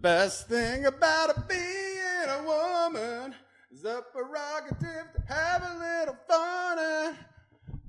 best 0.00 0.48
thing 0.48 0.86
about 0.86 1.48
being 1.48 2.28
a 2.28 2.42
woman 2.44 3.34
is 3.72 3.82
the 3.82 4.02
prerogative 4.12 5.12
to 5.14 5.32
have 5.32 5.62
a 5.62 5.78
little 5.78 6.16
fun. 6.28 6.78
And, 6.78 7.16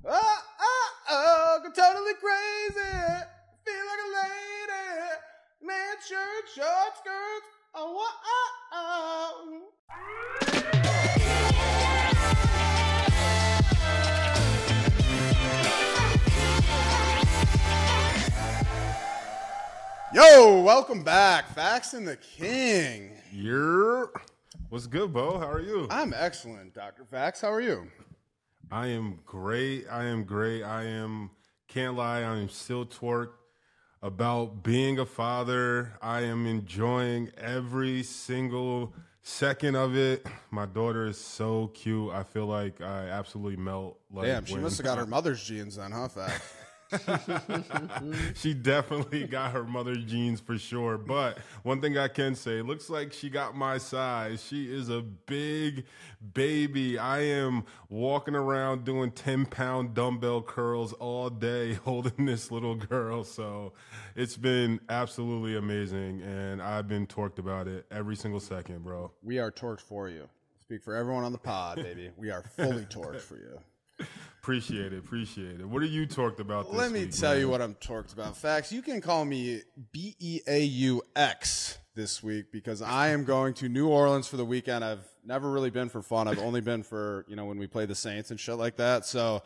oh, 0.06 0.38
oh, 0.60 0.90
oh, 1.10 1.58
go 1.62 1.70
totally 1.70 2.14
crazy. 2.14 2.96
Feel 3.64 3.86
like 3.86 4.02
a 4.06 4.10
lady. 4.18 5.10
Man 5.62 5.96
shirt, 6.06 6.48
short 6.54 6.96
skirts. 6.98 7.46
Oh, 7.74 8.10
oh, 8.72 9.60
oh. 9.92 10.69
Yo, 20.20 20.60
welcome 20.60 21.02
back. 21.02 21.48
Fax 21.54 21.94
and 21.94 22.06
the 22.06 22.16
King. 22.16 23.10
You're 23.32 24.12
what's 24.68 24.86
good, 24.86 25.14
Bo? 25.14 25.38
How 25.38 25.50
are 25.50 25.62
you? 25.62 25.86
I'm 25.90 26.12
excellent, 26.14 26.74
Dr. 26.74 27.06
Fax. 27.06 27.40
How 27.40 27.50
are 27.50 27.62
you? 27.62 27.86
I 28.70 28.88
am 28.88 29.20
great. 29.24 29.86
I 29.90 30.04
am 30.04 30.24
great. 30.24 30.62
I 30.62 30.84
am 30.84 31.30
can't 31.68 31.96
lie, 31.96 32.18
I 32.18 32.36
am 32.36 32.50
still 32.50 32.84
torqued 32.84 33.32
about 34.02 34.62
being 34.62 34.98
a 34.98 35.06
father. 35.06 35.94
I 36.02 36.20
am 36.20 36.44
enjoying 36.46 37.30
every 37.38 38.02
single 38.02 38.92
second 39.22 39.74
of 39.74 39.96
it. 39.96 40.26
My 40.50 40.66
daughter 40.66 41.06
is 41.06 41.16
so 41.16 41.68
cute. 41.68 42.12
I 42.12 42.24
feel 42.24 42.44
like 42.44 42.82
I 42.82 43.08
absolutely 43.08 43.56
melt. 43.56 43.98
Like 44.12 44.26
Damn, 44.26 44.44
she 44.44 44.52
when- 44.52 44.64
must 44.64 44.76
have 44.76 44.84
got 44.84 44.98
her 44.98 45.06
mother's 45.16 45.42
genes 45.42 45.76
then, 45.76 45.92
huh, 45.92 46.08
Fax? 46.08 46.56
she 48.34 48.54
definitely 48.54 49.26
got 49.26 49.52
her 49.52 49.64
mother's 49.64 50.04
genes 50.04 50.40
for 50.40 50.58
sure. 50.58 50.98
But 50.98 51.38
one 51.62 51.80
thing 51.80 51.96
I 51.98 52.08
can 52.08 52.34
say, 52.34 52.62
looks 52.62 52.90
like 52.90 53.12
she 53.12 53.30
got 53.30 53.56
my 53.56 53.78
size. 53.78 54.44
She 54.44 54.72
is 54.72 54.88
a 54.88 55.00
big 55.02 55.84
baby. 56.34 56.98
I 56.98 57.20
am 57.20 57.64
walking 57.88 58.34
around 58.34 58.84
doing 58.84 59.10
10 59.12 59.46
pound 59.46 59.94
dumbbell 59.94 60.42
curls 60.42 60.92
all 60.94 61.30
day 61.30 61.74
holding 61.84 62.26
this 62.26 62.50
little 62.50 62.74
girl. 62.74 63.24
So 63.24 63.72
it's 64.16 64.36
been 64.36 64.80
absolutely 64.88 65.56
amazing. 65.56 66.22
And 66.22 66.60
I've 66.60 66.88
been 66.88 67.06
torqued 67.06 67.38
about 67.38 67.68
it 67.68 67.86
every 67.90 68.16
single 68.16 68.40
second, 68.40 68.84
bro. 68.84 69.12
we 69.22 69.38
are 69.38 69.50
torqued 69.50 69.80
for 69.80 70.08
you. 70.08 70.28
Speak 70.60 70.82
for 70.82 70.94
everyone 70.94 71.24
on 71.24 71.32
the 71.32 71.38
pod, 71.38 71.76
baby. 71.76 72.10
We 72.16 72.30
are 72.30 72.44
fully 72.56 72.84
torqued 72.84 73.20
for 73.20 73.36
you. 73.36 73.58
Appreciate 74.42 74.94
it. 74.94 74.98
Appreciate 74.98 75.60
it. 75.60 75.68
What 75.68 75.82
are 75.82 75.86
you 75.86 76.06
torqued 76.06 76.38
about 76.40 76.70
this 76.70 76.74
Let 76.74 76.92
me 76.92 77.00
week, 77.00 77.12
tell 77.12 77.32
man? 77.32 77.40
you 77.40 77.48
what 77.50 77.60
I'm 77.60 77.74
torqued 77.74 78.14
about. 78.14 78.38
Fax, 78.38 78.72
you 78.72 78.80
can 78.80 79.02
call 79.02 79.26
me 79.26 79.60
B 79.92 80.16
E 80.18 80.40
A 80.46 80.60
U 80.62 81.02
X 81.14 81.76
this 81.94 82.22
week 82.22 82.46
because 82.50 82.80
I 82.80 83.08
am 83.08 83.24
going 83.24 83.52
to 83.54 83.68
New 83.68 83.88
Orleans 83.88 84.26
for 84.28 84.38
the 84.38 84.44
weekend. 84.46 84.82
I've 84.82 85.06
never 85.26 85.50
really 85.50 85.68
been 85.68 85.90
for 85.90 86.00
fun. 86.00 86.26
I've 86.26 86.38
only 86.38 86.62
been 86.62 86.82
for, 86.82 87.26
you 87.28 87.36
know, 87.36 87.44
when 87.44 87.58
we 87.58 87.66
play 87.66 87.84
the 87.84 87.94
Saints 87.94 88.30
and 88.30 88.40
shit 88.40 88.54
like 88.56 88.76
that. 88.76 89.04
So 89.04 89.42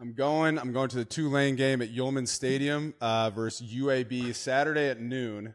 I'm 0.00 0.12
going. 0.12 0.58
I'm 0.58 0.72
going 0.72 0.88
to 0.88 0.96
the 0.96 1.04
Tulane 1.04 1.54
game 1.54 1.80
at 1.80 1.94
Yulman 1.94 2.26
Stadium 2.26 2.94
uh, 3.00 3.30
versus 3.30 3.72
UAB 3.72 4.34
Saturday 4.34 4.88
at 4.88 5.00
noon, 5.00 5.54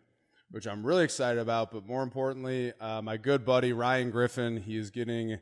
which 0.50 0.66
I'm 0.66 0.86
really 0.86 1.04
excited 1.04 1.42
about. 1.42 1.72
But 1.72 1.86
more 1.86 2.04
importantly, 2.04 2.72
uh, 2.80 3.02
my 3.02 3.18
good 3.18 3.46
buddy 3.46 3.74
Ryan 3.74 4.12
Griffin, 4.12 4.56
he 4.56 4.78
is 4.78 4.92
getting 4.92 5.40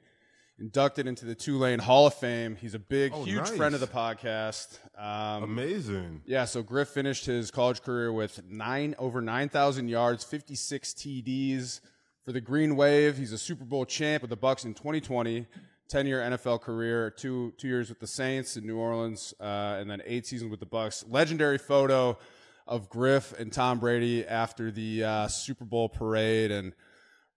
inducted 0.59 1.07
into 1.07 1.25
the 1.25 1.35
Tulane 1.35 1.79
Hall 1.79 2.07
of 2.07 2.13
Fame. 2.13 2.55
He's 2.55 2.73
a 2.73 2.79
big, 2.79 3.13
Oh, 3.13 3.23
huge 3.23 3.37
nice. 3.37 3.55
friend 3.55 3.73
of 3.75 3.81
the 3.81 3.87
podcast. 3.87 4.77
Um, 4.97 5.43
Amazing. 5.43 6.21
yeah, 6.25 6.45
so 6.45 6.61
Griff 6.61 6.89
finished 6.89 7.25
his 7.25 7.49
college 7.51 7.81
career 7.81 8.11
with 8.11 8.41
nine 8.49 8.95
over 8.99 9.21
nine 9.21 9.49
thousand 9.49 9.87
yards, 9.87 10.23
fifty 10.23 10.55
six 10.55 10.93
TDs 10.93 11.79
for 12.25 12.31
the 12.31 12.41
Green 12.41 12.75
Wave. 12.75 13.17
He's 13.17 13.31
a 13.33 13.37
Super 13.37 13.63
Bowl 13.65 13.85
champ 13.85 14.21
with 14.21 14.29
the 14.29 14.35
Bucks 14.37 14.65
in 14.65 14.73
2020. 14.73 15.45
10 15.87 16.05
year 16.05 16.19
NFL 16.19 16.61
career, 16.61 17.09
two 17.09 17.51
two 17.57 17.67
years 17.67 17.89
with 17.89 17.99
the 17.99 18.05
Saints 18.05 18.55
in 18.55 18.67
New 18.67 18.77
Orleans, 18.77 19.33
uh, 19.39 19.77
and 19.79 19.89
then 19.89 20.03
eight 20.05 20.27
seasons 20.27 20.51
with 20.51 20.59
the 20.59 20.65
Bucks. 20.67 21.03
Legendary 21.09 21.57
photo 21.57 22.15
of 22.67 22.91
Griff 22.91 23.33
and 23.39 23.51
Tom 23.51 23.79
Brady 23.79 24.23
after 24.23 24.69
the 24.69 25.03
uh, 25.03 25.27
Super 25.27 25.65
Bowl 25.65 25.89
parade, 25.89 26.51
and 26.51 26.73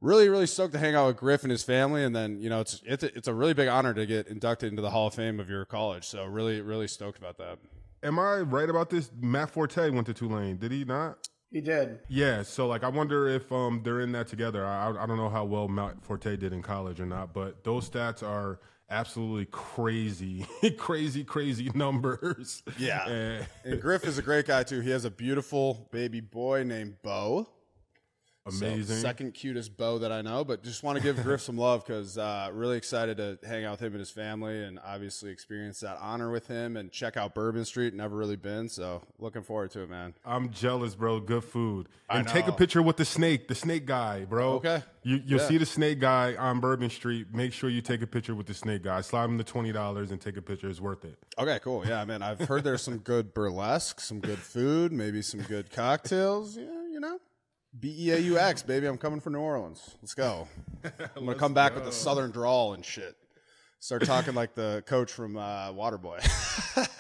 really 0.03 0.29
really 0.29 0.47
stoked 0.47 0.75
to 0.75 0.79
hang 0.79 0.95
out 0.95 1.07
with 1.07 1.17
Griff 1.17 1.43
and 1.43 1.51
his 1.51 1.63
family. 1.63 2.05
And 2.05 2.15
then 2.15 2.39
you 2.41 2.51
know 2.51 2.61
it's 2.61 2.83
it's 2.85 3.03
a, 3.05 3.17
it's 3.17 3.29
a 3.29 3.33
really 3.35 3.55
big 3.55 3.69
honor 3.69 3.95
to 3.95 4.05
get 4.05 4.27
inducted 4.27 4.69
into 4.69 4.83
the 4.83 4.91
Hall 4.91 5.07
of 5.07 5.15
Fame 5.15 5.41
of 5.41 5.49
your 5.49 5.65
college. 5.65 6.05
So 6.05 6.25
really 6.27 6.61
really 6.61 6.89
stoked 6.89 7.17
about 7.19 7.39
that. 7.39 7.59
Am 8.03 8.19
I 8.19 8.39
right 8.41 8.69
about 8.69 8.91
this? 8.91 9.11
Matt 9.21 9.51
Forte 9.51 9.89
went 9.91 10.07
to 10.09 10.13
Tulane, 10.15 10.57
did 10.59 10.73
he 10.73 10.85
not? 10.85 11.29
He 11.53 11.61
did. 11.61 12.01
Yeah, 12.09 12.43
so 12.43 12.67
like 12.67 12.83
I 12.83 12.89
wonder 12.89 13.29
if 13.29 13.51
um 13.53 13.81
they're 13.85 14.01
in 14.01 14.13
that 14.13 14.27
together. 14.29 14.67
I 14.67 14.91
I 14.91 15.07
don't 15.07 15.17
know 15.17 15.29
how 15.31 15.45
well 15.45 15.69
Matt 15.69 16.03
Forte 16.05 16.37
did 16.37 16.53
in 16.53 16.63
college 16.63 17.01
or 17.01 17.07
not, 17.07 17.33
but 17.33 17.63
those 17.65 17.89
stats 17.89 18.23
are 18.23 18.59
absolutely 18.91 19.47
crazy, 19.51 20.45
crazy, 20.79 21.25
crazy 21.25 21.71
numbers. 21.75 22.63
Yeah. 22.79 23.09
And- 23.09 23.47
And 23.65 23.81
Griff 23.81 24.05
is 24.05 24.19
a 24.19 24.23
great 24.23 24.47
guy 24.47 24.65
too. 24.65 24.81
He 24.81 24.91
has 24.91 25.05
a 25.05 25.11
beautiful 25.11 25.89
baby 25.93 26.21
boy 26.21 26.65
named 26.65 26.97
Bo. 27.03 27.49
So, 28.51 28.67
amazing. 28.67 28.97
second 28.97 29.35
cutest 29.35 29.77
bow 29.77 29.99
that 29.99 30.11
I 30.11 30.21
know, 30.21 30.45
but 30.45 30.65
just 30.65 30.83
want 30.83 30.99
to 30.99 31.03
give 31.05 31.23
Griff 31.23 31.41
some 31.43 31.57
love 31.57 31.87
because 31.87 32.19
uh, 32.19 32.51
really 32.53 32.77
excited 32.77 33.17
to 33.19 33.39
hang 33.47 33.65
out 33.65 33.73
with 33.73 33.81
him 33.83 33.93
and 33.93 34.01
his 34.01 34.11
family 34.11 34.65
and 34.65 34.81
obviously 34.85 35.31
experience 35.31 35.79
that 35.81 35.97
honor 36.01 36.29
with 36.33 36.49
him 36.49 36.77
and 36.77 36.91
check 36.91 37.17
out 37.17 37.37
Bourbon 37.37 37.65
Street. 37.65 37.95
Never 37.95 38.17
really 38.17 38.35
been, 38.35 38.69
so 38.69 39.03
looking 39.21 39.43
forward 39.43 39.71
to 39.73 39.83
it, 39.83 39.91
man. 39.91 40.15
I'm 40.25 40.51
jealous, 40.51 40.97
bro. 40.97 41.21
Good 41.21 41.45
food. 41.45 41.89
And 42.11 42.27
take 42.27 42.49
a 42.49 42.53
picture 42.53 42.83
with 42.83 42.97
the 42.97 43.05
snake, 43.05 43.47
the 43.47 43.55
snake 43.55 43.87
guy, 43.87 44.25
bro. 44.25 44.55
Okay. 44.55 44.83
You 45.05 45.23
you'll 45.25 45.41
Yeah. 45.41 45.47
see 45.49 45.59
the 45.59 45.67
snake 45.67 46.01
guy 46.01 46.35
on 46.35 46.59
Bourbon 46.59 46.91
Street. 46.91 47.33
Make 47.33 47.53
sure 47.53 47.71
you 47.71 47.81
take 47.81 48.03
a 48.03 48.07
picture 48.09 48.35
with 48.35 48.47
the 48.47 48.55
snake 48.55 48.83
guy. 48.83 49.03
Slide 49.03 49.27
him 49.27 49.39
the 49.39 49.45
twenty 49.45 49.71
dollars 49.71 50.11
and 50.11 50.21
take 50.21 50.37
a 50.37 50.43
picture. 50.43 50.69
It's 50.69 50.81
worth 50.81 51.05
it. 51.05 51.17
Okay, 51.39 51.61
cool. 51.63 51.87
Yeah, 51.87 52.05
man. 52.05 52.23
I've 52.23 52.41
heard 52.41 52.65
there's 52.65 52.83
some 52.83 52.99
good 52.99 53.35
burlesque, 53.35 54.01
some 54.01 54.19
good 54.21 54.39
food, 54.41 54.91
maybe 54.93 55.23
some 55.23 55.41
good 55.43 55.71
cocktails. 55.71 56.57
Yeah, 56.57 56.65
you 56.93 56.99
know. 57.01 57.19
B 57.79 57.95
E 57.99 58.11
A 58.11 58.19
U 58.19 58.39
X, 58.39 58.63
baby. 58.63 58.87
I'm 58.87 58.99
coming 58.99 59.21
for 59.21 59.31
New 59.31 59.41
Orleans. 59.41 59.97
Let's 60.03 60.15
go. 60.15 60.47
I'm 60.85 61.25
gonna 61.25 61.35
come 61.35 61.55
back 61.55 61.75
with 61.75 61.85
the 61.85 61.93
southern 61.93 62.31
drawl 62.31 62.75
and 62.75 62.85
shit. 62.85 63.17
Start 63.81 64.05
talking 64.05 64.35
like 64.35 64.55
the 64.55 64.85
coach 64.87 65.11
from 65.11 65.37
uh, 65.37 65.73
Waterboy. 65.73 66.21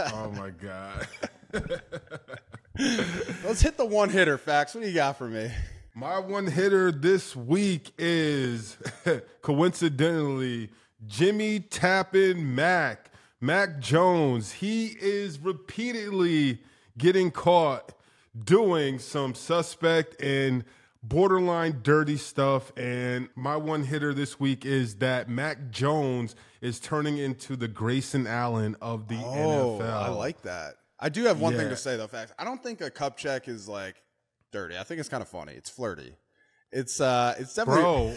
oh 0.13 0.31
my 0.33 0.51
god. 0.51 1.07
Let's 3.45 3.61
hit 3.61 3.77
the 3.77 3.85
one 3.85 4.09
hitter 4.09 4.39
Fax. 4.39 4.75
What 4.75 4.81
do 4.83 4.89
you 4.89 4.95
got 4.95 5.19
for 5.19 5.29
me? 5.29 5.51
My 5.95 6.19
one 6.19 6.47
hitter 6.47 6.91
this 6.91 7.37
week 7.37 7.93
is 7.99 8.79
coincidentally 9.43 10.71
Jimmy 11.07 11.61
Tappan 11.61 12.55
Mac. 12.55 13.11
Mac 13.41 13.79
Jones. 13.79 14.53
He 14.53 14.97
is 15.01 15.39
repeatedly 15.39 16.63
getting 16.97 17.31
caught 17.31 17.93
doing 18.39 18.99
some 18.99 19.35
suspect 19.35 20.21
and 20.23 20.65
borderline 21.03 21.81
dirty 21.83 22.17
stuff. 22.17 22.73
And 22.77 23.29
my 23.35 23.57
one 23.57 23.85
hitter 23.85 24.15
this 24.15 24.39
week 24.39 24.65
is 24.65 24.97
that 24.97 25.29
Mac 25.29 25.71
Jones 25.71 26.35
is 26.61 26.79
turning 26.81 27.19
into 27.19 27.57
the 27.57 27.69
Grayson 27.69 28.27
Allen 28.27 28.77
of 28.81 29.09
the 29.09 29.17
Oh, 29.17 29.79
NFL. 29.81 29.93
I 29.93 30.09
like 30.09 30.43
that. 30.43 30.75
I 30.99 31.09
do 31.09 31.25
have 31.25 31.41
one 31.41 31.57
thing 31.57 31.69
to 31.69 31.77
say 31.77 31.97
though, 31.97 32.07
Fax. 32.07 32.33
I 32.39 32.45
don't 32.45 32.63
think 32.63 32.81
a 32.81 32.91
cup 32.91 33.17
check 33.17 33.49
is 33.49 33.69
like 33.69 33.97
dirty. 34.53 34.79
I 34.79 34.85
think 34.85 35.01
it's 35.01 35.09
kind 35.09 35.23
of 35.23 35.29
funny. 35.29 35.53
It's 35.53 35.69
flirty. 35.71 36.15
It's 36.73 37.01
uh, 37.01 37.35
it's 37.39 37.55
definitely 37.55 37.83
bro 37.83 38.15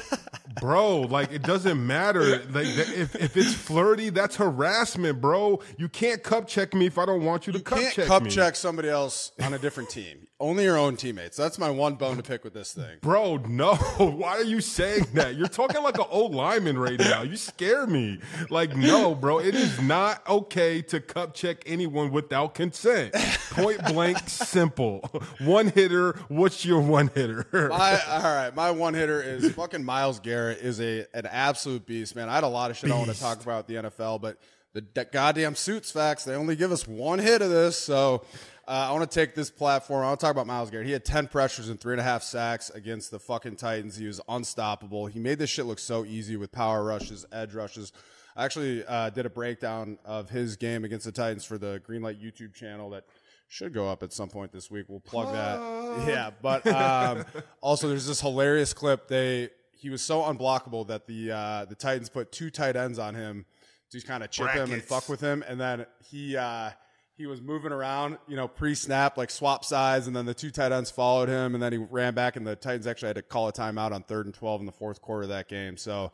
bro 0.61 1.01
like 1.01 1.31
it 1.31 1.41
doesn't 1.41 1.85
matter 1.85 2.41
like 2.51 2.65
if, 2.67 3.13
if 3.15 3.35
it's 3.35 3.53
flirty 3.53 4.09
that's 4.09 4.37
harassment 4.37 5.19
bro 5.19 5.59
you 5.77 5.89
can't 5.89 6.23
cup 6.23 6.47
check 6.47 6.73
me 6.73 6.85
if 6.85 6.97
i 6.97 7.05
don't 7.05 7.25
want 7.25 7.45
you 7.45 7.51
to 7.51 7.59
You 7.59 7.63
cup 7.65 7.79
can't 7.79 7.93
check 7.93 8.07
cup 8.07 8.23
me 8.23 8.29
check 8.29 8.55
somebody 8.55 8.87
else 8.87 9.33
on 9.41 9.53
a 9.53 9.59
different 9.59 9.89
team. 9.89 10.27
Only 10.37 10.65
your 10.65 10.77
own 10.77 10.97
teammates. 10.97 11.37
That's 11.37 11.57
my 11.57 11.69
one 11.69 11.95
bone 11.95 12.17
to 12.17 12.23
pick 12.23 12.43
with 12.43 12.53
this 12.53 12.73
thing. 12.73 12.97
Bro, 12.99 13.37
no. 13.47 13.75
Why 13.97 14.31
are 14.31 14.43
you 14.43 14.59
saying 14.59 15.05
that? 15.13 15.35
You're 15.35 15.47
talking 15.47 15.81
like 15.81 15.97
an 15.97 16.07
old 16.09 16.35
lineman 16.35 16.77
right 16.77 16.99
now. 16.99 17.21
You 17.21 17.37
scare 17.37 17.87
me. 17.87 18.19
Like, 18.49 18.75
no, 18.75 19.15
bro. 19.15 19.39
It 19.39 19.55
is 19.55 19.81
not 19.81 20.27
okay 20.27 20.81
to 20.83 20.99
cup 20.99 21.35
check 21.35 21.63
anyone 21.65 22.11
without 22.11 22.53
consent. 22.53 23.13
Point 23.51 23.81
blank, 23.85 24.27
simple. 24.27 24.99
One 25.39 25.69
hitter. 25.69 26.19
What's 26.27 26.65
your 26.65 26.81
one 26.81 27.11
hitter? 27.15 27.47
My 27.53 27.97
all 28.09 28.21
right, 28.21 28.44
my 28.51 28.71
one 28.71 28.93
hitter 28.93 29.21
is 29.21 29.51
fucking 29.55 29.83
Myles 29.83 30.19
Garrett 30.19 30.59
is 30.59 30.79
a 30.81 31.05
an 31.13 31.25
absolute 31.25 31.85
beast, 31.85 32.15
man. 32.15 32.29
I 32.29 32.35
had 32.35 32.43
a 32.43 32.47
lot 32.47 32.71
of 32.71 32.77
shit 32.77 32.91
I 32.91 32.97
want 32.97 33.11
to 33.11 33.19
talk 33.19 33.41
about 33.41 33.67
the 33.67 33.75
NFL, 33.75 34.21
but 34.21 34.37
the 34.73 34.81
d- 34.81 35.03
goddamn 35.11 35.55
suits 35.55 35.91
Fax 35.91 36.23
they 36.23 36.35
only 36.35 36.55
give 36.55 36.71
us 36.71 36.87
one 36.87 37.19
hit 37.19 37.41
of 37.41 37.49
this, 37.49 37.77
so 37.77 38.25
uh, 38.67 38.87
I 38.89 38.91
want 38.91 39.09
to 39.09 39.19
take 39.19 39.35
this 39.35 39.49
platform. 39.49 40.03
I 40.03 40.07
want 40.07 40.19
to 40.19 40.25
talk 40.25 40.31
about 40.31 40.47
Myles 40.47 40.69
Garrett. 40.69 40.87
He 40.87 40.93
had 40.93 41.05
ten 41.05 41.27
pressures 41.27 41.69
and 41.69 41.79
three 41.79 41.93
and 41.93 42.01
a 42.01 42.03
half 42.03 42.23
sacks 42.23 42.69
against 42.69 43.11
the 43.11 43.19
fucking 43.19 43.55
Titans. 43.55 43.95
He 43.95 44.07
was 44.07 44.19
unstoppable. 44.27 45.05
He 45.05 45.19
made 45.19 45.39
this 45.39 45.49
shit 45.49 45.65
look 45.65 45.79
so 45.79 46.03
easy 46.03 46.35
with 46.35 46.51
power 46.51 46.83
rushes, 46.83 47.25
edge 47.31 47.53
rushes. 47.53 47.93
I 48.35 48.43
actually 48.43 48.85
uh, 48.85 49.11
did 49.11 49.25
a 49.25 49.29
breakdown 49.29 49.97
of 50.03 50.29
his 50.29 50.57
game 50.57 50.83
against 50.83 51.05
the 51.05 51.11
Titans 51.11 51.45
for 51.45 51.57
the 51.57 51.81
Greenlight 51.87 52.21
YouTube 52.21 52.53
channel 52.53 52.89
that 52.89 53.05
should 53.47 53.73
go 53.73 53.89
up 53.89 54.03
at 54.03 54.11
some 54.11 54.29
point 54.29 54.51
this 54.51 54.69
week. 54.71 54.85
We'll 54.87 54.99
plug 54.99 55.31
that. 55.33 56.07
Yeah, 56.07 56.31
but 56.41 56.65
um, 56.67 57.25
also 57.61 57.87
there's 57.87 58.07
this 58.07 58.21
hilarious 58.21 58.73
clip. 58.73 59.07
They 59.07 59.49
he 59.71 59.89
was 59.89 60.01
so 60.01 60.21
unblockable 60.21 60.87
that 60.87 61.07
the 61.07 61.31
uh, 61.31 61.65
the 61.65 61.75
Titans 61.75 62.09
put 62.09 62.31
two 62.31 62.49
tight 62.49 62.75
ends 62.75 62.99
on 62.99 63.15
him 63.15 63.45
to 63.91 64.01
kind 64.01 64.23
of 64.23 64.31
chip 64.31 64.49
him 64.49 64.71
and 64.71 64.83
fuck 64.83 65.07
with 65.07 65.21
him, 65.21 65.43
and 65.47 65.59
then 65.59 65.85
he 66.09 66.35
uh, 66.35 66.71
he 67.15 67.27
was 67.27 67.41
moving 67.41 67.71
around, 67.71 68.17
you 68.27 68.35
know, 68.35 68.47
pre-snap 68.47 69.17
like 69.17 69.29
swap 69.29 69.63
sides, 69.63 70.07
and 70.07 70.15
then 70.15 70.25
the 70.25 70.33
two 70.33 70.51
tight 70.51 70.71
ends 70.71 70.91
followed 70.91 71.29
him, 71.29 71.53
and 71.53 71.63
then 71.63 71.71
he 71.71 71.77
ran 71.77 72.13
back, 72.13 72.35
and 72.35 72.45
the 72.45 72.55
Titans 72.55 72.87
actually 72.87 73.07
had 73.07 73.15
to 73.15 73.21
call 73.21 73.47
a 73.47 73.53
timeout 73.53 73.91
on 73.91 74.03
third 74.03 74.25
and 74.25 74.35
twelve 74.35 74.59
in 74.59 74.65
the 74.65 74.71
fourth 74.71 75.01
quarter 75.01 75.23
of 75.23 75.29
that 75.29 75.47
game. 75.47 75.77
So. 75.77 76.11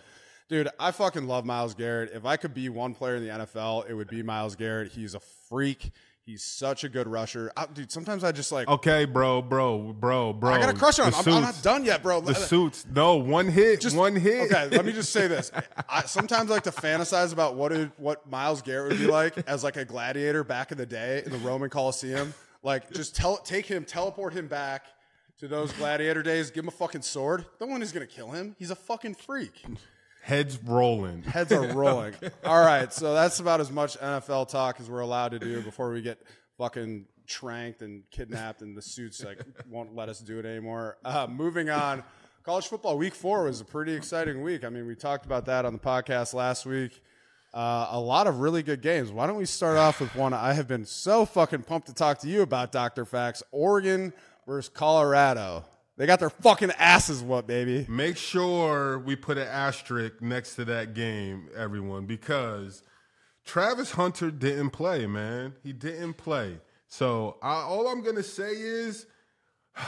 Dude, 0.49 0.67
I 0.77 0.91
fucking 0.91 1.27
love 1.27 1.45
Myles 1.45 1.73
Garrett. 1.73 2.11
If 2.13 2.25
I 2.25 2.35
could 2.35 2.53
be 2.53 2.67
one 2.67 2.93
player 2.93 3.15
in 3.15 3.23
the 3.23 3.29
NFL, 3.29 3.89
it 3.89 3.93
would 3.93 4.09
be 4.09 4.21
Myles 4.21 4.57
Garrett. 4.57 4.91
He's 4.91 5.15
a 5.15 5.21
freak. 5.47 5.91
He's 6.23 6.43
such 6.43 6.83
a 6.83 6.89
good 6.89 7.07
rusher. 7.07 7.51
I, 7.57 7.65
dude, 7.65 7.91
sometimes 7.91 8.23
I 8.23 8.31
just 8.31 8.51
like 8.51 8.67
Okay, 8.67 9.05
bro, 9.05 9.41
bro, 9.41 9.91
bro, 9.93 10.33
bro. 10.33 10.51
I 10.51 10.59
got 10.59 10.69
a 10.73 10.77
crush 10.77 10.99
on 10.99 11.07
him. 11.07 11.13
I'm, 11.17 11.33
I'm 11.33 11.41
not 11.41 11.63
done 11.63 11.83
yet, 11.83 12.03
bro. 12.03 12.21
The 12.21 12.33
suits. 12.51 12.85
No, 12.93 13.15
one 13.15 13.47
hit. 13.49 13.81
Just- 13.81 13.95
one 13.95 14.15
hit. 14.15 14.51
Okay, 14.51 14.69
let 14.69 14.85
me 14.85 14.91
just 14.91 15.11
say 15.11 15.27
this. 15.27 15.51
I 15.89 16.03
sometimes 16.03 16.51
like 16.51 16.63
to 16.63 16.71
fantasize 16.71 17.33
about 17.33 17.55
what 17.55 17.71
it, 17.71 17.89
what 17.97 18.29
Myles 18.29 18.61
Garrett 18.61 18.91
would 18.91 18.99
be 18.99 19.07
like 19.07 19.35
as 19.47 19.63
like 19.63 19.77
a 19.77 19.85
gladiator 19.85 20.43
back 20.43 20.71
in 20.71 20.77
the 20.77 20.85
day 20.85 21.23
in 21.25 21.31
the 21.31 21.39
Roman 21.39 21.69
Coliseum. 21.71 22.33
Like, 22.61 22.91
just 22.93 23.15
tell 23.15 23.37
take 23.37 23.65
him, 23.65 23.83
teleport 23.83 24.33
him 24.33 24.47
back 24.47 24.85
to 25.39 25.47
those 25.47 25.71
gladiator 25.73 26.21
days. 26.21 26.51
Give 26.51 26.63
him 26.63 26.67
a 26.67 26.71
fucking 26.71 27.01
sword. 27.01 27.45
No 27.59 27.65
one 27.65 27.81
is 27.81 27.91
gonna 27.91 28.05
kill 28.05 28.29
him. 28.29 28.55
He's 28.59 28.69
a 28.69 28.75
fucking 28.75 29.15
freak. 29.15 29.65
Heads 30.21 30.59
rolling. 30.63 31.23
Heads 31.23 31.51
are 31.51 31.73
rolling. 31.73 32.13
All 32.45 32.63
right, 32.63 32.93
so 32.93 33.13
that's 33.13 33.39
about 33.39 33.59
as 33.59 33.71
much 33.71 33.97
NFL 33.99 34.49
talk 34.49 34.79
as 34.79 34.89
we're 34.89 34.99
allowed 34.99 35.31
to 35.31 35.39
do 35.39 35.61
before 35.61 35.91
we 35.91 36.01
get 36.01 36.21
fucking 36.57 37.05
tranked 37.27 37.81
and 37.81 38.03
kidnapped, 38.11 38.61
and 38.61 38.77
the 38.77 38.81
suits 38.81 39.23
like 39.23 39.39
won't 39.69 39.95
let 39.95 40.09
us 40.09 40.19
do 40.19 40.37
it 40.37 40.45
anymore. 40.45 40.97
Uh, 41.03 41.27
moving 41.29 41.69
on, 41.69 42.03
college 42.43 42.67
football 42.67 42.97
week 42.97 43.15
four 43.15 43.45
was 43.45 43.61
a 43.61 43.65
pretty 43.65 43.93
exciting 43.93 44.43
week. 44.43 44.63
I 44.63 44.69
mean, 44.69 44.85
we 44.85 44.95
talked 44.95 45.25
about 45.25 45.45
that 45.47 45.65
on 45.65 45.73
the 45.73 45.79
podcast 45.79 46.33
last 46.33 46.65
week. 46.65 47.01
Uh, 47.53 47.87
a 47.89 47.99
lot 47.99 48.27
of 48.27 48.39
really 48.39 48.63
good 48.63 48.81
games. 48.81 49.11
Why 49.11 49.27
don't 49.27 49.35
we 49.35 49.45
start 49.45 49.77
off 49.77 49.99
with 49.99 50.15
one 50.15 50.33
I 50.33 50.53
have 50.53 50.67
been 50.67 50.85
so 50.85 51.25
fucking 51.25 51.63
pumped 51.63 51.87
to 51.87 51.93
talk 51.93 52.19
to 52.19 52.27
you 52.27 52.43
about, 52.43 52.71
Dr. 52.71 53.03
Fax? 53.03 53.43
Oregon 53.51 54.13
versus 54.47 54.69
Colorado. 54.69 55.65
They 56.01 56.07
got 56.07 56.19
their 56.19 56.31
fucking 56.31 56.71
asses 56.79 57.21
whooped, 57.21 57.47
baby. 57.47 57.85
Make 57.87 58.17
sure 58.17 58.97
we 58.97 59.15
put 59.15 59.37
an 59.37 59.47
asterisk 59.47 60.19
next 60.19 60.55
to 60.55 60.65
that 60.65 60.95
game, 60.95 61.47
everyone, 61.55 62.07
because 62.07 62.81
Travis 63.45 63.91
Hunter 63.91 64.31
didn't 64.31 64.71
play, 64.71 65.05
man. 65.05 65.53
He 65.61 65.73
didn't 65.73 66.13
play. 66.13 66.57
So 66.87 67.37
I, 67.43 67.61
all 67.61 67.87
I'm 67.87 68.01
gonna 68.01 68.23
say 68.23 68.49
is 68.49 69.05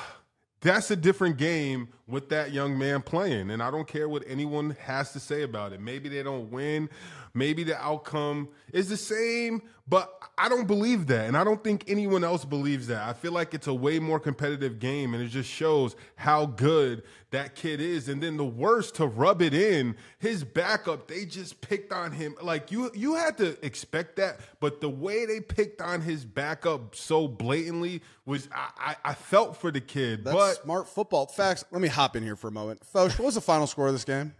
that's 0.61 0.91
a 0.91 0.95
different 0.95 1.37
game 1.37 1.87
with 2.05 2.29
that 2.29 2.51
young 2.51 2.77
man 2.77 3.01
playing, 3.01 3.49
and 3.49 3.63
I 3.63 3.71
don't 3.71 3.87
care 3.87 4.07
what 4.07 4.23
anyone 4.27 4.77
has 4.81 5.13
to 5.13 5.19
say 5.19 5.41
about 5.41 5.73
it. 5.73 5.81
Maybe 5.81 6.09
they 6.09 6.21
don't 6.21 6.51
win. 6.51 6.91
Maybe 7.33 7.63
the 7.63 7.83
outcome 7.83 8.49
is 8.71 8.87
the 8.87 8.97
same, 8.97 9.63
but 9.87 10.17
I 10.37 10.47
don't 10.47 10.65
believe 10.65 11.07
that. 11.07 11.27
And 11.27 11.35
I 11.35 11.43
don't 11.43 11.63
think 11.63 11.85
anyone 11.87 12.23
else 12.23 12.45
believes 12.45 12.87
that. 12.87 13.07
I 13.07 13.13
feel 13.13 13.33
like 13.33 13.53
it's 13.53 13.67
a 13.67 13.73
way 13.73 13.99
more 13.99 14.19
competitive 14.19 14.79
game, 14.79 15.13
and 15.13 15.21
it 15.21 15.27
just 15.27 15.49
shows 15.49 15.95
how 16.15 16.45
good 16.45 17.03
that 17.31 17.55
kid 17.55 17.81
is. 17.81 18.07
And 18.07 18.23
then 18.23 18.37
the 18.37 18.45
worst 18.45 18.95
to 18.95 19.05
rub 19.05 19.41
it 19.41 19.53
in, 19.53 19.95
his 20.19 20.43
backup, 20.43 21.07
they 21.07 21.25
just 21.25 21.59
picked 21.59 21.91
on 21.91 22.13
him. 22.13 22.35
Like 22.41 22.71
you 22.71 22.91
you 22.93 23.15
had 23.15 23.37
to 23.39 23.63
expect 23.65 24.15
that, 24.15 24.39
but 24.61 24.79
the 24.79 24.89
way 24.89 25.25
they 25.25 25.41
picked 25.41 25.81
on 25.81 26.01
his 26.01 26.23
backup 26.23 26.95
so 26.95 27.27
blatantly 27.27 28.01
was 28.25 28.47
I, 28.53 28.69
I, 28.77 29.11
I 29.11 29.13
felt 29.13 29.57
for 29.57 29.69
the 29.69 29.81
kid. 29.81 30.23
That's 30.23 30.35
but 30.35 30.63
smart 30.63 30.87
football. 30.87 31.27
Fax. 31.27 31.65
Let 31.71 31.81
me 31.81 31.89
hop 31.89 32.15
in 32.15 32.23
here 32.23 32.37
for 32.37 32.47
a 32.47 32.51
moment. 32.51 32.85
Foch, 32.85 33.11
what 33.19 33.25
was 33.25 33.35
the 33.35 33.41
final 33.41 33.67
score 33.67 33.87
of 33.87 33.93
this 33.93 34.05
game? 34.05 34.33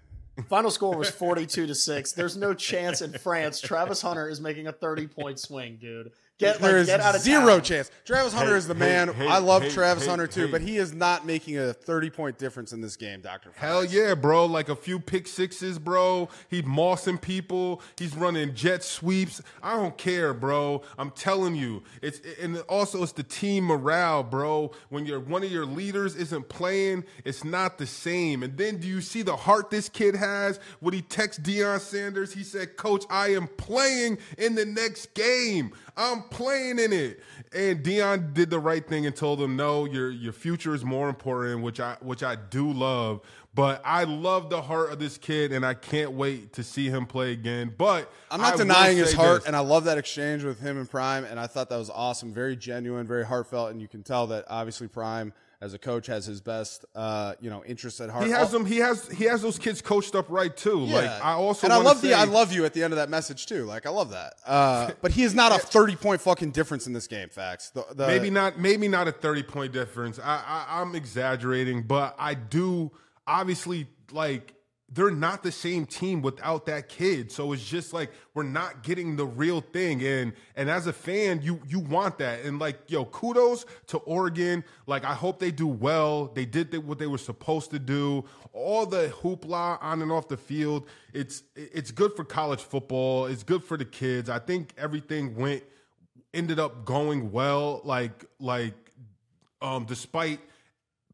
Final 0.50 0.72
score 0.72 0.98
was 0.98 1.10
42 1.10 1.68
to 1.68 1.76
6. 1.76 2.12
There's 2.14 2.36
no 2.36 2.54
chance 2.54 3.02
in 3.02 3.12
France. 3.14 3.62
Travis 3.62 4.02
Hunter 4.02 4.28
is 4.28 4.42
making 4.42 4.68
a 4.68 4.72
30 4.72 5.08
point 5.08 5.40
swing, 5.40 5.78
dude. 5.80 6.12
Get, 6.40 6.60
There 6.60 6.72
like, 6.74 6.82
is 6.82 6.88
get 6.88 7.00
out 7.00 7.14
of 7.16 7.22
zero 7.22 7.46
town. 7.58 7.62
chance. 7.62 7.92
Travis 8.06 8.34
Hunter 8.34 8.54
Hey, 8.54 8.58
is 8.58 8.68
the 8.68 8.74
hey, 8.74 8.80
man. 8.80 9.14
hey, 9.14 9.28
I 9.28 9.38
love 9.38 9.62
hey, 9.62 9.70
Travis 9.70 10.04
hey, 10.04 10.10
Hunter 10.10 10.26
too, 10.26 10.48
hey. 10.48 10.52
but 10.52 10.62
he 10.62 10.78
is 10.78 10.92
not 10.92 11.28
making 11.28 11.60
a 11.60 11.74
30 11.74 12.10
point 12.10 12.38
difference 12.40 12.74
in 12.74 12.82
this 12.82 12.96
game, 12.96 13.22
Dr. 13.22 13.52
Hell 13.56 13.86
yeah, 13.86 14.16
bro. 14.16 14.46
Like 14.48 14.68
a 14.68 14.76
few 14.76 15.00
pick 15.00 15.28
sixes, 15.28 15.78
bro. 15.78 16.30
He's 16.50 16.64
mossing 16.64 17.22
people. 17.22 17.82
He's 18.00 18.16
running 18.16 18.56
jet 18.56 18.84
sweeps. 18.84 19.42
I 19.62 19.76
don't 19.76 19.96
care, 19.98 20.34
bro. 20.34 20.82
I'm 20.98 21.12
telling 21.12 21.56
you. 21.56 21.84
It's 22.02 22.20
and 22.42 22.58
also 22.68 23.04
it's 23.04 23.12
the 23.12 23.24
team 23.24 23.66
morale, 23.66 24.24
bro. 24.24 24.72
When 24.90 25.06
you're 25.06 25.20
one 25.20 25.44
of 25.44 25.52
your 25.52 25.68
leaders 25.68 26.16
isn't 26.16 26.50
playing, 26.50 27.06
it's 27.24 27.44
not 27.44 27.78
the 27.78 27.86
same. 27.86 28.42
And 28.42 28.58
then 28.58 28.78
do 28.80 28.88
you 28.88 29.02
see 29.02 29.22
the 29.22 29.36
heart 29.36 29.70
this 29.70 29.88
kid 29.88 30.16
has? 30.16 30.60
When 30.80 30.96
he 30.96 31.04
texts 31.04 31.42
Deion 31.44 31.80
Sanders, 31.80 32.34
he 32.34 32.44
said, 32.44 32.76
Coach, 32.76 33.06
I 33.10 33.34
am 33.36 33.48
playing 33.48 34.18
in 34.40 34.56
the 34.56 34.66
next 34.66 35.14
game. 35.14 35.74
I'm 35.96 36.24
playing 36.24 36.80
in 36.80 36.92
it. 36.92 37.20
And 37.54 37.84
Deion 37.84 38.34
did 38.34 38.50
the 38.50 38.60
right 38.60 38.88
thing 38.88 39.06
and 39.06 39.16
told 39.16 39.40
him, 39.42 39.56
"No, 39.56 39.86
your 39.86 40.10
your 40.10 40.34
future 40.34 40.74
is 40.74 40.84
more 40.84 41.10
important," 41.10 41.62
which 41.62 41.80
I 41.80 41.98
which 42.02 42.24
I 42.24 42.36
do 42.36 42.72
love. 42.72 43.22
But 43.56 43.84
I 43.86 44.06
love 44.06 44.50
the 44.50 44.64
heart 44.64 44.92
of 44.92 44.98
this 44.98 45.20
kid, 45.20 45.52
and 45.52 45.64
I 45.64 45.76
can't 45.76 46.14
wait 46.14 46.54
to 46.54 46.64
see 46.64 46.90
him 46.90 47.06
play 47.06 47.34
again. 47.34 47.72
But 47.78 48.12
I'm 48.32 48.42
not 48.42 48.54
will 48.54 48.60
denying 48.60 48.98
his 48.98 49.14
heart, 49.14 49.42
this. 49.42 49.48
and 49.48 49.56
I 49.56 49.60
love 49.60 49.84
that 49.84 50.00
exchange 50.00 50.44
with 50.44 50.60
him 50.60 50.78
and 50.78 50.90
Prime, 50.90 51.24
and 51.24 51.40
I 51.40 51.46
thought 51.46 51.70
that 51.70 51.78
was 51.78 51.92
awesome, 51.92 52.34
very 52.34 52.56
genuine, 52.56 53.06
very 53.06 53.26
heartfelt, 53.26 53.70
and 53.70 53.80
you 53.80 53.88
can 53.88 54.02
tell 54.02 54.26
that 54.28 54.46
obviously 54.48 54.88
Prime, 54.88 55.34
as 55.64 55.74
a 55.74 55.80
coach, 55.80 56.08
has 56.08 56.26
his 56.26 56.42
best, 56.42 56.84
uh, 56.94 57.36
you 57.40 57.50
know, 57.50 57.64
interest 57.64 58.02
at 58.02 58.10
heart. 58.10 58.26
he 58.26 58.32
has 58.32 58.52
them. 58.52 58.66
He 58.66 58.78
has 58.78 59.08
he 59.10 59.24
has 59.24 59.42
those 59.42 59.58
kids 59.58 59.82
coached 59.82 60.14
up 60.14 60.26
right 60.30 60.56
too. 60.56 60.80
Like. 60.80 61.10
I 61.10 61.34
also 61.34 61.66
and 61.68 61.74
I 61.74 61.78
love 61.78 62.02
the 62.02 62.14
I 62.14 62.26
love 62.26 62.52
you 62.52 62.66
at 62.66 62.74
the 62.74 62.84
end 62.84 62.92
of 62.92 62.98
that 62.98 63.10
message 63.10 63.46
too. 63.46 63.64
Like 63.64 63.86
I 63.86 63.90
love 63.90 64.12
that. 64.12 64.34
Uh, 64.46 64.92
but 65.02 65.12
he 65.12 65.24
is 65.24 65.34
not 65.34 65.54
a 65.54 65.58
30 65.66 65.96
point 65.96 66.22
fucking 66.22 66.52
difference 66.52 66.86
in 66.86 66.94
this 66.94 67.08
game. 67.08 67.30
Fax. 67.30 67.70
The, 67.70 67.86
the, 67.96 68.08
maybe 68.08 68.30
not 68.30 68.60
maybe 68.60 68.88
not 68.88 69.08
a 69.08 69.12
30 69.12 69.44
point 69.44 69.74
difference 69.74 70.20
I, 70.20 70.44
I 70.46 70.82
i'm 70.82 70.96
exaggerating 70.96 71.84
but 71.84 72.16
i 72.18 72.34
do 72.34 72.92
obviously 73.26 73.88
like 74.12 74.54
they're 74.94 75.10
not 75.10 75.42
the 75.42 75.52
same 75.52 75.86
team 75.86 76.22
without 76.22 76.68
that 76.68 76.88
kid. 76.88 77.32
So 77.32 77.52
it's 77.52 77.68
just 77.68 77.94
like 77.94 78.12
we're 78.36 78.44
not 78.44 78.84
getting 78.84 79.16
the 79.16 79.26
real 79.26 79.62
thing. 79.62 80.04
And 80.04 80.34
and 80.56 80.70
as 80.70 80.86
a 80.86 80.94
fan 80.94 81.42
you 81.42 81.60
you 81.68 81.80
want 81.80 82.20
that. 82.20 82.46
And 82.46 82.60
like 82.60 82.80
yo 82.88 83.06
kudos 83.06 83.66
to 83.88 83.98
oregon. 84.00 84.64
Like 84.86 85.04
i 85.04 85.14
hope 85.14 85.40
they 85.40 85.52
do 85.52 85.68
well. 85.68 86.28
They 86.28 86.46
did 86.46 86.76
what 86.86 87.00
they 87.00 87.08
were 87.08 87.18
supposed 87.18 87.72
to 87.72 87.80
do. 87.80 88.26
All 88.52 88.86
the 88.86 89.08
hoopla 89.22 89.82
on 89.82 90.02
and 90.02 90.12
off 90.12 90.28
the 90.28 90.38
field 90.38 90.88
it's 91.14 91.44
it's 91.56 91.92
good 91.92 92.14
for 92.16 92.24
college 92.24 92.62
football. 92.62 93.26
It's 93.26 93.44
good 93.44 93.64
for 93.64 93.78
the 93.78 93.86
kids. 93.86 94.30
I 94.30 94.40
think 94.40 94.74
everything 94.78 95.36
went 95.36 95.64
ended 96.34 96.60
up 96.60 96.86
going 96.86 97.32
well. 97.32 97.82
Like 97.84 98.26
like 98.40 98.76
um 99.62 99.86
despite 99.86 100.40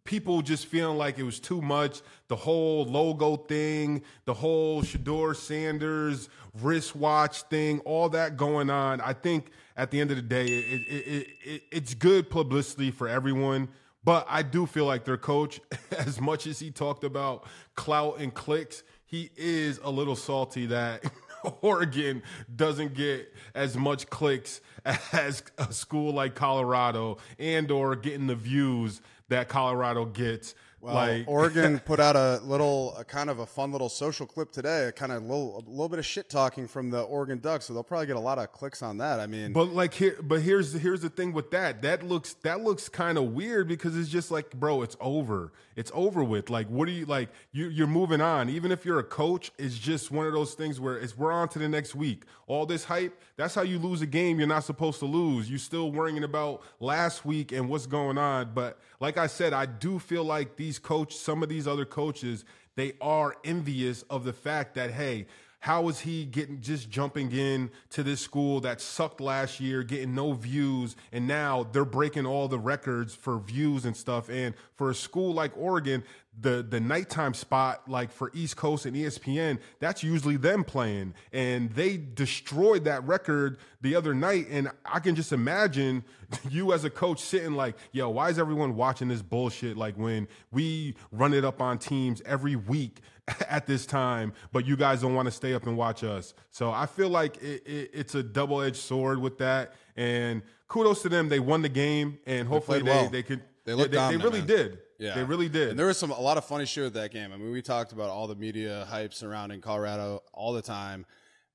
people 0.09 0.41
just 0.41 0.65
feeling 0.65 0.97
like 0.97 1.19
it 1.19 1.23
was 1.23 1.39
too 1.39 1.61
much. 1.61 2.01
The 2.29 2.35
whole 2.35 2.83
logo 2.83 3.35
thing 3.35 4.01
the 4.25 4.33
whole 4.33 4.81
Shedeur 4.81 5.35
Sanders 5.35 6.29
wristwatch 6.59 7.43
thing 7.43 7.79
all 7.81 8.09
that 8.09 8.35
going 8.35 8.71
on. 8.71 9.01
I 9.01 9.13
think 9.13 9.51
at 9.77 9.91
the 9.91 10.01
end 10.01 10.09
of 10.09 10.17
the 10.17 10.23
day 10.23 10.45
it, 10.45 10.47
it, 10.47 11.07
it, 11.07 11.27
it, 11.45 11.61
it's 11.71 11.93
good 11.93 12.27
publicity 12.27 12.89
for 12.89 13.07
everyone 13.07 13.69
but 14.03 14.25
I 14.27 14.41
do 14.41 14.65
feel 14.65 14.85
like 14.85 15.05
their 15.05 15.17
coach 15.17 15.61
as 15.91 16.19
much 16.19 16.47
as 16.47 16.57
he 16.57 16.71
talked 16.71 17.03
about 17.03 17.45
clout 17.75 18.17
and 18.19 18.33
clicks 18.33 18.81
he 19.05 19.29
is 19.37 19.79
a 19.83 19.91
little 19.91 20.15
salty 20.15 20.65
that 20.65 21.03
Oregon 21.61 22.23
doesn't 22.53 22.95
get 22.95 23.31
as 23.53 23.77
much 23.77 24.09
clicks 24.09 24.59
as 25.13 25.43
a 25.59 25.71
school 25.71 26.13
like 26.13 26.33
Colorado 26.33 27.17
and 27.37 27.69
or 27.69 27.95
getting 27.95 28.25
the 28.25 28.35
views 28.35 29.01
that 29.29 29.47
Colorado 29.47 30.05
gets. 30.05 30.55
Well, 30.81 30.93
like 30.95 31.23
Oregon 31.27 31.79
put 31.79 31.99
out 31.99 32.15
a 32.15 32.39
little, 32.45 32.95
a 32.95 33.03
kind 33.03 33.29
of 33.29 33.39
a 33.39 33.45
fun 33.45 33.73
little 33.73 33.89
social 33.89 34.25
clip 34.25 34.49
today, 34.53 34.85
a 34.85 34.91
kind 34.93 35.11
of 35.11 35.23
little, 35.23 35.57
a 35.57 35.69
little 35.69 35.89
bit 35.89 35.99
of 35.99 36.05
shit 36.05 36.29
talking 36.29 36.69
from 36.69 36.89
the 36.89 37.01
Oregon 37.01 37.39
Ducks, 37.39 37.65
so 37.65 37.73
they'll 37.73 37.83
probably 37.83 38.07
get 38.07 38.15
a 38.15 38.21
lot 38.21 38.39
of 38.39 38.53
clicks 38.53 38.81
on 38.81 38.97
that. 38.99 39.19
I 39.19 39.27
mean, 39.27 39.51
But 39.51 39.73
like 39.73 39.93
here, 39.93 40.17
but 40.21 40.41
here's 40.41 40.71
here's 40.71 41.01
the 41.01 41.09
thing 41.09 41.33
with 41.33 41.51
that. 41.51 41.81
That 41.81 42.03
looks 42.03 42.33
that 42.43 42.61
looks 42.61 42.87
kind 42.87 43.17
of 43.17 43.25
weird 43.33 43.67
because 43.67 43.97
it's 43.97 44.07
just 44.07 44.31
like, 44.31 44.51
bro, 44.51 44.81
it's 44.81 44.95
over. 45.01 45.51
It's 45.75 45.91
over 45.93 46.23
with. 46.23 46.49
Like, 46.49 46.67
what 46.67 46.87
are 46.87 46.91
you 46.91 47.05
like? 47.05 47.27
You 47.51 47.67
you're 47.67 47.85
moving 47.87 48.21
on. 48.21 48.49
Even 48.49 48.71
if 48.71 48.85
you're 48.85 48.99
a 48.99 49.03
coach, 49.03 49.51
it's 49.57 49.77
just 49.77 50.11
one 50.11 50.27
of 50.27 50.33
those 50.33 50.53
things 50.53 50.79
where 50.79 50.97
it's 50.97 51.17
we're 51.17 51.33
on 51.33 51.49
to 51.49 51.59
the 51.59 51.67
next 51.67 51.93
week. 51.93 52.23
All 52.47 52.65
this 52.65 52.85
hype. 52.85 53.21
That's 53.35 53.53
how 53.53 53.63
you 53.63 53.79
lose 53.79 54.01
a 54.01 54.05
game 54.05 54.39
you're 54.39 54.47
not 54.47 54.63
supposed 54.63 54.99
to 54.99 55.05
lose. 55.05 55.49
You're 55.49 55.59
still 55.59 55.91
worrying 55.91 56.23
about 56.23 56.61
last 56.79 57.25
week 57.25 57.51
and 57.51 57.67
what's 57.67 57.85
going 57.85 58.17
on. 58.17 58.51
But 58.53 58.79
like 58.99 59.17
I 59.17 59.27
said, 59.27 59.53
I 59.53 59.65
do 59.65 59.99
feel 59.99 60.23
like 60.23 60.55
these 60.55 60.79
coach, 60.79 61.15
some 61.15 61.41
of 61.43 61.49
these 61.49 61.67
other 61.67 61.85
coaches, 61.85 62.43
they 62.75 62.93
are 63.01 63.35
envious 63.43 64.03
of 64.03 64.23
the 64.23 64.33
fact 64.33 64.75
that 64.75 64.91
hey 64.91 65.27
How 65.61 65.89
is 65.89 65.99
he 65.99 66.25
getting 66.25 66.61
just 66.61 66.89
jumping 66.89 67.31
in 67.33 67.69
to 67.89 68.01
this 68.01 68.21
school 68.21 68.61
that 68.61 68.79
sucked 68.79 69.19
last 69.19 69.59
year, 69.59 69.83
getting 69.83 70.15
no 70.15 70.31
views, 70.31 70.95
and 71.11 71.27
now 71.27 71.67
they're 71.71 71.83
breaking 71.83 72.25
all 72.25 72.47
the 72.47 72.59
records 72.59 73.13
for 73.13 73.39
views 73.39 73.83
and 73.83 73.95
stuff. 73.95 74.29
And 74.29 74.55
for 74.75 74.89
a 74.89 74.95
school 74.95 75.33
like 75.33 75.51
Oregon, 75.57 76.03
the 76.41 76.65
the 76.67 76.79
nighttime 76.79 77.33
spot, 77.33 77.89
like 77.89 78.11
for 78.11 78.31
East 78.33 78.55
Coast 78.55 78.85
and 78.85 78.95
ESPN, 78.95 79.59
that's 79.79 80.01
usually 80.01 80.37
them 80.37 80.63
playing, 80.63 81.13
and 81.33 81.69
they 81.71 81.97
destroyed 81.97 82.85
that 82.85 83.05
record 83.05 83.57
the 83.81 83.95
other 83.95 84.13
night. 84.13 84.47
And 84.49 84.71
I 84.85 84.99
can 84.99 85.15
just 85.15 85.33
imagine 85.33 86.05
you 86.49 86.71
as 86.71 86.85
a 86.85 86.89
coach 86.89 87.19
sitting 87.19 87.53
like, 87.53 87.75
"Yo, 87.91 88.09
why 88.09 88.29
is 88.29 88.39
everyone 88.39 88.75
watching 88.75 89.09
this 89.09 89.21
bullshit?" 89.21 89.75
Like 89.75 89.97
when 89.97 90.27
we 90.51 90.95
run 91.11 91.33
it 91.33 91.43
up 91.43 91.61
on 91.61 91.77
teams 91.77 92.21
every 92.25 92.55
week 92.55 93.01
at 93.49 93.67
this 93.67 93.85
time, 93.85 94.33
but 94.51 94.65
you 94.65 94.75
guys 94.75 95.01
don't 95.01 95.15
want 95.15 95.27
to 95.27 95.31
stay 95.31 95.53
up 95.53 95.67
and 95.67 95.77
watch 95.77 96.03
us. 96.03 96.33
So 96.51 96.71
I 96.71 96.85
feel 96.85 97.09
like 97.09 97.37
it, 97.37 97.63
it, 97.65 97.91
it's 97.93 98.15
a 98.15 98.23
double 98.23 98.61
edged 98.61 98.77
sword 98.77 99.19
with 99.19 99.37
that. 99.39 99.73
And 99.95 100.41
kudos 100.67 101.01
to 101.03 101.09
them, 101.09 101.29
they 101.29 101.39
won 101.39 101.61
the 101.61 101.69
game, 101.69 102.19
and 102.25 102.47
hopefully 102.47 102.79
they 102.79 102.91
well. 102.91 103.09
they, 103.09 103.23
could. 103.23 103.41
They 103.65 103.73
looked 103.73 103.91
they, 103.91 103.97
they 103.97 104.01
dominant, 104.01 104.23
really 104.23 104.39
man. 104.39 104.47
did. 104.47 104.79
Yeah, 104.97 105.15
they 105.15 105.23
really 105.23 105.49
did. 105.49 105.69
And 105.69 105.79
there 105.79 105.87
was 105.87 105.97
some 105.97 106.11
a 106.11 106.19
lot 106.19 106.37
of 106.37 106.45
funny 106.45 106.65
shit 106.65 106.83
with 106.83 106.93
that 106.93 107.11
game. 107.11 107.31
I 107.31 107.37
mean, 107.37 107.51
we 107.51 107.61
talked 107.61 107.93
about 107.93 108.09
all 108.09 108.27
the 108.27 108.35
media 108.35 108.85
hype 108.89 109.13
surrounding 109.13 109.61
Colorado 109.61 110.23
all 110.33 110.53
the 110.53 110.61
time. 110.61 111.05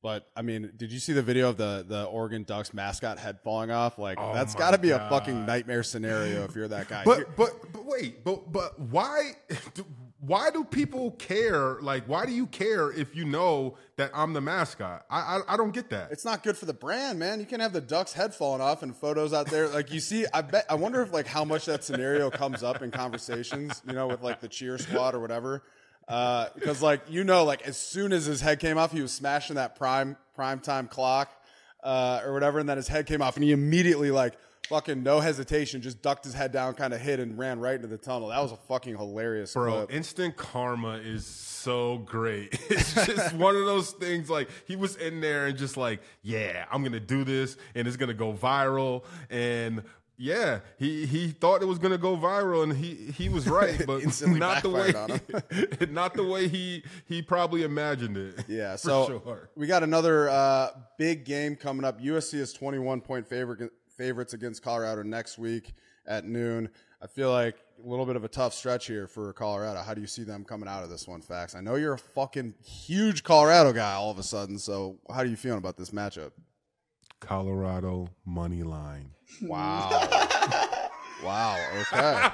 But 0.05 0.29
I 0.37 0.43
mean, 0.43 0.71
did 0.77 0.93
you 0.93 0.99
see 0.99 1.15
the 1.15 1.23
video 1.23 1.49
of 1.49 1.57
the 1.57 1.83
the 1.89 2.05
Oregon 2.05 2.43
Ducks 2.43 2.75
mascot 2.75 3.19
head 3.19 3.41
falling 3.43 3.71
off? 3.71 3.99
Like 3.99 4.19
Oh 4.21 4.35
that's 4.35 4.55
got 4.55 4.73
to 4.73 4.79
be 4.79 4.91
a 4.91 4.99
fucking 4.99 5.47
nightmare 5.47 5.83
scenario 5.83 6.45
if 6.45 6.55
you're 6.55 6.69
that 6.69 6.89
guy. 6.89 7.05
But 7.05 7.35
but 7.37 7.73
but 7.73 7.87
wait, 7.87 8.23
but 8.23 8.53
but 8.53 8.79
why 8.79 9.33
why 10.27 10.51
do 10.51 10.65
people 10.65 11.13
care? 11.13 11.79
Like 11.81 12.05
why 12.07 12.27
do 12.27 12.33
you 12.33 12.47
care 12.47 12.91
if 12.91 13.15
you 13.15 13.25
know 13.25 13.77
that 13.97 14.11
I'm 14.15 14.33
the 14.33 14.41
mascot? 14.41 15.05
I 15.11 15.19
I, 15.19 15.55
I 15.55 15.57
don't 15.57 15.73
get 15.73 15.91
that. 15.91 16.13
it's 16.13 16.25
not 16.25 16.43
good 16.43 16.57
for 16.57 16.67
the 16.67 16.75
brand, 16.75 17.19
man. 17.19 17.41
You 17.41 17.47
can 17.47 17.61
have 17.61 17.73
the 17.73 17.81
duck's 17.81 18.13
head 18.13 18.35
falling 18.35 18.61
off 18.61 18.83
and 18.83 18.95
photos 18.97 19.33
out 19.33 19.47
there. 19.47 19.69
Like 19.69 19.93
you 19.93 20.01
see, 20.01 20.27
I 20.33 20.43
bet 20.43 20.67
I 20.69 20.75
wonder 20.75 21.03
if 21.03 21.13
like 21.13 21.27
how 21.27 21.45
much 21.45 21.67
that 21.67 21.85
scenario 21.85 22.31
comes 22.31 22.63
up 22.63 22.83
in 22.83 22.91
conversations, 22.91 23.83
you 23.87 23.93
know, 23.93 24.07
with 24.07 24.23
like 24.23 24.41
the 24.41 24.49
cheer 24.49 24.79
squad 24.79 25.15
or 25.15 25.21
whatever. 25.21 25.63
Uh, 26.07 26.47
because 26.55 26.83
like 26.83 27.03
you 27.09 27.25
know, 27.25 27.45
like 27.45 27.63
as 27.63 27.77
soon 27.77 28.13
as 28.13 28.27
his 28.27 28.41
head 28.41 28.61
came 28.61 28.79
off, 28.79 28.93
he 28.93 29.03
was 29.03 29.13
smashing 29.13 29.57
that 29.57 29.77
prime 29.77 30.17
prime 30.35 30.61
time 30.61 30.87
clock, 30.87 31.31
uh, 31.83 32.21
or 32.25 32.33
whatever, 32.33 32.59
and 32.59 32.69
then 32.69 32.77
his 32.77 32.89
head 32.89 33.07
came 33.07 33.23
off, 33.23 33.37
and 33.37 33.45
he 33.45 33.53
immediately 33.53 34.11
like 34.11 34.35
fucking 34.69 35.03
no 35.03 35.21
hesitation, 35.21 35.81
just 35.81 36.03
ducked 36.03 36.25
his 36.25 36.35
head 36.35 36.53
down, 36.53 36.75
kind 36.75 36.93
of 36.95 37.01
hid, 37.01 37.21
and 37.21 37.39
ran 37.39 37.61
right 37.61 37.77
into 37.77 37.87
the 37.87 37.99
tunnel. 37.99 38.29
That 38.29 38.41
was 38.41 38.53
a 38.53 38.57
fucking 38.57 38.97
hilarious 38.97 39.53
Bro, 39.55 39.73
clip. 39.73 39.93
instant 39.95 40.37
karma 40.37 40.95
is 40.97 41.27
so 41.27 41.99
great. 41.99 42.59
It's 42.75 42.95
just 42.95 43.35
one 43.35 43.57
of 43.57 43.65
those 43.67 43.93
things 43.93 44.29
like 44.29 44.49
he 44.67 44.77
was 44.77 44.97
in 44.97 45.21
there 45.21 45.47
and 45.47 45.57
just 45.57 45.77
like, 45.77 46.01
yeah, 46.23 46.65
I'm 46.71 46.83
gonna 46.83 46.99
do 47.01 47.25
this 47.25 47.57
and 47.75 47.87
it's 47.87 47.97
gonna 47.97 48.15
go 48.15 48.33
viral. 48.33 49.05
And 49.31 49.83
yeah, 50.17 50.61
he 50.79 51.07
he 51.07 51.29
thought 51.29 51.63
it 51.63 51.67
was 51.67 51.79
gonna 51.79 51.99
go 51.99 52.17
viral 52.17 52.63
and 52.63 52.73
he 52.73 52.95
he 53.17 53.29
was 53.29 53.49
right, 53.49 53.81
but 53.87 54.03
not 54.27 54.63
the 54.63 54.71
way 54.71 54.93
backfired 54.93 55.91
not 55.93 56.15
the 56.15 56.25
way 56.25 56.49
he 56.49 56.85
he 57.07 57.23
probably 57.23 57.63
imagined 57.63 58.17
it. 58.17 58.45
Yeah, 58.49 58.77
so 58.77 59.07
sure. 59.07 59.51
we 59.57 59.67
got 59.67 59.83
another 59.83 60.29
uh, 60.29 60.71
big 60.99 61.25
game 61.25 61.57
coming 61.57 61.85
up. 61.85 62.01
USC 62.01 62.35
is 62.35 62.53
21 62.53 63.01
point 63.01 63.27
favorite, 63.27 63.73
favorites 63.97 64.35
against 64.35 64.63
Colorado 64.63 65.03
next 65.03 65.39
week 65.39 65.73
at 66.07 66.25
noon. 66.25 66.69
I 67.03 67.07
feel 67.07 67.31
like 67.31 67.57
a 67.85 67.89
little 67.89 68.07
bit 68.07 68.17
of 68.17 68.25
a 68.25 68.29
tough 68.29 68.55
stretch 68.55 68.87
here 68.87 69.07
for 69.07 69.33
Colorado. 69.33 69.83
How 69.83 69.95
do 69.95 70.01
you 70.01 70.07
see 70.07 70.25
them 70.25 70.45
coming 70.45 70.69
out 70.69 70.83
of 70.83 70.91
this 70.91 71.07
one, 71.07 71.21
Fax? 71.21 71.55
I 71.55 71.61
know 71.61 71.75
you're 71.75 71.95
a 71.95 71.99
fucking 71.99 72.55
huge 72.63 73.23
Colorado 73.23 73.73
guy 73.73 73.93
all 73.93 74.11
of 74.11 74.19
a 74.19 74.23
sudden, 74.23 74.59
so 74.59 74.99
how 75.11 75.21
are 75.21 75.27
you 75.27 75.37
feeling 75.37 75.59
about 75.59 75.77
this 75.77 75.91
matchup? 75.91 76.33
Colorado 77.21 78.09
money 78.25 78.63
line. 78.63 79.11
Wow. 79.43 79.91
wow, 81.25 81.59
okay. 81.81 82.29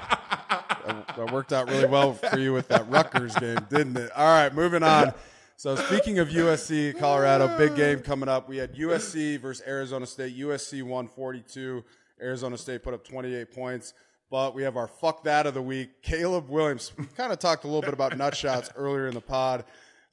That, 0.85 1.13
that 1.15 1.31
worked 1.31 1.53
out 1.53 1.69
really 1.69 1.87
well 1.87 2.13
for 2.13 2.39
you 2.39 2.53
with 2.53 2.67
that 2.69 2.89
Rutgers 2.89 3.35
game, 3.35 3.65
didn't 3.69 3.97
it? 3.97 4.11
All 4.15 4.25
right, 4.25 4.53
moving 4.53 4.83
on. 4.83 5.13
So 5.61 5.75
speaking 5.75 6.17
of 6.17 6.29
USC, 6.29 6.97
Colorado, 6.97 7.55
big 7.55 7.75
game 7.75 7.99
coming 7.99 8.27
up. 8.27 8.49
We 8.49 8.57
had 8.57 8.73
USC 8.73 9.39
versus 9.39 9.63
Arizona 9.67 10.07
State. 10.07 10.35
USC 10.35 10.81
won 10.81 11.07
42. 11.07 11.83
Arizona 12.19 12.57
State 12.57 12.81
put 12.81 12.95
up 12.95 13.03
28 13.03 13.51
points. 13.53 13.93
But 14.31 14.55
we 14.55 14.63
have 14.63 14.75
our 14.75 14.87
fuck 14.87 15.23
that 15.25 15.45
of 15.45 15.53
the 15.53 15.61
week. 15.61 16.01
Caleb 16.01 16.49
Williams. 16.49 16.91
We 16.97 17.05
kind 17.05 17.31
of 17.31 17.37
talked 17.37 17.63
a 17.63 17.67
little 17.67 17.83
bit 17.83 17.93
about 17.93 18.17
nut 18.17 18.35
shots 18.35 18.71
earlier 18.75 19.05
in 19.05 19.13
the 19.13 19.21
pod. 19.21 19.63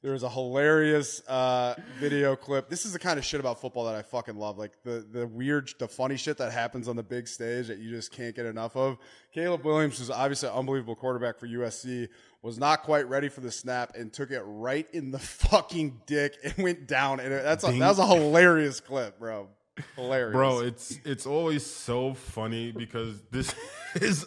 There 0.03 0.11
was 0.11 0.21
a 0.21 0.29
hilarious 0.29 1.27
uh, 1.27 1.73
video 1.99 2.35
clip. 2.35 2.69
This 2.69 2.85
is 2.85 2.93
the 2.93 2.99
kind 2.99 3.17
of 3.17 3.25
shit 3.25 3.39
about 3.39 3.59
football 3.59 3.85
that 3.85 3.95
I 3.95 4.03
fucking 4.03 4.37
love. 4.37 4.59
Like 4.59 4.71
the 4.83 5.05
the 5.11 5.25
weird, 5.25 5.71
the 5.77 5.87
funny 5.87 6.15
shit 6.15 6.37
that 6.37 6.53
happens 6.53 6.87
on 6.87 6.95
the 6.95 7.03
big 7.03 7.27
stage 7.27 7.67
that 7.67 7.79
you 7.79 7.89
just 7.89 8.11
can't 8.11 8.33
get 8.33 8.45
enough 8.45 8.77
of. 8.77 8.97
Caleb 9.33 9.65
Williams 9.65 9.99
is 9.99 10.09
obviously 10.11 10.47
an 10.47 10.55
unbelievable 10.55 10.95
quarterback 10.95 11.37
for 11.37 11.47
USC. 11.47 12.07
Was 12.41 12.57
not 12.57 12.83
quite 12.83 13.09
ready 13.09 13.27
for 13.27 13.41
the 13.41 13.51
snap 13.51 13.95
and 13.95 14.13
took 14.13 14.31
it 14.31 14.41
right 14.45 14.87
in 14.93 15.11
the 15.11 15.19
fucking 15.19 16.01
dick 16.05 16.35
and 16.43 16.53
went 16.57 16.87
down. 16.87 17.19
And 17.19 17.31
that's 17.33 17.63
a, 17.67 17.71
that 17.71 17.79
was 17.89 17.99
a 17.99 18.07
hilarious 18.07 18.79
clip, 18.79 19.19
bro. 19.19 19.49
Hilarious, 19.95 20.33
Bro, 20.33 20.59
it's 20.61 20.99
it's 21.05 21.25
always 21.25 21.65
so 21.65 22.13
funny 22.13 22.71
because 22.73 23.21
this 23.31 23.53
is 23.95 24.25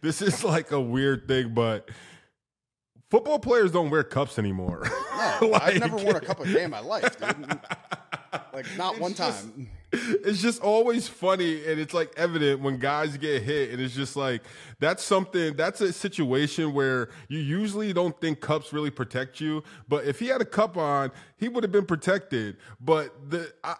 this 0.00 0.22
is 0.22 0.44
like 0.44 0.70
a 0.70 0.80
weird 0.80 1.26
thing, 1.26 1.54
but 1.54 1.88
football 3.10 3.40
players 3.40 3.72
don't 3.72 3.90
wear 3.90 4.04
cups 4.04 4.38
anymore. 4.38 4.88
No, 5.40 5.48
Like- 5.48 5.62
I've 5.62 5.80
never 5.80 5.96
worn 5.96 6.16
a 6.16 6.20
cup 6.20 6.38
a 6.40 6.44
day 6.52 6.62
in 6.64 6.70
my 6.70 6.78
life, 6.80 7.18
dude. 7.18 7.58
Like 8.52 8.66
not 8.76 8.98
one 9.00 9.14
just- 9.14 9.42
time. 9.44 9.70
It's 9.92 10.40
just 10.40 10.62
always 10.62 11.06
funny 11.06 11.66
and 11.66 11.78
it's 11.78 11.92
like 11.94 12.12
evident 12.16 12.60
when 12.60 12.78
guys 12.78 13.16
get 13.16 13.42
hit 13.42 13.70
and 13.70 13.80
it's 13.80 13.94
just 13.94 14.16
like 14.16 14.42
that's 14.78 15.04
something 15.04 15.54
that's 15.54 15.80
a 15.80 15.92
situation 15.92 16.72
where 16.72 17.10
you 17.28 17.38
usually 17.38 17.92
don't 17.92 18.18
think 18.20 18.40
cups 18.40 18.72
really 18.72 18.90
protect 18.90 19.40
you 19.40 19.62
but 19.88 20.04
if 20.04 20.18
he 20.18 20.28
had 20.28 20.40
a 20.40 20.46
cup 20.46 20.76
on 20.76 21.10
he 21.42 21.48
would 21.48 21.64
have 21.64 21.72
been 21.72 21.86
protected. 21.86 22.56
But 22.80 23.28
the 23.28 23.52
I, 23.64 23.74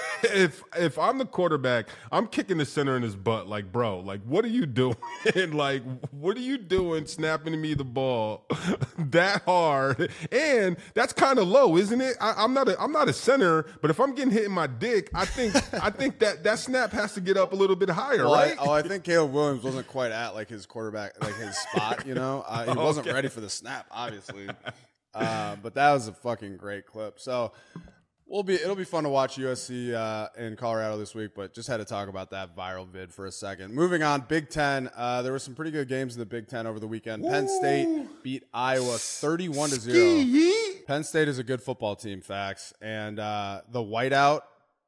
if 0.24 0.62
if 0.76 0.98
i'm 0.98 1.18
the 1.18 1.24
quarterback 1.24 1.88
i'm 2.12 2.26
kicking 2.26 2.58
the 2.58 2.64
center 2.64 2.96
in 2.96 3.02
his 3.02 3.14
butt 3.16 3.46
like 3.48 3.70
bro 3.72 4.00
like 4.00 4.20
what 4.24 4.44
are 4.44 4.48
you 4.48 4.66
doing 4.66 4.96
And 5.34 5.54
like 5.56 5.82
what 6.10 6.36
are 6.36 6.40
you 6.40 6.58
doing 6.58 7.06
snapping 7.06 7.52
to 7.52 7.58
me 7.58 7.74
the 7.74 7.84
ball 7.84 8.46
that 8.98 9.42
hard 9.44 10.10
and 10.32 10.76
that's 10.94 11.12
kind 11.12 11.38
of 11.38 11.46
low 11.48 11.76
isn't 11.76 12.00
it 12.00 12.16
I, 12.20 12.34
i'm 12.38 12.54
not 12.54 12.68
a 12.68 12.80
i'm 12.80 12.92
not 12.92 13.08
a 13.08 13.12
center 13.12 13.66
but 13.80 13.90
if 13.90 14.00
i'm 14.00 14.14
getting 14.14 14.32
hit 14.32 14.44
in 14.44 14.52
my 14.52 14.66
dick 14.66 15.10
i 15.14 15.24
think 15.24 15.54
i 15.82 15.90
think 15.90 16.18
that 16.20 16.42
that 16.44 16.58
snap 16.58 16.92
has 16.92 17.14
to 17.14 17.20
get 17.20 17.36
up 17.36 17.52
a 17.52 17.56
little 17.56 17.76
bit 17.76 17.90
higher 17.90 18.18
Well, 18.24 18.32
right 18.34 18.58
I, 18.58 18.64
oh, 18.64 18.70
I 18.72 18.82
think 18.82 19.04
Caleb 19.04 19.32
Williams 19.32 19.62
wasn't 19.62 19.86
quite 19.86 20.10
at 20.12 20.34
like 20.34 20.48
his 20.48 20.66
quarterback, 20.66 21.22
like 21.22 21.36
his 21.36 21.56
spot. 21.56 22.06
You 22.06 22.14
know, 22.14 22.44
uh, 22.46 22.64
he 22.72 22.76
wasn't 22.78 23.06
Okay. 23.06 23.14
ready 23.14 23.28
for 23.28 23.40
the 23.40 23.48
snap, 23.50 23.86
obviously. 23.90 24.48
Uh, 25.14 25.56
but 25.62 25.74
that 25.74 25.92
was 25.92 26.08
a 26.08 26.12
fucking 26.12 26.56
great 26.56 26.86
clip. 26.86 27.18
So 27.20 27.52
we'll 28.28 28.42
be 28.42 28.54
it'll 28.54 28.76
be 28.76 28.84
fun 28.84 29.04
to 29.04 29.08
watch 29.08 29.36
USC 29.36 29.92
uh, 29.94 30.28
in 30.36 30.56
Colorado 30.56 30.98
this 30.98 31.14
week. 31.14 31.32
But 31.34 31.52
just 31.52 31.68
had 31.68 31.78
to 31.78 31.84
talk 31.84 32.08
about 32.08 32.30
that 32.30 32.56
viral 32.56 32.86
vid 32.86 33.12
for 33.12 33.26
a 33.26 33.32
second. 33.32 33.74
Moving 33.74 34.02
on, 34.02 34.22
Big 34.28 34.50
Ten. 34.50 34.90
Uh, 34.96 35.22
there 35.22 35.32
were 35.32 35.38
some 35.38 35.54
pretty 35.54 35.70
good 35.70 35.88
games 35.88 36.14
in 36.14 36.20
the 36.20 36.26
Big 36.26 36.46
Ten 36.48 36.66
over 36.66 36.78
the 36.78 36.88
weekend. 36.88 37.24
Penn 37.24 37.48
State 37.48 38.22
beat 38.22 38.44
Iowa 38.52 38.98
thirty-one 38.98 39.70
to 39.70 39.76
zero. 39.80 39.96
Penn 40.86 41.04
State 41.04 41.28
is 41.28 41.38
a 41.38 41.44
good 41.44 41.62
football 41.62 41.96
team, 41.96 42.20
Fax, 42.20 42.72
and 42.80 43.18
uh, 43.18 43.62
the 43.70 43.80
whiteout 43.80 44.42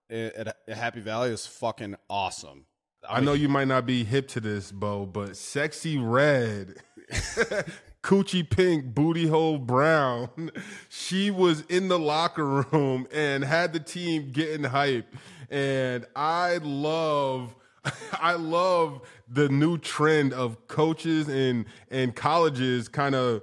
at, 0.09 0.57
at 0.67 0.77
Happy 0.77 1.01
Valley 1.01 1.31
is 1.31 1.47
fucking 1.47 1.97
awesome. 2.09 2.65
I 3.09 3.21
know 3.21 3.33
you 3.33 3.49
might 3.49 3.69
not 3.69 3.87
be 3.87 4.05
hip 4.05 4.29
to 4.29 4.41
this, 4.41 4.71
Bo, 4.71 5.07
but 5.07 5.37
sexy 5.37 5.99
red, 5.99 6.75
coochie 8.03 8.49
pink, 8.49 8.95
booty 8.95 9.27
hole 9.27 9.59
brown. 9.59 10.51
She 10.89 11.31
was 11.31 11.63
in 11.63 11.89
the 11.89 11.99
locker 11.99 12.45
room 12.45 13.07
and 13.13 13.45
had 13.45 13.73
the 13.73 13.81
team 13.81 14.31
getting 14.33 14.65
hype. 14.65 15.15
And 15.51 16.07
I 16.15 16.59
love 16.63 17.55
I 18.13 18.35
love 18.35 19.03
the 19.29 19.49
new 19.49 19.79
trend 19.79 20.33
of 20.33 20.69
coaches 20.69 21.29
and 21.29 21.65
and 21.91 22.15
colleges 22.15 22.89
kind 22.89 23.15
of 23.15 23.43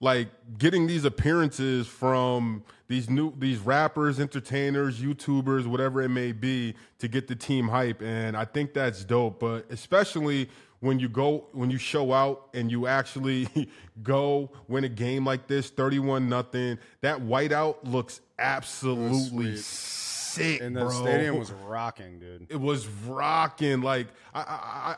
like 0.00 0.28
getting 0.58 0.86
these 0.86 1.04
appearances 1.04 1.86
from 1.86 2.64
these 2.88 3.08
new 3.08 3.32
these 3.38 3.58
rappers, 3.58 4.18
entertainers, 4.18 5.00
YouTubers, 5.00 5.66
whatever 5.66 6.02
it 6.02 6.08
may 6.08 6.32
be, 6.32 6.74
to 6.98 7.08
get 7.08 7.28
the 7.28 7.36
team 7.36 7.68
hype, 7.68 8.02
and 8.02 8.36
I 8.36 8.44
think 8.44 8.74
that's 8.74 9.04
dope. 9.04 9.40
But 9.40 9.66
especially 9.70 10.48
when 10.80 10.98
you 10.98 11.08
go 11.08 11.46
when 11.52 11.70
you 11.70 11.78
show 11.78 12.12
out 12.12 12.48
and 12.54 12.70
you 12.70 12.86
actually 12.86 13.48
go 14.02 14.50
win 14.68 14.84
a 14.84 14.88
game 14.88 15.24
like 15.24 15.46
this, 15.46 15.70
thirty-one 15.70 16.28
nothing. 16.28 16.78
That 17.02 17.20
whiteout 17.20 17.76
looks 17.84 18.20
absolutely 18.38 19.56
sick, 19.56 20.60
and 20.60 20.74
the 20.76 20.80
bro. 20.80 20.90
stadium 20.90 21.38
was 21.38 21.50
rocking, 21.66 22.18
dude. 22.18 22.46
It 22.48 22.60
was 22.60 22.86
rocking. 23.06 23.82
Like 23.82 24.08
I, 24.32 24.40
I, 24.40 24.44
I 24.92 24.96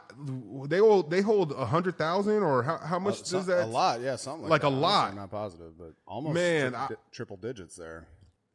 they 0.69 0.79
hold 0.79 1.11
they 1.11 1.21
hold 1.21 1.53
a 1.53 1.65
hundred 1.67 1.99
thousand 1.99 2.43
or 2.43 2.63
how, 2.63 2.79
how 2.79 2.99
much 2.99 3.25
So- 3.25 3.39
does 3.39 3.47
that? 3.47 3.65
a 3.65 3.67
lot, 3.67 4.01
yeah, 4.01 4.17
something 4.17 4.43
like, 4.43 4.63
Like 4.63 4.63
a 4.65 4.69
lot. 4.69 5.11
I'm 5.11 5.17
not 5.17 5.31
positive, 5.31 5.77
but 5.79 5.95
almost 6.07 6.35
Man, 6.35 6.73
tri- 6.73 6.87
I- 6.91 6.95
triple 7.11 7.37
digits 7.37 7.77
there. 7.77 8.07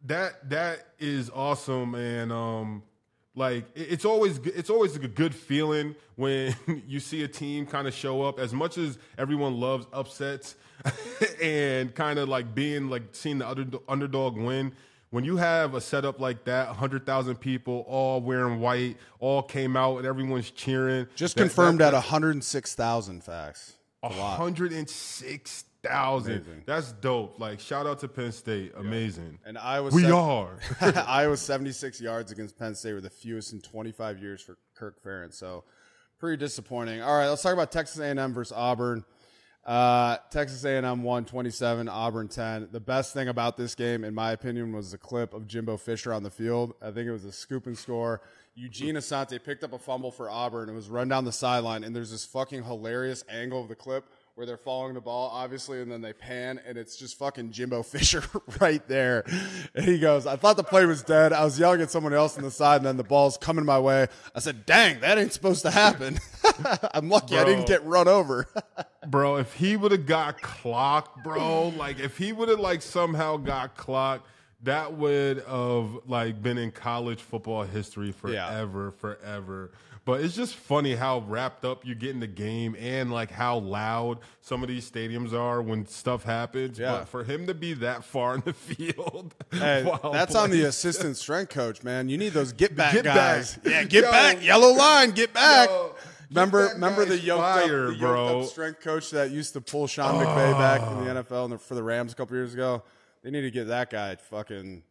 that 0.06 0.50
that 0.50 0.86
is 1.00 1.30
awesome, 1.34 1.96
and 1.96 2.32
um, 2.32 2.84
like 3.38 3.66
it's 3.76 4.04
always 4.04 4.40
it's 4.40 4.70
always 4.70 4.96
a 4.96 5.00
good 5.00 5.34
feeling 5.34 5.96
when 6.16 6.56
you 6.88 7.00
see 7.00 7.24
a 7.24 7.28
team 7.28 7.66
kind 7.66 7.88
of 7.88 7.94
show 7.94 8.24
up. 8.24 8.40
As 8.40 8.52
much 8.52 8.78
as 8.78 8.98
everyone 9.18 9.60
loves 9.60 9.86
upsets 9.94 10.56
and 11.42 11.94
kind 11.94 12.20
of 12.20 12.28
like 12.28 12.54
being 12.54 12.90
like 12.90 13.04
seeing 13.12 13.38
the 13.38 13.48
under, 13.48 13.78
underdog 13.88 14.36
win, 14.36 14.74
when 15.12 15.24
you 15.24 15.38
have 15.38 15.76
a 15.76 15.82
setup 15.82 16.20
like 16.20 16.46
that, 16.46 16.68
100,000 16.68 17.36
people 17.36 17.86
all 17.88 18.20
wearing 18.22 18.60
white, 18.60 18.98
all 19.20 19.44
came 19.44 19.78
out 19.78 19.98
and 19.98 20.08
everyone's 20.08 20.52
cheering. 20.52 21.08
Just 21.16 21.36
that, 21.36 21.44
confirmed 21.44 21.80
that, 21.80 21.94
at 21.94 21.94
106,000 21.94 23.24
Fax. 23.24 23.74
106 24.02 25.66
thousand. 25.88 26.64
That's 26.66 26.92
dope. 26.94 27.40
Like 27.40 27.60
shout 27.60 27.86
out 27.86 28.00
to 28.00 28.08
Penn 28.08 28.32
State. 28.32 28.72
Yeah. 28.74 28.82
Amazing. 28.82 29.40
And 29.46 29.58
Iowa. 29.58 29.90
We 29.92 30.06
are. 30.12 30.60
Iowa 30.82 31.38
seventy 31.38 31.72
six 31.72 32.00
yards 32.02 32.32
against 32.32 32.58
Penn 32.58 32.76
State 32.76 32.94
were 32.94 33.02
the 33.02 33.10
fewest 33.10 33.54
in 33.54 33.62
twenty 33.62 33.92
five 33.92 34.22
years 34.22 34.42
for 34.42 34.58
Kirk 34.76 35.04
Ferentz. 35.04 35.36
So 35.36 35.64
pretty 36.20 36.38
disappointing. 36.38 37.02
All 37.02 37.18
right, 37.18 37.30
let's 37.30 37.42
talk 37.42 37.54
about 37.54 37.72
Texas 37.72 38.00
A 38.00 38.06
and 38.06 38.20
M 38.20 38.34
versus 38.34 38.54
Auburn. 38.56 39.06
Uh, 39.68 40.16
Texas 40.32 40.64
A&M 40.64 41.04
won 41.04 41.26
27, 41.26 41.90
Auburn 41.90 42.30
10. 42.30 42.70
The 42.72 42.80
best 42.80 43.14
thing 43.14 43.28
about 43.28 43.58
this 43.58 43.76
game, 43.76 44.06
in 44.06 44.16
my 44.16 44.32
opinion, 44.32 44.72
was 44.72 44.92
the 44.92 44.98
clip 44.98 45.34
of 45.34 45.46
Jimbo 45.46 45.76
Fisher 45.76 46.14
on 46.14 46.24
the 46.24 46.30
field. 46.30 46.74
I 46.82 46.92
think 46.92 47.06
it 47.06 47.12
was 47.12 47.26
a 47.26 47.34
scoop 47.34 47.68
and 47.68 47.78
score. 47.78 48.22
Eugene 48.56 48.96
Asante 48.96 49.44
picked 49.44 49.66
up 49.66 49.74
a 49.74 49.78
fumble 49.78 50.10
for 50.10 50.30
Auburn 50.30 50.70
and 50.70 50.76
was 50.76 50.88
run 50.88 51.10
down 51.10 51.26
the 51.26 51.34
sideline, 51.34 51.84
and 51.84 51.94
there's 51.94 52.12
this 52.12 52.24
fucking 52.24 52.64
hilarious 52.64 53.26
angle 53.30 53.62
of 53.62 53.68
the 53.68 53.76
clip 53.76 54.06
where 54.38 54.46
they're 54.46 54.56
following 54.56 54.94
the 54.94 55.02
ball, 55.02 55.32
obviously, 55.34 55.82
and 55.82 55.92
then 55.92 56.00
they 56.00 56.14
pan, 56.14 56.62
and 56.68 56.78
it's 56.78 56.96
just 56.96 57.18
fucking 57.18 57.50
Jimbo 57.52 57.82
Fisher 57.84 58.24
right 58.62 58.88
there. 58.88 59.24
And 59.74 59.84
he 59.84 59.98
goes, 59.98 60.28
I 60.28 60.36
thought 60.36 60.58
the 60.58 60.64
play 60.64 60.86
was 60.86 61.02
dead. 61.02 61.34
I 61.34 61.44
was 61.44 61.60
yelling 61.60 61.82
at 61.82 61.90
someone 61.90 62.14
else 62.14 62.38
on 62.38 62.44
the 62.44 62.52
side, 62.52 62.78
and 62.78 62.86
then 62.86 62.98
the 62.98 63.04
ball's 63.04 63.36
coming 63.36 63.66
my 63.66 63.80
way. 63.80 64.06
I 64.36 64.40
said, 64.40 64.68
dang, 64.68 65.00
that 65.00 65.18
ain't 65.18 65.34
supposed 65.34 65.64
to 65.64 65.72
happen. 65.72 66.20
I'm 66.94 67.10
lucky 67.10 67.36
I 67.36 67.46
didn't 67.46 67.66
get 67.66 67.84
run 67.84 68.08
over. 68.08 68.46
bro, 69.08 69.38
if 69.38 69.54
he 69.56 69.76
would 69.76 69.92
have 69.92 70.06
got 70.06 70.40
clocked, 70.40 71.24
bro, 71.24 71.70
like 71.70 72.00
if 72.00 72.20
he 72.20 72.32
would 72.32 72.50
have 72.50 72.60
like 72.60 72.84
somehow 72.84 73.38
got 73.38 73.76
clocked, 73.76 74.28
that 74.62 74.94
would 74.94 75.44
have 75.48 75.90
like 76.06 76.44
been 76.44 76.60
in 76.60 76.70
college 76.72 77.22
football 77.22 77.64
history 77.64 78.14
Yeah. 78.28 78.48
forever, 78.50 78.92
forever. 78.92 79.72
But 80.08 80.22
it's 80.22 80.38
just 80.38 80.56
funny 80.56 80.96
how 80.96 81.20
wrapped 81.28 81.66
up 81.66 81.86
you 81.86 81.94
get 81.94 82.12
in 82.12 82.22
the 82.22 82.28
game 82.28 82.78
and 82.80 83.12
like 83.12 83.30
how 83.30 83.58
loud 83.58 84.20
some 84.40 84.64
of 84.64 84.70
these 84.70 84.90
stadiums 84.90 85.34
are 85.34 85.62
when 85.62 85.86
stuff 85.86 86.24
happens. 86.24 86.80
Yeah. 86.80 87.00
But 87.00 87.10
for 87.10 87.26
him 87.26 87.46
to 87.48 87.54
be 87.54 87.74
that 87.74 88.06
far 88.06 88.36
in 88.36 88.42
the 88.46 88.54
field, 88.54 89.36
Hey, 89.52 89.86
that's 90.14 90.34
on 90.34 90.50
the 90.50 90.64
assistant 90.64 91.18
strength 91.18 91.50
coach, 91.50 91.84
man. 91.84 92.08
You 92.08 92.18
need 92.18 92.30
those 92.30 92.54
get 92.54 92.74
back 92.74 92.94
Get 92.94 93.04
guys. 93.04 93.58
back. 93.58 93.66
Yeah, 93.74 93.84
get 93.84 94.06
Yo. 94.06 94.12
back. 94.12 94.42
Yellow 94.42 94.72
line, 94.72 95.12
get 95.12 95.34
back. 95.34 95.68
Yo, 95.68 95.94
remember, 96.30 96.68
get 96.68 96.76
remember 96.76 97.04
the 97.04 97.20
yoked, 97.20 97.42
fire, 97.42 97.88
up, 97.88 97.90
the 97.90 97.96
yoked 97.96 98.00
bro. 98.00 98.40
up 98.40 98.46
strength 98.46 98.80
coach 98.80 99.10
that 99.10 99.32
used 99.32 99.52
to 99.54 99.60
pull 99.60 99.88
Sean 99.88 100.24
McVay 100.24 100.58
back 100.58 100.90
in 100.90 101.04
the 101.04 101.20
ah. 101.20 101.22
NFL 101.22 101.44
and 101.44 101.54
the, 101.56 101.58
for 101.58 101.76
the 101.76 101.84
Rams 101.84 102.14
a 102.14 102.16
couple 102.16 102.38
years 102.38 102.54
ago. 102.54 102.82
They 103.24 103.30
need 103.30 103.42
to 103.42 103.52
get 103.52 103.68
that 103.68 103.90
guy 103.90 104.16
fucking 104.16 104.84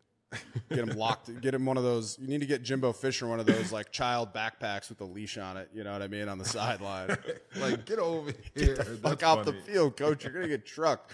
get 0.71 0.79
him 0.79 0.97
locked. 0.97 1.41
Get 1.41 1.55
him 1.55 1.67
one 1.67 1.77
of 1.77 1.83
those. 1.83 2.19
You 2.21 2.29
need 2.29 2.41
to 2.41 2.47
get 2.47 2.63
Jimbo 2.63 2.93
Fisher 2.93 3.27
one 3.27 3.41
of 3.41 3.47
those 3.47 3.73
like 3.73 3.91
child 3.93 4.33
backpacks 4.35 4.89
with 4.89 4.99
the 4.99 5.05
leash 5.05 5.39
on 5.39 5.57
it. 5.57 5.71
You 5.75 5.85
know 5.85 5.93
what 5.93 6.03
I 6.03 6.09
mean 6.09 6.29
on 6.29 6.39
the 6.39 6.45
sideline. 6.45 7.17
like 7.57 7.85
get 7.85 7.99
over 7.99 8.33
here. 8.55 8.77
Get 8.77 8.79
the 8.79 8.97
Fuck 8.97 9.23
off 9.23 9.45
the 9.45 9.53
field, 9.53 9.97
coach. 9.97 10.25
You're 10.25 10.33
gonna 10.33 10.49
get 10.49 10.67
trucked. 10.67 11.13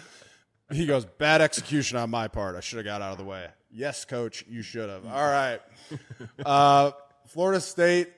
He 0.70 0.86
goes, 0.86 1.04
bad 1.04 1.40
execution 1.42 1.98
on 1.98 2.10
my 2.10 2.28
part. 2.28 2.56
I 2.56 2.60
should 2.60 2.78
have 2.78 2.86
got 2.86 3.02
out 3.02 3.12
of 3.12 3.18
the 3.18 3.24
way. 3.24 3.46
Yes, 3.70 4.04
coach, 4.04 4.44
you 4.48 4.62
should 4.62 4.88
have. 4.88 5.06
All 5.06 5.12
right. 5.12 5.60
Uh, 6.44 6.92
Florida 7.26 7.60
State 7.60 8.10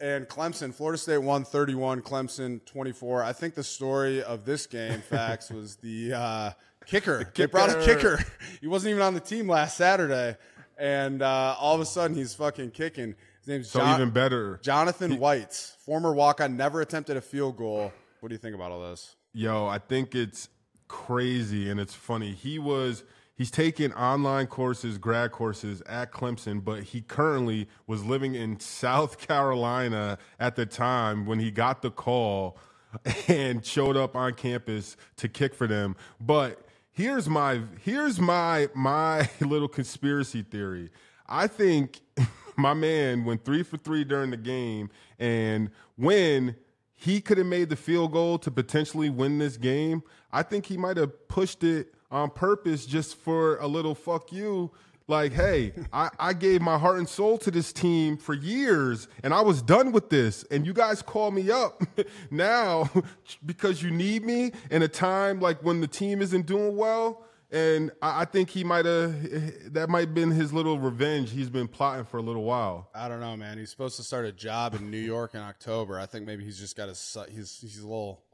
and 0.00 0.26
Clemson. 0.28 0.72
Florida 0.74 0.98
State 0.98 1.18
won 1.18 1.44
31, 1.44 2.02
Clemson 2.02 2.64
24. 2.64 3.22
I 3.22 3.32
think 3.32 3.54
the 3.54 3.64
story 3.64 4.22
of 4.22 4.44
this 4.44 4.66
game, 4.66 5.00
Fax, 5.00 5.50
was 5.50 5.76
the 5.76 6.12
uh, 6.12 6.50
kicker. 6.88 7.30
They 7.34 7.46
brought 7.46 7.70
a 7.70 7.84
kicker. 7.84 8.16
kicker. 8.16 8.24
He 8.60 8.66
wasn't 8.66 8.90
even 8.92 9.02
on 9.02 9.14
the 9.14 9.20
team 9.20 9.48
last 9.48 9.76
Saturday. 9.76 10.36
And 10.76 11.22
uh, 11.22 11.56
all 11.58 11.74
of 11.74 11.80
a 11.80 11.86
sudden, 11.86 12.16
he's 12.16 12.34
fucking 12.34 12.70
kicking. 12.70 13.14
His 13.40 13.48
name's 13.48 13.68
So 13.70 13.80
Jon- 13.80 14.00
even 14.00 14.10
better. 14.10 14.58
Jonathan 14.62 15.18
White, 15.18 15.52
former 15.84 16.12
walk-on, 16.12 16.56
never 16.56 16.80
attempted 16.80 17.16
a 17.16 17.20
field 17.20 17.56
goal. 17.56 17.92
What 18.20 18.28
do 18.28 18.34
you 18.34 18.38
think 18.38 18.54
about 18.54 18.72
all 18.72 18.82
this? 18.90 19.16
Yo, 19.32 19.66
I 19.66 19.78
think 19.78 20.14
it's 20.14 20.48
crazy 20.88 21.70
and 21.70 21.78
it's 21.78 21.94
funny. 21.94 22.32
He 22.32 22.58
was 22.58 23.04
he's 23.36 23.50
taking 23.50 23.92
online 23.92 24.46
courses, 24.46 24.98
grad 24.98 25.32
courses 25.32 25.82
at 25.86 26.12
Clemson, 26.12 26.64
but 26.64 26.82
he 26.82 27.00
currently 27.00 27.68
was 27.86 28.04
living 28.04 28.34
in 28.34 28.58
South 28.58 29.18
Carolina 29.26 30.18
at 30.40 30.56
the 30.56 30.66
time 30.66 31.26
when 31.26 31.38
he 31.38 31.50
got 31.50 31.82
the 31.82 31.90
call 31.90 32.56
and 33.28 33.64
showed 33.64 33.96
up 33.96 34.16
on 34.16 34.34
campus 34.34 34.96
to 35.16 35.28
kick 35.28 35.54
for 35.54 35.66
them. 35.66 35.94
But 36.20 36.60
here's 36.98 37.28
my 37.28 37.60
here's 37.84 38.18
my 38.18 38.68
my 38.74 39.30
little 39.40 39.68
conspiracy 39.68 40.42
theory. 40.42 40.90
I 41.28 41.46
think 41.46 42.00
my 42.56 42.74
man 42.74 43.24
went 43.24 43.44
3 43.44 43.62
for 43.62 43.76
3 43.76 44.04
during 44.04 44.30
the 44.30 44.36
game 44.36 44.90
and 45.18 45.70
when 45.96 46.56
he 46.94 47.20
could 47.20 47.38
have 47.38 47.46
made 47.46 47.68
the 47.68 47.76
field 47.76 48.12
goal 48.12 48.38
to 48.40 48.50
potentially 48.50 49.08
win 49.08 49.38
this 49.38 49.56
game. 49.56 50.02
I 50.32 50.42
think 50.42 50.66
he 50.66 50.76
might 50.76 50.96
have 50.96 51.28
pushed 51.28 51.62
it 51.62 51.94
on 52.10 52.30
purpose 52.30 52.84
just 52.84 53.16
for 53.16 53.56
a 53.58 53.68
little 53.68 53.94
fuck 53.94 54.32
you. 54.32 54.72
Like, 55.08 55.32
hey, 55.32 55.72
I, 55.90 56.10
I 56.18 56.32
gave 56.34 56.60
my 56.60 56.76
heart 56.76 56.98
and 56.98 57.08
soul 57.08 57.38
to 57.38 57.50
this 57.50 57.72
team 57.72 58.18
for 58.18 58.34
years 58.34 59.08
and 59.22 59.32
I 59.32 59.40
was 59.40 59.62
done 59.62 59.90
with 59.90 60.10
this. 60.10 60.44
And 60.50 60.66
you 60.66 60.74
guys 60.74 61.00
call 61.00 61.30
me 61.30 61.50
up 61.50 61.82
now 62.30 62.90
because 63.46 63.82
you 63.82 63.90
need 63.90 64.22
me 64.22 64.52
in 64.70 64.82
a 64.82 64.88
time 64.88 65.40
like 65.40 65.62
when 65.64 65.80
the 65.80 65.86
team 65.86 66.20
isn't 66.20 66.44
doing 66.44 66.76
well. 66.76 67.24
And 67.50 67.90
I, 68.02 68.20
I 68.20 68.24
think 68.26 68.50
he 68.50 68.62
might 68.64 68.84
have, 68.84 69.72
that 69.72 69.88
might 69.88 70.00
have 70.00 70.14
been 70.14 70.30
his 70.30 70.52
little 70.52 70.78
revenge 70.78 71.30
he's 71.30 71.48
been 71.48 71.68
plotting 71.68 72.04
for 72.04 72.18
a 72.18 72.22
little 72.22 72.44
while. 72.44 72.90
I 72.94 73.08
don't 73.08 73.20
know, 73.20 73.34
man. 73.34 73.56
He's 73.56 73.70
supposed 73.70 73.96
to 73.96 74.02
start 74.02 74.26
a 74.26 74.32
job 74.32 74.74
in 74.74 74.90
New 74.90 74.98
York 74.98 75.34
in 75.34 75.40
October. 75.40 75.98
I 75.98 76.04
think 76.04 76.26
maybe 76.26 76.44
he's 76.44 76.58
just 76.58 76.76
got 76.76 76.90
his 76.90 77.16
he's 77.30 77.58
he's 77.62 77.78
a 77.78 77.86
little 77.86 78.24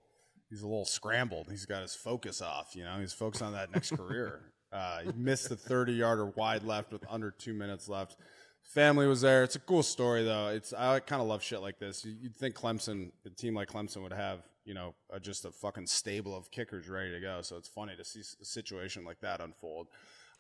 he's 0.51 0.63
a 0.63 0.67
little 0.67 0.85
scrambled. 0.85 1.47
He's 1.51 1.67
got 1.67 1.83
his 1.83 1.95
focus 1.95 2.43
off. 2.43 2.75
You 2.75 2.83
know, 2.83 2.99
he's 2.99 3.13
focused 3.13 3.43
on 3.43 3.53
that 3.53 3.73
next 3.73 3.93
career. 3.97 4.41
Uh, 4.75 5.01
he 5.03 5.13
missed 5.17 5.49
the 5.49 5.57
thirty 5.57 5.93
yarder 5.93 6.27
wide 6.27 6.65
left 6.65 6.93
with 6.93 7.05
under 7.09 7.31
two 7.31 7.55
minutes 7.55 7.89
left. 7.89 8.17
Family 8.65 9.07
was 9.07 9.21
there. 9.21 9.45
It's 9.45 9.57
a 9.57 9.61
cool 9.61 9.83
story 9.85 10.25
though. 10.25 10.49
It's 10.49 10.73
I 10.73 10.99
kind 11.01 11.23
of 11.23 11.29
love 11.29 11.43
shit 11.43 11.61
like 11.61 11.79
this. 11.79 12.05
You- 12.05 12.17
You'd 12.21 12.37
think 12.37 12.55
Clemson, 12.57 13.13
a 13.25 13.31
team 13.31 13.55
like 13.55 13.69
Clemson, 13.69 14.03
would 14.03 14.13
have 14.13 14.41
you 14.65 14.75
know 14.75 14.95
a, 15.13 15.21
just 15.21 15.45
a 15.45 15.51
fucking 15.53 15.87
stable 15.87 16.37
of 16.37 16.51
kickers 16.51 16.89
ready 16.89 17.13
to 17.13 17.21
go. 17.21 17.41
So 17.43 17.57
it's 17.57 17.69
funny 17.69 17.95
to 17.97 18.05
see 18.05 18.21
a 18.21 18.45
situation 18.45 19.05
like 19.05 19.21
that 19.21 19.41
unfold. 19.41 19.87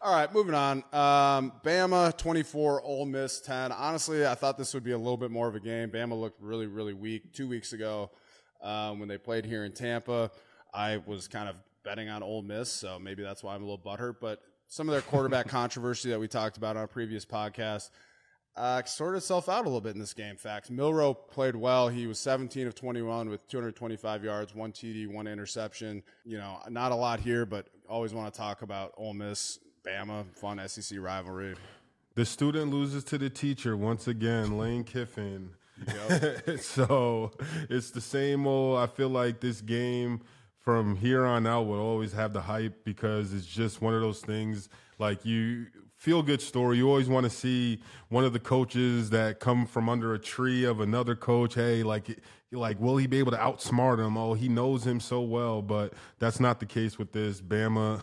All 0.00 0.12
right, 0.12 0.30
moving 0.34 0.54
on. 0.54 0.78
Um, 0.92 1.52
Bama 1.64 2.14
24, 2.18 2.82
Ole 2.82 3.06
Miss 3.06 3.40
10. 3.40 3.70
Honestly, 3.72 4.26
I 4.26 4.34
thought 4.34 4.58
this 4.58 4.74
would 4.74 4.82
be 4.84 4.90
a 4.90 4.98
little 4.98 5.16
bit 5.16 5.30
more 5.30 5.46
of 5.48 5.54
a 5.54 5.60
game. 5.60 5.88
Bama 5.90 6.20
looked 6.20 6.42
really, 6.42 6.66
really 6.66 6.92
weak 6.92 7.32
two 7.32 7.48
weeks 7.48 7.72
ago 7.72 8.10
um, 8.60 8.98
when 8.98 9.08
they 9.08 9.16
played 9.16 9.46
here 9.46 9.64
in 9.64 9.72
Tampa. 9.72 10.30
I 10.74 10.98
was 11.06 11.28
kind 11.28 11.48
of 11.48 11.54
betting 11.84 12.08
on 12.08 12.22
Ole 12.22 12.42
Miss, 12.42 12.70
so 12.70 12.98
maybe 12.98 13.22
that's 13.22 13.42
why 13.42 13.54
I'm 13.54 13.62
a 13.62 13.66
little 13.66 13.78
butthurt. 13.78 14.16
But 14.20 14.40
some 14.68 14.88
of 14.88 14.92
their 14.92 15.02
quarterback 15.02 15.48
controversy 15.48 16.10
that 16.10 16.18
we 16.18 16.28
talked 16.28 16.56
about 16.56 16.76
on 16.76 16.84
a 16.84 16.88
previous 16.88 17.24
podcast 17.24 17.90
uh, 18.56 18.82
sorted 18.84 19.18
itself 19.18 19.48
out 19.48 19.62
a 19.62 19.64
little 19.64 19.80
bit 19.80 19.94
in 19.94 20.00
this 20.00 20.14
game. 20.14 20.36
Fax. 20.36 20.70
Milroe 20.70 21.14
played 21.14 21.56
well. 21.56 21.88
He 21.88 22.06
was 22.06 22.18
17 22.18 22.66
of 22.66 22.74
21 22.74 23.28
with 23.28 23.46
225 23.48 24.24
yards, 24.24 24.54
one 24.54 24.72
TD, 24.72 25.08
one 25.08 25.26
interception. 25.26 26.02
You 26.24 26.38
know, 26.38 26.58
not 26.70 26.92
a 26.92 26.94
lot 26.94 27.20
here, 27.20 27.46
but 27.46 27.66
always 27.88 28.14
want 28.14 28.32
to 28.32 28.38
talk 28.38 28.62
about 28.62 28.92
Ole 28.96 29.14
Miss, 29.14 29.58
Bama, 29.84 30.24
fun 30.34 30.60
SEC 30.68 30.98
rivalry. 31.00 31.56
The 32.14 32.24
student 32.24 32.70
loses 32.72 33.02
to 33.04 33.18
the 33.18 33.28
teacher 33.28 33.76
once 33.76 34.06
again, 34.06 34.56
Lane 34.56 34.84
Kiffin. 34.84 35.50
so 36.60 37.32
it's 37.68 37.90
the 37.90 38.00
same 38.00 38.46
old. 38.46 38.78
I 38.78 38.86
feel 38.86 39.08
like 39.08 39.40
this 39.40 39.60
game 39.60 40.20
from 40.64 40.96
here 40.96 41.26
on 41.26 41.46
out 41.46 41.66
will 41.66 41.78
always 41.78 42.12
have 42.14 42.32
the 42.32 42.40
hype 42.40 42.84
because 42.84 43.34
it's 43.34 43.46
just 43.46 43.82
one 43.82 43.94
of 43.94 44.00
those 44.00 44.20
things. 44.20 44.70
Like 44.98 45.26
you 45.26 45.66
feel 45.96 46.22
good 46.22 46.40
story. 46.40 46.78
You 46.78 46.88
always 46.88 47.08
want 47.08 47.24
to 47.24 47.30
see 47.30 47.80
one 48.08 48.24
of 48.24 48.32
the 48.32 48.38
coaches 48.38 49.10
that 49.10 49.40
come 49.40 49.66
from 49.66 49.90
under 49.90 50.14
a 50.14 50.18
tree 50.18 50.64
of 50.64 50.80
another 50.80 51.14
coach. 51.14 51.54
Hey, 51.54 51.82
like 51.82 52.18
like 52.50 52.80
will 52.80 52.96
he 52.96 53.06
be 53.06 53.18
able 53.18 53.32
to 53.32 53.36
outsmart 53.36 53.98
him? 53.98 54.16
Oh, 54.16 54.32
he 54.32 54.48
knows 54.48 54.86
him 54.86 55.00
so 55.00 55.20
well, 55.20 55.60
but 55.60 55.92
that's 56.18 56.40
not 56.40 56.60
the 56.60 56.66
case 56.66 56.98
with 56.98 57.12
this. 57.12 57.42
Bama, 57.42 58.02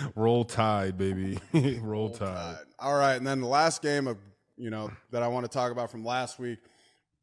roll 0.14 0.44
tide, 0.44 0.96
baby, 0.96 1.40
roll 1.82 2.10
tide. 2.10 2.58
All 2.78 2.96
right, 2.96 3.16
and 3.16 3.26
then 3.26 3.40
the 3.40 3.48
last 3.48 3.82
game 3.82 4.06
of 4.06 4.18
you 4.56 4.70
know 4.70 4.92
that 5.10 5.24
I 5.24 5.28
want 5.28 5.44
to 5.44 5.50
talk 5.50 5.72
about 5.72 5.90
from 5.90 6.04
last 6.04 6.38
week, 6.38 6.60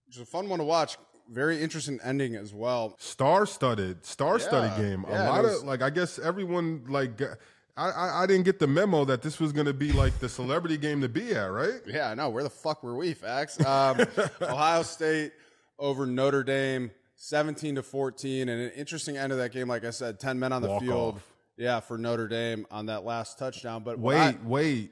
which 0.07 0.17
is 0.17 0.21
a 0.21 0.25
fun 0.25 0.49
one 0.49 0.59
to 0.59 0.65
watch. 0.65 0.97
Very 1.29 1.61
interesting 1.61 1.99
ending 2.03 2.35
as 2.35 2.53
well. 2.53 2.95
star-studded, 2.99 4.05
star-studded 4.05 4.71
Yeah, 4.77 4.89
game. 4.89 5.05
yeah, 5.09 5.27
a 5.27 5.29
lot 5.29 5.43
was- 5.43 5.61
of 5.61 5.67
like, 5.67 5.81
I 5.81 5.89
guess 5.89 6.19
everyone 6.19 6.83
like, 6.87 7.17
got- 7.17 7.37
I, 7.75 7.89
I, 7.89 8.23
I 8.23 8.27
didn't 8.27 8.43
get 8.45 8.59
the 8.59 8.67
memo 8.67 9.03
that 9.05 9.21
this 9.23 9.39
was 9.39 9.51
going 9.51 9.65
to 9.65 9.73
be 9.73 9.91
like 9.91 10.19
the 10.19 10.29
celebrity 10.29 10.77
game 10.77 11.01
to 11.01 11.09
be 11.09 11.33
at, 11.33 11.45
right? 11.51 11.81
Yeah, 11.87 12.11
I 12.11 12.13
know. 12.13 12.29
Where 12.29 12.43
the 12.43 12.49
fuck 12.51 12.83
were 12.83 12.95
we, 12.95 13.13
Fax? 13.15 13.59
Um, 13.65 13.99
Ohio 14.41 14.83
State 14.83 15.31
over 15.79 16.05
Notre 16.05 16.43
Dame, 16.43 16.91
17 17.15 17.75
to 17.75 17.83
14. 17.83 18.47
And 18.49 18.61
an 18.61 18.69
interesting 18.71 19.17
end 19.17 19.31
of 19.31 19.39
that 19.39 19.51
game, 19.51 19.67
like 19.67 19.85
I 19.85 19.89
said, 19.89 20.19
10 20.19 20.37
men 20.39 20.53
on 20.53 20.61
the 20.61 20.67
Walk 20.69 20.81
field. 20.83 21.15
off. 21.15 21.23
Yeah, 21.57 21.79
for 21.79 21.97
Notre 21.97 22.27
Dame 22.27 22.67
on 22.69 22.85
that 22.87 23.05
last 23.05 23.39
touchdown. 23.39 23.83
But 23.83 23.97
Wait, 23.97 24.17
I- 24.17 24.37
wait. 24.43 24.91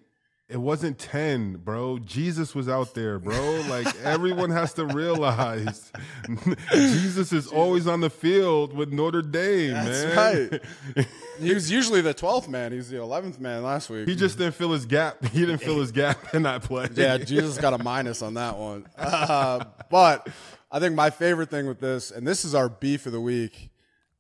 It 0.52 0.60
wasn't 0.60 1.00
10, 1.00 1.62
bro. 1.64 1.98
Jesus 2.00 2.54
was 2.54 2.68
out 2.68 2.94
there, 2.94 3.20
bro. 3.20 3.62
Like 3.70 3.88
everyone 4.04 4.50
has 4.50 4.74
to 4.74 4.86
realize 4.86 5.94
Jesus 6.74 7.32
is 7.32 7.48
always 7.48 7.88
on 7.88 8.02
the 8.02 8.10
field 8.10 8.74
with 8.74 8.92
Notre 8.92 9.22
Dame, 9.22 9.72
That's 9.72 10.14
man. 10.14 10.50
right. 10.98 11.08
he 11.40 11.54
was 11.54 11.72
usually 11.72 12.02
the 12.02 12.14
12th 12.14 12.50
man. 12.50 12.74
He 12.74 12.78
was 12.80 12.90
the 12.90 12.98
11th 12.98 13.40
man 13.40 13.64
last 13.64 13.90
week. 13.90 14.10
He 14.10 14.14
just 14.14 14.38
didn't 14.38 14.56
fill 14.56 14.74
his 14.74 14.86
gap. 14.86 15.24
He 15.24 15.40
didn't 15.40 15.60
fill 15.60 15.80
his 15.80 15.94
gap 15.94 16.36
in 16.36 16.44
that 16.44 16.64
play. 16.64 16.90
Yeah, 16.96 17.18
Jesus 17.18 17.58
got 17.58 17.74
a 17.74 17.82
minus 17.82 18.22
on 18.22 18.34
that 18.34 18.58
one. 18.58 18.86
Uh, 18.98 19.64
but 19.90 20.28
I 20.70 20.80
think 20.80 20.96
my 20.96 21.12
favorite 21.12 21.50
thing 21.50 21.66
with 21.66 21.80
this, 21.80 22.12
and 22.12 22.28
this 22.28 22.44
is 22.44 22.54
our 22.54 22.68
beef 22.68 23.06
of 23.06 23.14
the 23.14 23.22
week, 23.22 23.70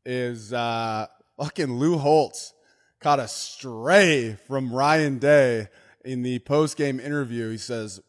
is 0.05 0.53
uh, 0.53 1.07
fucking 1.37 1.73
Lou 1.73 1.97
Holtz 1.97 2.53
caught 3.01 3.19
a 3.19 3.27
stray 3.27 4.37
from 4.47 4.73
Ryan 4.73 5.19
Day 5.19 5.67
in 6.05 6.23
the 6.23 6.39
post 6.39 6.77
game 6.77 6.99
interview. 6.99 7.49
He 7.49 7.57
says, 7.57 8.01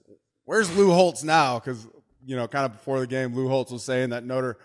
Where's 0.44 0.74
Lou 0.76 0.90
Holtz 0.92 1.22
now? 1.22 1.58
Because, 1.58 1.86
you 2.26 2.36
know, 2.36 2.48
kind 2.48 2.64
of 2.66 2.72
before 2.72 3.00
the 3.00 3.06
game, 3.06 3.34
Lou 3.34 3.48
Holtz 3.48 3.70
was 3.70 3.84
saying 3.84 4.10
that 4.10 4.24
Notre 4.24 4.58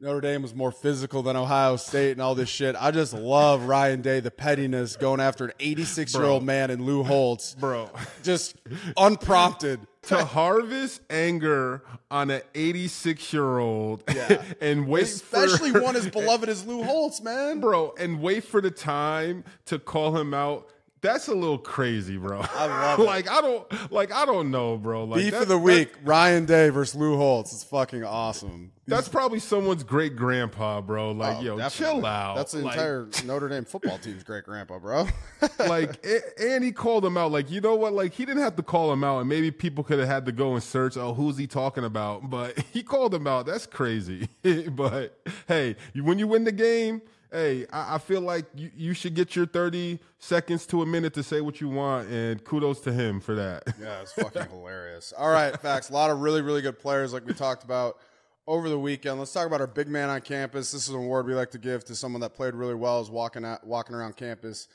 Notre 0.00 0.20
Dame 0.20 0.42
was 0.42 0.54
more 0.54 0.72
physical 0.72 1.22
than 1.22 1.34
Ohio 1.36 1.76
State 1.76 2.12
and 2.12 2.20
all 2.20 2.34
this 2.34 2.48
shit. 2.48 2.76
I 2.78 2.90
just 2.90 3.14
love 3.14 3.64
Ryan 3.64 4.02
Day, 4.02 4.20
the 4.20 4.30
pettiness, 4.30 4.96
going 4.96 5.20
after 5.20 5.46
an 5.46 5.52
86 5.60 6.12
year 6.14 6.24
old 6.24 6.42
man 6.44 6.70
in 6.70 6.84
Lou 6.84 7.02
Holtz 7.04 7.54
bro. 7.58 7.88
just 8.22 8.56
unprompted. 8.96 9.80
to 10.02 10.24
harvest 10.24 11.00
anger 11.08 11.82
on 12.10 12.30
an 12.30 12.42
86 12.54 13.32
year 13.32 13.58
old 13.58 14.02
Yeah. 14.14 14.42
and 14.60 14.86
wait 14.88 15.04
Especially 15.04 15.70
for, 15.70 15.82
one 15.82 15.96
as 15.96 16.08
beloved 16.10 16.48
as 16.48 16.66
Lou 16.66 16.82
Holtz, 16.82 17.22
man. 17.22 17.60
bro 17.60 17.94
and 17.98 18.20
wait 18.20 18.44
for 18.44 18.60
the 18.60 18.70
time 18.70 19.44
to 19.66 19.78
call 19.78 20.16
him 20.16 20.34
out 20.34 20.68
that's 21.04 21.28
a 21.28 21.34
little 21.34 21.58
crazy 21.58 22.16
bro 22.16 22.40
I 22.42 22.66
love 22.66 22.98
it. 22.98 23.02
like 23.04 23.30
i 23.30 23.40
don't 23.40 23.92
like 23.92 24.12
i 24.12 24.24
don't 24.24 24.50
know 24.50 24.76
bro 24.78 25.04
like 25.04 25.20
Beef 25.20 25.34
of 25.34 25.48
the 25.48 25.58
week, 25.58 25.92
Ryan 26.02 26.46
Day 26.46 26.70
versus 26.70 26.94
Lou 26.98 27.16
Holtz. 27.16 27.52
It's 27.52 27.62
fucking 27.64 28.02
awesome. 28.04 28.72
that's 28.86 29.08
probably 29.08 29.38
someone's 29.38 29.84
great 29.84 30.16
grandpa 30.16 30.80
bro 30.80 31.12
like 31.12 31.36
Oh, 31.38 31.40
yo 31.42 31.58
definitely. 31.58 31.96
chill 32.00 32.06
out 32.06 32.36
That's 32.36 32.52
the 32.52 32.58
Like- 32.60 32.74
entire 32.74 33.08
Notre 33.26 33.48
Dame 33.48 33.64
football 33.64 33.98
team's 33.98 34.22
great 34.24 34.44
grandpa, 34.44 34.78
bro. 34.78 35.06
like 35.68 36.04
a- 36.06 36.40
and 36.42 36.64
he 36.64 36.72
called 36.72 37.04
him 37.04 37.16
out 37.18 37.30
like 37.30 37.50
you 37.50 37.60
know 37.60 37.74
what 37.74 37.92
like 37.92 38.14
he 38.14 38.24
didn't 38.24 38.42
have 38.42 38.56
to 38.56 38.62
call 38.62 38.92
him 38.92 39.04
out 39.04 39.20
and 39.20 39.28
maybe 39.28 39.50
people 39.50 39.84
could 39.84 39.98
have 39.98 40.08
had 40.08 40.24
to 40.26 40.32
go 40.32 40.54
and 40.54 40.62
search 40.62 40.96
oh 40.96 41.12
who's 41.14 41.36
he 41.36 41.46
talking 41.46 41.84
about 41.84 42.30
but 42.30 42.58
he 42.72 42.82
called 42.82 43.14
him 43.14 43.26
out 43.26 43.44
that's 43.46 43.66
crazy 43.66 44.28
but 44.70 45.18
hey 45.48 45.76
when 46.02 46.18
you 46.18 46.26
win 46.26 46.44
the 46.44 46.52
game 46.52 47.02
hey 47.34 47.66
I, 47.72 47.96
I 47.96 47.98
feel 47.98 48.20
like 48.20 48.46
you, 48.54 48.70
you 48.74 48.94
should 48.94 49.14
get 49.14 49.36
your 49.36 49.44
30 49.44 49.98
seconds 50.18 50.66
to 50.68 50.82
a 50.82 50.86
minute 50.86 51.12
to 51.14 51.22
say 51.22 51.40
what 51.40 51.60
you 51.60 51.68
want 51.68 52.08
and 52.08 52.42
kudos 52.44 52.80
to 52.82 52.92
him 52.92 53.20
for 53.20 53.34
that 53.34 53.64
Yeah, 53.80 54.00
it's 54.00 54.12
fucking 54.12 54.46
hilarious. 54.50 55.12
All 55.16 55.30
right, 55.30 55.58
Fax. 55.60 55.90
A 55.90 55.92
lot 55.92 56.10
of 56.10 56.20
really, 56.20 56.40
really 56.40 56.62
good 56.62 56.78
players, 56.78 57.12
like 57.12 57.26
we 57.26 57.34
talked 57.34 57.64
about 57.64 57.98
over 58.46 58.68
the 58.68 58.78
weekend. 58.78 59.18
Let's 59.18 59.32
talk 59.32 59.46
about 59.46 59.60
our 59.60 59.66
big 59.66 59.88
man 59.88 60.10
on 60.10 60.20
campus. 60.20 60.72
This 60.72 60.84
is 60.84 60.90
an 60.90 60.96
award 60.96 61.26
we 61.26 61.34
like 61.34 61.50
to 61.52 61.58
give 61.58 61.84
to 61.86 61.94
someone 61.94 62.20
that 62.20 62.34
played 62.34 62.54
really 62.54 62.74
well, 62.74 63.00
is 63.00 63.10
walking 63.10 63.44
out, 63.44 63.66
walking 63.66 63.94
around 63.94 64.16
campus 64.16 64.68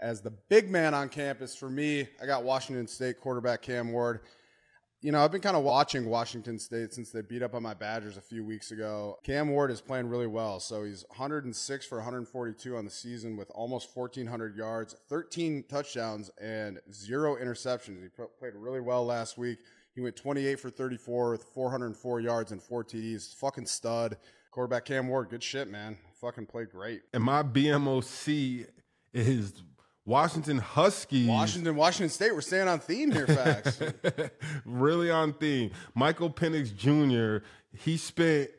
as 0.00 0.20
the 0.20 0.30
big 0.30 0.70
man 0.70 0.94
on 0.94 1.08
campus. 1.08 1.56
For 1.56 1.68
me, 1.68 2.08
I 2.22 2.26
got 2.26 2.44
Washington 2.44 2.86
State 2.86 3.20
quarterback 3.20 3.62
Cam 3.62 3.92
Ward. 3.92 4.20
You 5.04 5.12
know, 5.12 5.22
I've 5.22 5.30
been 5.30 5.42
kind 5.42 5.54
of 5.54 5.64
watching 5.64 6.06
Washington 6.06 6.58
State 6.58 6.94
since 6.94 7.10
they 7.10 7.20
beat 7.20 7.42
up 7.42 7.54
on 7.54 7.62
my 7.62 7.74
Badgers 7.74 8.16
a 8.16 8.22
few 8.22 8.42
weeks 8.42 8.70
ago. 8.70 9.18
Cam 9.22 9.50
Ward 9.50 9.70
is 9.70 9.82
playing 9.82 10.08
really 10.08 10.26
well. 10.26 10.60
So 10.60 10.82
he's 10.82 11.04
106 11.08 11.84
for 11.84 11.98
142 11.98 12.74
on 12.74 12.86
the 12.86 12.90
season 12.90 13.36
with 13.36 13.50
almost 13.50 13.94
1,400 13.94 14.56
yards, 14.56 14.96
13 15.10 15.64
touchdowns, 15.68 16.30
and 16.40 16.80
zero 16.90 17.36
interceptions. 17.36 18.02
He 18.02 18.08
played 18.08 18.54
really 18.54 18.80
well 18.80 19.04
last 19.04 19.36
week. 19.36 19.58
He 19.94 20.00
went 20.00 20.16
28 20.16 20.58
for 20.58 20.70
34 20.70 21.32
with 21.32 21.44
404 21.52 22.20
yards 22.20 22.52
and 22.52 22.62
four 22.62 22.82
TDs. 22.82 23.34
Fucking 23.34 23.66
stud. 23.66 24.16
Quarterback 24.52 24.86
Cam 24.86 25.08
Ward, 25.08 25.28
good 25.28 25.42
shit, 25.42 25.68
man. 25.68 25.98
Fucking 26.18 26.46
played 26.46 26.70
great. 26.70 27.02
and 27.12 27.22
my 27.22 27.42
bmoc 27.42 28.66
is 29.12 29.52
washington 30.06 30.58
huskies 30.58 31.28
Washington, 31.28 31.76
Washington 31.76 32.10
State, 32.10 32.34
we're 32.34 32.40
staying 32.40 32.68
on 32.68 32.78
theme 32.78 33.10
here, 33.10 33.26
Fax. 33.26 33.80
really 34.64 35.10
on 35.10 35.32
theme. 35.32 35.70
Michael 35.94 36.30
Penix 36.30 36.74
Jr. 36.74 37.44
He 37.76 37.96
spent 37.96 38.50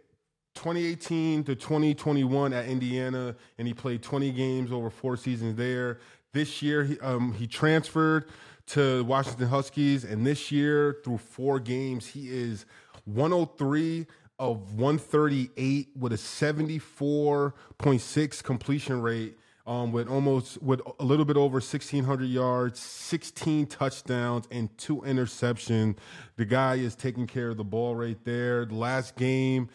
2018 0.56 1.44
to 1.44 1.56
2021 1.56 2.54
at 2.54 2.66
Indiana, 2.66 3.36
and 3.58 3.68
he 3.68 3.74
played 3.74 4.02
20 4.02 4.32
games 4.32 4.72
over 4.72 4.90
four 4.90 5.18
seasons 5.18 5.56
there. 5.56 6.00
This 6.34 6.62
year, 6.62 6.86
he, 6.86 7.00
um, 7.00 7.34
he 7.34 7.48
transferred 7.48 8.30
to 8.68 9.04
Washington 9.04 9.48
Huskies, 9.48 10.04
and 10.04 10.26
this 10.26 10.52
year, 10.52 10.98
through 11.04 11.20
four 11.20 11.60
games, 11.60 12.08
he 12.08 12.30
is 12.30 12.66
103 13.06 14.08
of 14.40 14.74
138 14.74 15.90
with 15.98 16.14
a 16.14 16.18
74.6 16.18 18.44
completion 18.44 19.02
rate 19.02 19.38
um, 19.68 19.92
with 19.92 20.08
almost 20.08 20.62
with 20.62 20.82
a 21.00 21.04
little 21.04 21.26
bit 21.26 21.38
over 21.38 21.56
1600 21.56 22.26
yards 22.26 22.80
16 22.80 23.68
touchdowns 23.68 24.48
and 24.52 24.76
two 24.78 24.98
interceptions 25.02 25.98
the 26.36 26.46
guy 26.46 26.76
is 26.76 26.96
taking 26.96 27.28
care 27.28 27.50
of 27.50 27.58
the 27.58 27.64
ball 27.64 27.96
right 27.96 28.24
there 28.24 28.66
the 28.66 28.76
last 28.76 29.16
game 29.16 29.70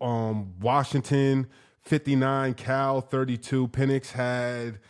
um, 0.00 0.52
washington 0.60 1.46
59 1.82 2.54
cal 2.54 3.00
32 3.00 3.68
Penix 3.68 4.10
had 4.10 4.80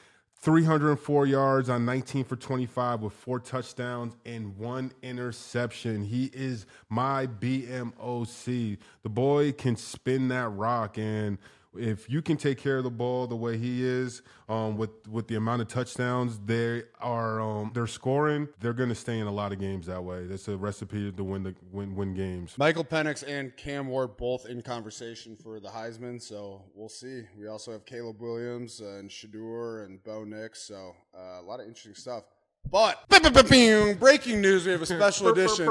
304 0.47 1.27
yards 1.27 1.69
on 1.69 1.85
19 1.85 2.25
for 2.25 2.37
25 2.37 3.03
with 3.03 3.12
four 3.12 3.40
touchdowns 3.40 4.16
and 4.25 4.57
one 4.57 4.92
interception. 5.03 6.05
He 6.05 6.31
is 6.33 6.66
my 6.88 7.27
BMOC. 7.27 8.79
The 9.03 9.09
boy 9.09 9.53
can 9.53 9.77
spin 9.77 10.29
that 10.29 10.49
rock 10.51 10.99
and 10.99 11.38
if 11.79 12.09
you 12.09 12.23
can 12.23 12.37
take 12.37 12.59
care 12.59 12.79
of 12.79 12.85
the 12.85 12.91
ball 12.91 13.27
the 13.27 13.37
way 13.37 13.57
he 13.57 13.85
is, 13.85 14.23
um, 14.49 14.77
with 14.77 14.91
with 15.09 15.29
the 15.29 15.35
amount 15.35 15.62
of 15.62 15.69
touchdowns 15.69 16.39
they 16.45 16.85
are 17.01 17.41
um, 17.41 17.71
they're 17.75 17.87
scoring, 17.87 18.49
they're 18.61 18.73
going 18.73 18.89
to 18.89 18.95
stay 18.95 19.19
in 19.19 19.27
a 19.27 19.33
lot 19.33 19.53
of 19.53 19.59
games 19.59 19.87
that 19.87 20.03
way. 20.03 20.27
That's 20.27 20.49
a 20.49 20.57
recipe 20.57 21.11
to 21.12 21.25
win 21.25 21.43
the 21.43 21.55
win 21.73 21.95
win 21.95 22.15
games. 22.15 22.55
Michael 22.59 22.85
Penix 22.85 23.25
and 23.27 23.57
Cam 23.57 23.89
Ward 23.89 24.17
both 24.17 24.47
in 24.47 24.62
conversation 24.62 25.37
for 25.37 25.61
the 25.61 25.69
Heisman, 25.69 26.21
so 26.21 26.62
we'll 26.75 26.89
see. 26.89 27.23
We 27.39 27.49
also 27.49 27.73
have 27.73 27.85
Caleb 27.85 28.21
Williams 28.21 28.81
and 28.81 29.11
Shedeur 29.11 29.85
and 29.85 30.03
Bo 30.05 30.25
Nix, 30.25 30.62
so 30.62 30.95
uh, 31.17 31.41
a 31.41 31.43
lot 31.43 31.61
of 31.61 31.67
interesting 31.67 31.95
stuff. 31.95 32.25
But 32.70 33.09
breaking 33.98 34.40
news: 34.40 34.66
we 34.66 34.72
have 34.72 34.83
a 34.83 34.87
special 34.87 35.29
edition, 35.33 35.66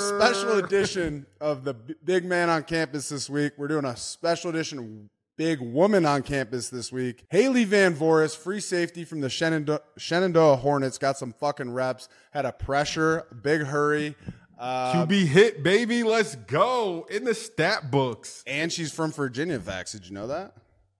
special 0.00 0.58
edition 0.58 1.26
of 1.40 1.64
the 1.64 1.74
big 2.04 2.24
man 2.24 2.50
on 2.50 2.64
campus 2.64 3.08
this 3.08 3.30
week. 3.30 3.52
We're 3.56 3.68
doing 3.68 3.84
a 3.84 3.96
special 3.96 4.50
edition 4.50 5.10
big 5.36 5.60
woman 5.60 6.06
on 6.06 6.22
campus 6.22 6.68
this 6.68 6.92
week. 6.92 7.24
Haley 7.30 7.64
Van 7.64 7.94
Voorhis, 7.94 8.36
free 8.36 8.60
safety 8.60 9.04
from 9.04 9.20
the 9.20 9.30
Shenandoah, 9.30 9.80
Shenandoah 9.96 10.56
Hornets, 10.56 10.98
got 10.98 11.18
some 11.18 11.32
fucking 11.32 11.72
reps, 11.72 12.08
had 12.32 12.44
a 12.44 12.52
pressure, 12.52 13.26
big 13.42 13.62
hurry. 13.62 14.14
Uh, 14.58 15.04
QB 15.06 15.26
hit, 15.26 15.62
baby. 15.62 16.02
Let's 16.02 16.36
go 16.36 17.06
in 17.10 17.24
the 17.24 17.34
stat 17.34 17.90
books. 17.90 18.44
and 18.46 18.72
she's 18.72 18.92
from 18.92 19.10
Virginia, 19.10 19.58
Fax. 19.58 19.92
Did 19.92 20.06
you 20.06 20.14
know 20.14 20.28
that? 20.28 20.54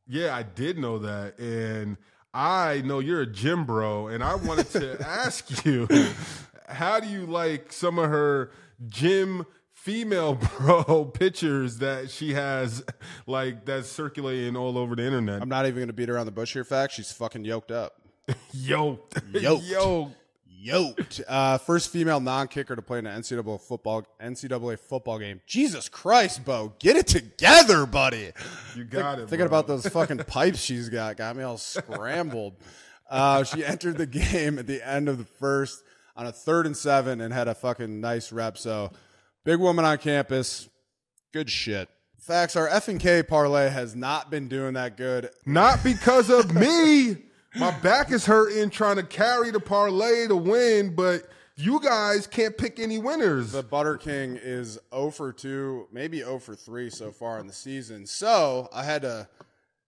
Yeah, 0.08 0.34
I 0.34 0.42
did 0.42 0.78
know 0.78 0.98
that. 0.98 1.38
And 1.38 1.96
I 2.34 2.82
know 2.84 2.98
you're 2.98 3.20
a 3.20 3.26
gym 3.26 3.64
bro. 3.64 4.08
And 4.08 4.22
I 4.22 4.34
wanted 4.36 4.70
to 4.70 5.00
ask 5.06 5.64
you, 5.64 5.88
how 6.68 7.00
do 7.00 7.08
you 7.08 7.26
like 7.26 7.72
some 7.72 7.98
of 7.98 8.08
her 8.10 8.50
gym 8.86 9.44
female 9.74 10.34
bro 10.58 11.04
pictures 11.06 11.78
that 11.78 12.10
she 12.10 12.34
has, 12.34 12.84
like, 13.26 13.64
that's 13.64 13.88
circulating 13.88 14.56
all 14.56 14.78
over 14.78 14.96
the 14.96 15.04
internet? 15.04 15.42
I'm 15.42 15.48
not 15.48 15.66
even 15.66 15.76
going 15.76 15.88
to 15.88 15.92
beat 15.92 16.08
around 16.10 16.26
the 16.26 16.32
bush 16.32 16.52
here, 16.52 16.64
Fact, 16.64 16.92
She's 16.92 17.12
fucking 17.12 17.44
yoked 17.44 17.70
up. 17.70 17.94
Yoked. 18.52 19.20
Yoked. 19.32 19.64
Yoked. 19.64 20.16
Yoked. 20.62 21.22
Uh, 21.26 21.58
first 21.58 21.90
female 21.90 22.20
non-kicker 22.20 22.76
to 22.76 22.82
play 22.82 23.00
in 23.00 23.06
an 23.06 23.20
NCAA 23.20 23.60
football 23.60 24.06
NCAA 24.22 24.78
football 24.78 25.18
game. 25.18 25.40
Jesus 25.44 25.88
Christ, 25.88 26.44
Bo, 26.44 26.72
get 26.78 26.94
it 26.96 27.08
together, 27.08 27.84
buddy. 27.84 28.30
You 28.76 28.84
got 28.84 29.18
it. 29.18 29.28
Thinking 29.28 29.48
bro. 29.48 29.58
about 29.58 29.66
those 29.66 29.86
fucking 29.88 30.18
pipes 30.18 30.60
she's 30.60 30.88
got 30.88 31.16
got 31.16 31.34
me 31.34 31.42
all 31.42 31.58
scrambled. 31.58 32.54
Uh, 33.10 33.42
she 33.42 33.64
entered 33.64 33.98
the 33.98 34.06
game 34.06 34.58
at 34.58 34.68
the 34.68 34.86
end 34.86 35.08
of 35.08 35.18
the 35.18 35.24
first 35.24 35.82
on 36.14 36.26
a 36.26 36.32
third 36.32 36.66
and 36.66 36.76
seven 36.76 37.20
and 37.20 37.34
had 37.34 37.48
a 37.48 37.54
fucking 37.54 38.00
nice 38.00 38.30
rep. 38.30 38.56
So, 38.56 38.92
big 39.44 39.58
woman 39.58 39.84
on 39.84 39.98
campus, 39.98 40.68
good 41.32 41.50
shit. 41.50 41.88
Fax, 42.20 42.54
our 42.54 42.68
F 42.68 42.86
and 42.86 43.00
K 43.00 43.24
parlay 43.24 43.68
has 43.68 43.96
not 43.96 44.30
been 44.30 44.46
doing 44.46 44.74
that 44.74 44.96
good. 44.96 45.30
Not 45.44 45.82
because 45.82 46.30
of 46.30 46.54
me, 46.54 47.16
My 47.54 47.70
back 47.80 48.10
is 48.10 48.24
hurting 48.24 48.70
trying 48.70 48.96
to 48.96 49.02
carry 49.02 49.50
the 49.50 49.60
parlay 49.60 50.26
to 50.26 50.36
win, 50.36 50.94
but 50.94 51.22
you 51.56 51.80
guys 51.80 52.26
can't 52.26 52.56
pick 52.56 52.80
any 52.80 52.98
winners. 52.98 53.52
The 53.52 53.62
Butter 53.62 53.98
King 53.98 54.38
is 54.42 54.78
0 54.94 55.10
for 55.10 55.32
2, 55.32 55.88
maybe 55.92 56.18
0 56.20 56.38
for 56.38 56.54
3 56.54 56.88
so 56.88 57.10
far 57.10 57.38
in 57.40 57.46
the 57.46 57.52
season. 57.52 58.06
So 58.06 58.68
I 58.72 58.84
had 58.84 59.02
to, 59.02 59.28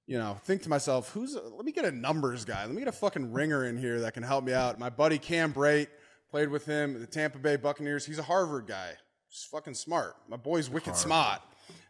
you 0.06 0.18
know, 0.18 0.36
think 0.44 0.62
to 0.62 0.68
myself, 0.68 1.08
who's, 1.10 1.34
let 1.36 1.64
me 1.64 1.72
get 1.72 1.86
a 1.86 1.90
numbers 1.90 2.44
guy. 2.44 2.66
Let 2.66 2.74
me 2.74 2.80
get 2.80 2.88
a 2.88 2.92
fucking 2.92 3.32
ringer 3.32 3.64
in 3.64 3.78
here 3.78 4.00
that 4.00 4.12
can 4.12 4.22
help 4.22 4.44
me 4.44 4.52
out. 4.52 4.78
My 4.78 4.90
buddy 4.90 5.18
Cam 5.18 5.54
Brate 5.54 5.88
played 6.30 6.50
with 6.50 6.66
him 6.66 7.00
the 7.00 7.06
Tampa 7.06 7.38
Bay 7.38 7.56
Buccaneers. 7.56 8.04
He's 8.04 8.18
a 8.18 8.22
Harvard 8.24 8.66
guy. 8.66 8.90
He's 9.30 9.48
fucking 9.50 9.74
smart. 9.74 10.16
My 10.28 10.36
boy's 10.36 10.68
wicked 10.68 10.96
smart. 10.96 11.40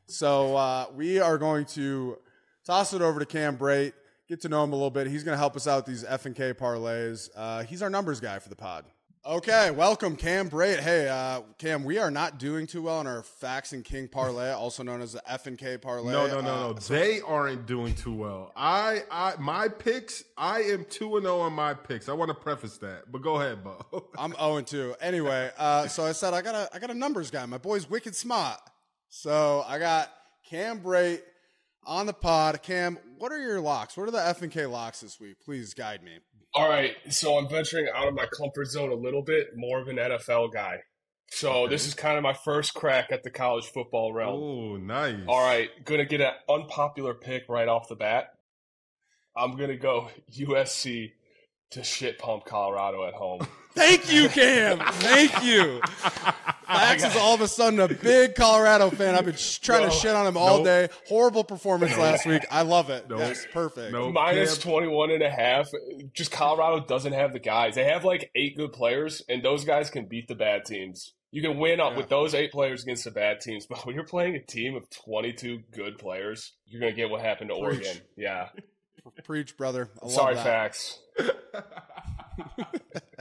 So 0.06 0.56
uh, 0.56 0.86
we 0.94 1.18
are 1.18 1.36
going 1.36 1.64
to 1.66 2.18
toss 2.64 2.92
it 2.92 3.02
over 3.02 3.18
to 3.18 3.26
Cam 3.26 3.56
Brate, 3.56 3.92
get 4.28 4.40
to 4.42 4.48
know 4.48 4.64
him 4.64 4.72
a 4.72 4.76
little 4.76 4.90
bit. 4.90 5.06
He's 5.06 5.24
going 5.24 5.34
to 5.34 5.38
help 5.38 5.56
us 5.56 5.66
out 5.66 5.78
with 5.78 5.86
these 5.86 6.04
F 6.04 6.26
and 6.26 6.34
K 6.34 6.52
parlays. 6.52 7.28
Uh, 7.36 7.62
he's 7.64 7.82
our 7.82 7.90
numbers 7.90 8.20
guy 8.20 8.38
for 8.38 8.48
the 8.48 8.56
pod. 8.56 8.84
Okay, 9.26 9.70
welcome 9.70 10.16
Cam 10.16 10.50
Brate. 10.50 10.80
Hey, 10.80 11.08
uh, 11.08 11.40
Cam, 11.56 11.82
we 11.82 11.96
are 11.96 12.10
not 12.10 12.36
doing 12.38 12.66
too 12.66 12.82
well 12.82 12.98
on 12.98 13.06
our 13.06 13.22
Fax 13.22 13.72
and 13.72 13.82
King 13.82 14.06
parlay, 14.06 14.50
also 14.50 14.82
known 14.82 15.00
as 15.00 15.14
the 15.14 15.22
F 15.26 15.46
and 15.46 15.56
K 15.56 15.78
parlay. 15.78 16.12
No, 16.12 16.26
no, 16.26 16.40
no, 16.42 16.50
Uh, 16.50 16.66
no. 16.68 16.72
They 16.74 17.22
aren't 17.22 17.64
doing 17.64 17.94
too 17.94 18.12
well. 18.14 18.52
I, 18.54 19.02
I, 19.10 19.32
my 19.38 19.68
picks. 19.68 20.24
I 20.36 20.60
am 20.64 20.84
two 20.90 21.16
and 21.16 21.24
zero 21.24 21.40
on 21.40 21.54
my 21.54 21.72
picks. 21.72 22.10
I 22.10 22.12
want 22.12 22.28
to 22.28 22.34
preface 22.34 22.76
that, 22.78 23.10
but 23.10 23.22
go 23.22 23.40
ahead, 23.40 23.64
Bo. 23.64 23.82
I'm 24.18 24.32
0 24.34 24.56
and 24.58 24.66
2. 24.66 24.96
Anyway, 25.00 25.50
uh, 25.56 25.86
so 25.88 26.04
I 26.04 26.12
said 26.12 26.34
I 26.34 26.42
got 26.42 26.54
a 26.54 26.68
I 26.74 26.78
got 26.78 26.90
a 26.90 26.94
numbers 26.94 27.30
guy. 27.30 27.46
My 27.46 27.56
boy's 27.58 27.88
wicked 27.88 28.14
smart. 28.14 28.60
So 29.08 29.64
I 29.66 29.78
got 29.78 30.10
Cam 30.50 30.80
Brate 30.80 31.22
on 31.86 32.06
the 32.06 32.12
pod. 32.12 32.62
Cam, 32.62 32.98
what 33.18 33.32
are 33.32 33.40
your 33.40 33.60
locks? 33.60 33.96
What 33.96 34.08
are 34.08 34.12
the 34.12 34.24
F 34.24 34.42
and 34.42 34.50
K 34.52 34.66
locks 34.66 35.00
this 35.00 35.18
week? 35.20 35.36
Please 35.44 35.74
guide 35.74 36.02
me. 36.02 36.18
All 36.54 36.68
right, 36.68 36.94
so 37.10 37.36
I'm 37.36 37.48
venturing 37.48 37.88
out 37.94 38.06
of 38.06 38.14
my 38.14 38.26
comfort 38.26 38.66
zone 38.66 38.90
a 38.90 38.94
little 38.94 39.22
bit, 39.22 39.48
more 39.56 39.80
of 39.80 39.88
an 39.88 39.96
NFL 39.96 40.52
guy. 40.52 40.78
So 41.30 41.66
this 41.66 41.86
is 41.86 41.94
kind 41.94 42.16
of 42.16 42.22
my 42.22 42.32
first 42.32 42.74
crack 42.74 43.10
at 43.10 43.24
the 43.24 43.30
college 43.30 43.64
football 43.66 44.12
realm. 44.12 44.40
Oh, 44.40 44.76
nice. 44.76 45.18
All 45.26 45.44
right, 45.44 45.68
gonna 45.84 46.04
get 46.04 46.20
an 46.20 46.30
unpopular 46.48 47.14
pick 47.14 47.48
right 47.48 47.66
off 47.66 47.88
the 47.88 47.96
bat. 47.96 48.26
I'm 49.36 49.56
gonna 49.56 49.76
go 49.76 50.10
USC 50.32 51.10
to 51.72 51.82
shit 51.82 52.18
pump 52.20 52.44
Colorado 52.44 53.04
at 53.06 53.14
home. 53.14 53.46
Thank 53.74 54.12
you, 54.12 54.28
Cam. 54.28 54.78
Thank 54.78 55.42
you. 55.42 55.80
Fax 56.66 57.04
is 57.04 57.16
all 57.16 57.34
of 57.34 57.40
a 57.40 57.48
sudden 57.48 57.80
a 57.80 57.88
big 57.88 58.34
Colorado 58.34 58.90
fan. 58.90 59.14
I've 59.14 59.24
been 59.24 59.34
sh- 59.36 59.58
trying 59.58 59.88
to 59.88 59.94
shit 59.94 60.14
on 60.14 60.26
him 60.26 60.36
all 60.36 60.56
Nope. 60.58 60.64
day. 60.64 60.88
Horrible 61.08 61.44
performance 61.44 61.96
last 61.96 62.26
week. 62.26 62.44
I 62.50 62.62
love 62.62 62.90
it. 62.90 63.08
Nope. 63.08 63.18
Yes, 63.20 63.46
perfect. 63.52 63.92
Nope. 63.92 64.12
Minus 64.14 64.58
Cam- 64.58 64.72
21 64.72 65.10
and 65.12 65.22
a 65.22 65.30
half. 65.30 65.68
Just 66.12 66.30
Colorado 66.32 66.84
doesn't 66.86 67.12
have 67.12 67.32
the 67.32 67.38
guys. 67.38 67.74
They 67.74 67.84
have 67.84 68.04
like 68.04 68.30
eight 68.34 68.56
good 68.56 68.72
players, 68.72 69.22
and 69.28 69.42
those 69.42 69.64
guys 69.64 69.90
can 69.90 70.06
beat 70.06 70.28
the 70.28 70.34
bad 70.34 70.64
teams. 70.64 71.14
You 71.30 71.42
can 71.42 71.58
win 71.58 71.80
up 71.80 71.92
Yeah. 71.92 71.96
with 71.98 72.08
those 72.08 72.32
eight 72.34 72.52
players 72.52 72.82
against 72.84 73.04
the 73.04 73.10
bad 73.10 73.40
teams, 73.40 73.66
but 73.66 73.78
when 73.86 73.94
you're 73.94 74.04
playing 74.04 74.36
a 74.36 74.40
team 74.42 74.74
of 74.76 74.88
22 74.90 75.62
good 75.72 75.98
players, 75.98 76.52
you're 76.66 76.80
going 76.80 76.92
to 76.92 76.96
get 76.96 77.10
what 77.10 77.20
happened 77.20 77.50
to 77.50 77.56
Preach. 77.56 77.86
Oregon. 77.86 78.02
Yeah. 78.16 78.48
Preach, 79.24 79.56
brother. 79.56 79.90
I 80.00 80.04
love 80.06 80.14
Sorry, 80.14 80.34
that. 80.34 80.44
Fax. 80.44 80.98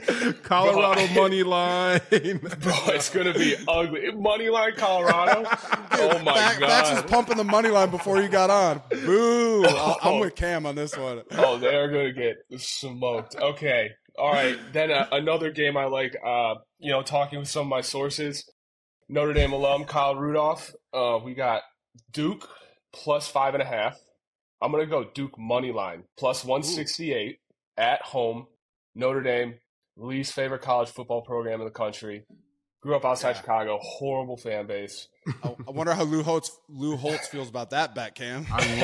Colorado 0.43 1.07
Bro, 1.13 1.23
money 1.23 1.43
line. 1.43 1.99
Bro, 2.11 2.73
it's 2.87 3.09
going 3.09 3.31
to 3.31 3.33
be 3.37 3.55
ugly. 3.67 4.11
Money 4.13 4.49
line 4.49 4.73
Colorado? 4.75 5.47
Oh 5.95 6.19
my 6.23 6.33
Fax, 6.33 6.57
Fax 6.57 6.91
was 6.91 7.01
God. 7.01 7.09
pumping 7.09 7.37
the 7.37 7.43
money 7.43 7.69
line 7.69 7.89
before 7.91 8.19
you 8.21 8.27
got 8.27 8.49
on. 8.49 8.81
Boo. 8.89 9.63
I- 9.65 9.95
I'm 10.01 10.13
Oh. 10.13 10.19
with 10.21 10.35
Cam 10.35 10.65
on 10.65 10.75
this 10.75 10.97
one. 10.97 11.21
Oh, 11.31 11.57
they 11.59 11.75
are 11.75 11.87
going 11.89 12.13
to 12.13 12.13
get 12.13 12.59
smoked. 12.59 13.35
Okay. 13.35 13.89
All 14.17 14.31
right. 14.33 14.57
Then 14.73 14.91
uh, 14.91 15.07
another 15.11 15.51
game 15.51 15.77
I 15.77 15.85
like, 15.85 16.15
uh, 16.25 16.55
you 16.79 16.91
know, 16.91 17.03
talking 17.03 17.39
with 17.39 17.47
some 17.47 17.61
of 17.63 17.67
my 17.67 17.81
sources, 17.81 18.43
Notre 19.07 19.33
Dame 19.33 19.53
alum 19.53 19.85
Kyle 19.85 20.15
Rudolph. 20.15 20.73
Uh, 20.91 21.19
we 21.23 21.35
got 21.35 21.61
Duke 22.11 22.49
plus 22.91 23.27
five 23.27 23.53
and 23.53 23.61
a 23.61 23.65
half. 23.67 23.95
I'm 24.61 24.71
going 24.71 24.83
to 24.83 24.89
go 24.89 25.05
Duke 25.13 25.37
money 25.37 25.71
line 25.71 26.03
plus 26.17 26.43
168 26.43 27.37
at 27.77 28.01
home. 28.01 28.47
Notre 28.95 29.21
Dame, 29.21 29.55
least 29.95 30.33
favorite 30.33 30.61
college 30.61 30.89
football 30.89 31.21
program 31.21 31.59
in 31.61 31.65
the 31.65 31.71
country. 31.71 32.25
Grew 32.81 32.95
up 32.95 33.05
outside 33.05 33.29
Yeah. 33.31 33.41
Chicago. 33.41 33.79
Horrible 33.81 34.35
fan 34.37 34.67
base. 34.67 35.07
I, 35.43 35.55
I 35.67 35.71
wonder 35.71 35.93
how 35.93 36.03
Lou 36.03 36.21
Holtz, 36.21 36.51
Lou 36.67 36.97
Holtz 36.97 37.27
feels 37.27 37.47
about 37.47 37.69
that 37.69 37.95
bet, 37.95 38.13
Cam. 38.15 38.45
I 38.51 38.81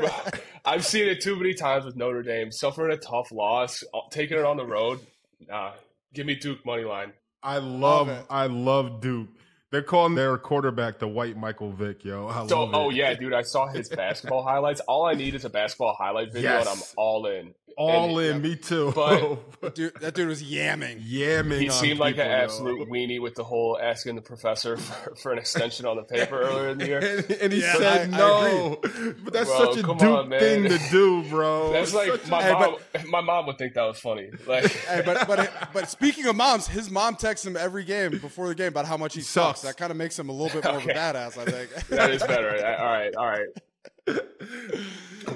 love, 0.00 0.40
I've 0.64 0.84
seen 0.86 1.08
it 1.08 1.20
too 1.20 1.34
many 1.36 1.54
times 1.54 1.84
with 1.84 1.96
Notre 1.96 2.22
Dame 2.22 2.52
suffering 2.52 2.92
a 2.92 2.96
tough 2.96 3.32
loss, 3.32 3.82
uh, 3.92 3.98
taking 4.10 4.38
it 4.38 4.44
on 4.44 4.56
the 4.56 4.64
road. 4.66 5.00
Nah, 5.48 5.72
give 6.14 6.26
me 6.26 6.36
Duke 6.36 6.64
money 6.64 6.84
line. 6.84 7.12
I 7.42 7.58
love. 7.58 8.08
it. 8.08 8.24
I 8.30 8.46
love 8.46 9.00
Duke. 9.00 9.28
They're 9.70 9.82
calling 9.82 10.14
their 10.14 10.38
quarterback 10.38 10.98
the 10.98 11.08
white 11.08 11.36
Michael 11.36 11.72
Vick, 11.72 12.04
yo. 12.04 12.26
I 12.28 12.46
So, 12.46 12.64
love 12.64 12.74
oh 12.74 12.90
it. 12.90 12.96
yeah, 12.96 13.14
dude, 13.14 13.34
I 13.34 13.42
saw 13.42 13.66
his 13.66 13.88
basketball 13.88 14.42
highlights. 14.44 14.80
All 14.88 15.04
I 15.06 15.14
need 15.14 15.34
is 15.34 15.44
a 15.44 15.50
basketball 15.50 15.94
highlight 15.98 16.32
video, 16.32 16.58
and 16.60 16.68
I'm 16.68 16.78
all 16.96 17.26
in. 17.26 17.52
All 17.78 18.18
And- 18.18 18.36
in. 18.36 18.42
Me 18.42 18.56
too. 18.56 18.92
But- 18.94 19.22
oh. 19.22 19.38
Dude, 19.74 19.92
that 20.00 20.14
dude 20.14 20.28
was 20.28 20.40
yamming. 20.42 21.00
Yamming. 21.04 21.60
He 21.60 21.68
on 21.68 21.74
seemed 21.74 21.98
like 21.98 22.14
people, 22.16 22.30
an 22.30 22.38
yo. 22.38 22.44
absolute 22.44 22.88
weenie 22.88 23.20
with 23.20 23.34
the 23.34 23.42
whole 23.42 23.76
asking 23.82 24.14
the 24.14 24.22
professor 24.22 24.76
for, 24.76 25.14
for 25.16 25.32
an 25.32 25.38
extension 25.38 25.84
on 25.86 25.96
the 25.96 26.02
paper 26.14 26.40
earlier 26.40 26.68
in 26.68 26.78
the 26.78 26.86
year. 26.86 26.98
And, 26.98 27.30
and 27.40 27.52
he 27.52 27.60
Yeah, 27.60 27.72
said 27.74 28.12
I- 28.12 28.16
I 28.16 28.18
no. 28.18 28.78
but 29.24 29.32
that's 29.32 29.48
Bro, 29.50 29.72
such 29.74 29.76
a 29.78 29.82
come 29.82 29.96
Duke 29.98 30.08
on, 30.18 30.30
thing 30.30 30.64
to 30.64 30.78
do, 30.90 31.22
bro. 31.28 31.72
That's 31.72 31.92
like 31.94 32.08
Such 32.10 32.26
a- 32.26 32.30
my 32.30 32.42
Hey, 32.42 32.52
mom. 32.52 32.76
my 33.08 33.20
mom 33.20 33.46
would 33.46 33.58
think 33.58 33.74
that 33.74 33.82
was 33.84 33.98
funny. 33.98 34.30
Like, 34.46 34.66
Hey, 34.70 35.02
but 35.04 35.26
but 35.26 35.50
but 35.72 35.88
speaking 35.88 36.26
of 36.26 36.36
moms, 36.36 36.68
his 36.68 36.90
mom 36.90 37.16
texts 37.16 37.46
him 37.46 37.56
every 37.56 37.84
game 37.84 38.12
before 38.18 38.48
the 38.48 38.54
game 38.54 38.68
about 38.68 38.86
how 38.86 38.96
much 38.96 39.14
he 39.14 39.20
sucks. 39.22 39.60
Sucks. 39.60 39.62
That 39.62 39.76
kind 39.76 39.90
of 39.90 39.96
makes 39.96 40.18
him 40.18 40.28
a 40.28 40.32
little 40.32 40.60
bit 40.60 40.64
more 40.70 40.80
Okay. 40.80 40.90
of 40.92 40.96
a 40.96 41.00
badass, 41.00 41.38
I 41.38 41.44
think. 41.50 41.70
that 41.88 42.10
is 42.10 42.22
better. 42.22 42.50
All 42.78 42.86
right, 42.86 43.14
all 43.16 43.26
right. 43.26 43.48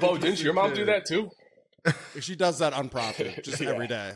Bo, 0.00 0.16
didn't 0.16 0.42
your 0.42 0.52
mom 0.54 0.74
do 0.74 0.84
that 0.86 1.06
too? 1.06 1.30
she 2.20 2.36
does 2.36 2.58
that 2.60 2.72
unprompted, 2.74 3.42
just 3.44 3.60
Yeah. 3.60 3.70
every 3.70 3.88
day. 3.88 4.14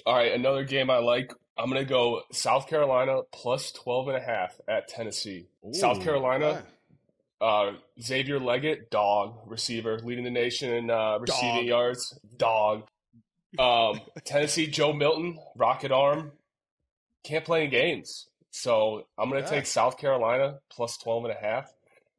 All 0.05 0.15
right, 0.15 0.31
another 0.33 0.63
game 0.63 0.89
I 0.89 0.97
like. 0.97 1.31
I'm 1.57 1.69
going 1.69 1.81
to 1.83 1.89
go 1.89 2.21
South 2.31 2.67
Carolina 2.67 3.21
plus 3.31 3.71
12 3.71 4.07
and 4.09 4.17
a 4.17 4.21
half 4.21 4.59
at 4.67 4.87
Tennessee. 4.87 5.47
South 5.73 5.99
Ooh, 5.99 6.03
Carolina, 6.03 6.63
uh, 7.39 7.73
Xavier 8.01 8.39
Legette, 8.39 8.89
dog, 8.89 9.37
receiver, 9.45 9.99
leading 10.03 10.23
the 10.23 10.31
nation 10.31 10.73
in 10.73 10.89
uh, 10.89 11.19
receiving 11.19 11.55
Dog. 11.57 11.65
yards, 11.65 12.19
dog. 12.37 12.83
Um, 13.59 13.99
Tennessee, 14.23 14.67
Joe 14.67 14.93
Milton, 14.93 15.37
rocket 15.55 15.91
arm, 15.91 16.31
can't 17.23 17.45
play 17.45 17.65
in 17.65 17.69
games. 17.69 18.27
So 18.49 19.05
I'm 19.17 19.29
going 19.29 19.43
to 19.43 19.47
Yeah. 19.49 19.55
take 19.57 19.65
South 19.67 19.97
Carolina 19.97 20.59
plus 20.69 20.97
12 20.97 21.25
and 21.25 21.33
a 21.33 21.37
half. 21.37 21.71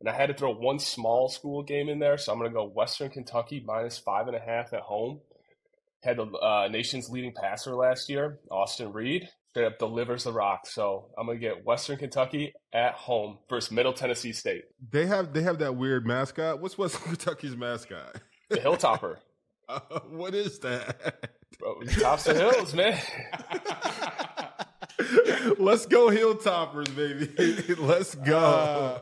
And 0.02 0.08
I 0.08 0.14
had 0.16 0.26
to 0.26 0.34
throw 0.34 0.52
one 0.52 0.80
small 0.80 1.28
school 1.28 1.62
game 1.62 1.88
in 1.88 2.00
there, 2.00 2.18
so 2.18 2.32
I'm 2.32 2.38
going 2.40 2.50
to 2.50 2.54
go 2.54 2.64
Western 2.64 3.08
Kentucky 3.08 3.62
minus 3.64 3.98
five 3.98 4.26
and 4.26 4.36
a 4.36 4.40
half 4.40 4.72
at 4.72 4.80
home. 4.80 5.20
Had 6.02 6.16
the 6.16 6.24
uh, 6.24 6.66
nation's 6.68 7.08
leading 7.08 7.32
passer 7.32 7.76
last 7.76 8.08
year, 8.08 8.40
Austin 8.50 8.92
Reed, 8.92 9.28
straight 9.50 9.66
up 9.66 9.78
delivers 9.78 10.24
the 10.24 10.32
rock. 10.32 10.66
So 10.66 11.10
I'm 11.16 11.26
going 11.26 11.38
to 11.38 11.40
get 11.40 11.64
Western 11.64 11.98
Kentucky 11.98 12.52
at 12.72 12.94
home 12.94 13.38
versus 13.48 13.70
Middle 13.70 13.92
Tennessee 13.92 14.32
State. 14.32 14.64
they 14.90 15.06
have 15.06 15.32
they 15.32 15.42
have 15.42 15.60
that 15.60 15.76
weird 15.76 16.04
mascot. 16.04 16.60
What's 16.60 16.76
Western 16.76 17.02
Kentucky's 17.14 17.54
mascot? 17.56 18.16
The 18.50 18.56
Hilltopper. 18.56 19.18
Uh, 19.68 20.00
what 20.10 20.34
is 20.34 20.58
that? 20.58 21.30
Bro, 21.58 21.82
tops 22.00 22.24
the 22.24 22.34
hills, 22.34 22.74
man. 22.74 23.00
Let's 25.58 25.86
go 25.86 26.08
Hilltoppers, 26.10 26.94
baby. 26.94 27.74
Let's 27.80 28.14
go. 28.16 28.38
Uh, 28.38 29.00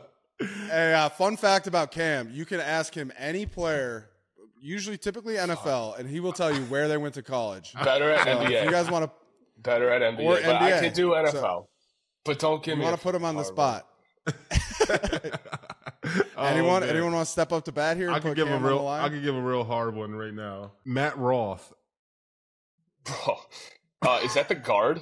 Hey, 0.69 0.93
uh, 0.93 1.09
fun 1.09 1.37
fact 1.37 1.67
about 1.67 1.91
Cam: 1.91 2.29
you 2.31 2.45
can 2.45 2.59
ask 2.59 2.93
him 2.93 3.11
any 3.17 3.45
player, 3.45 4.09
usually 4.59 4.97
typically 4.97 5.35
NFL, 5.35 5.99
and 5.99 6.09
he 6.09 6.19
will 6.19 6.33
tell 6.33 6.53
you 6.53 6.61
where 6.63 6.87
they 6.87 6.97
went 6.97 7.13
to 7.15 7.21
college. 7.23 7.73
Better 7.83 8.09
at 8.11 8.25
So 8.25 8.41
if 8.41 8.47
NBA. 8.49 8.65
you 8.65 8.71
guys 8.71 8.89
want 8.89 9.05
to, 9.05 9.11
Better 9.61 9.89
at 9.89 10.01
NBA. 10.01 10.23
Or 10.25 10.41
but 10.43 10.55
I 10.55 10.79
can 10.79 10.93
do 10.93 11.09
NFL. 11.11 11.31
So- 11.31 11.67
but 12.23 12.37
don't 12.39 12.63
give 12.63 12.73
you 12.73 12.79
me 12.79 12.85
want 12.85 12.97
to 12.97 13.01
put 13.01 13.15
him 13.15 13.25
on 13.25 13.35
the 13.35 13.43
spot. 13.43 13.87
Oh, 16.35 16.45
anyone? 16.45 16.81
man. 16.81 16.89
Anyone 16.89 17.13
want 17.13 17.25
to 17.27 17.31
step 17.31 17.51
up 17.53 17.63
to 17.65 17.71
bat 17.71 17.95
here? 17.95 18.07
And 18.07 18.15
I 18.15 18.19
could 18.19 18.35
give 18.35 18.47
a 18.47 18.51
Cam 18.51 18.63
on 18.65 18.69
real? 18.69 18.87
I 18.87 19.07
could 19.09 19.21
give 19.23 19.35
a 19.35 19.41
real 19.41 19.63
hard 19.63 19.95
one 19.95 20.13
right 20.13 20.33
now. 20.33 20.71
Matt 20.83 21.17
Roth. 21.17 21.71
Bro, 23.05 23.37
uh, 24.01 24.19
is 24.23 24.33
that 24.33 24.49
the 24.49 24.55
guard? 24.55 25.01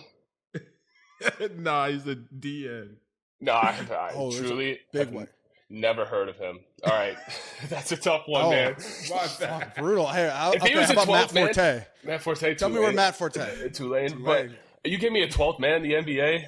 nah, 1.58 1.88
he's 1.88 2.06
a 2.08 2.15
DN. 2.15 2.95
No, 3.41 3.54
I, 3.54 3.75
I 3.91 4.12
oh, 4.15 4.32
truly 4.32 4.80
big 4.91 5.10
one. 5.12 5.28
Never 5.69 6.04
heard 6.04 6.30
of 6.30 6.36
him. 6.38 6.60
All 6.84 6.91
right, 6.91 7.15
that's 7.69 7.91
a 7.91 7.97
tough 7.97 8.23
one, 8.28 8.45
Oh, 8.45 8.49
man. 8.49 8.75
fuck, 9.08 9.75
brutal. 9.75 10.08
Hey, 10.08 10.28
I'll, 10.28 10.54
If 10.54 10.63
he 10.63 10.69
okay, 10.69 10.80
was 10.80 10.88
how 10.88 10.99
a 10.99 11.04
about 11.04 11.08
Matt 11.08 11.30
12th 11.30 11.34
man- 11.34 11.45
Forte? 11.54 11.86
Matt 12.04 12.21
Forte. 12.21 12.56
Tell 12.56 12.69
me 12.69 12.80
where 12.80 12.91
Matt 12.91 13.15
Forte. 13.15 13.69
Tulane. 13.71 14.10
Tulane. 14.10 14.23
But 14.23 14.49
you 14.89 14.97
give 14.97 15.13
me 15.13 15.21
a 15.21 15.28
12th 15.28 15.60
man 15.60 15.84
in 15.84 15.84
the 15.84 15.93
NBA, 15.93 16.45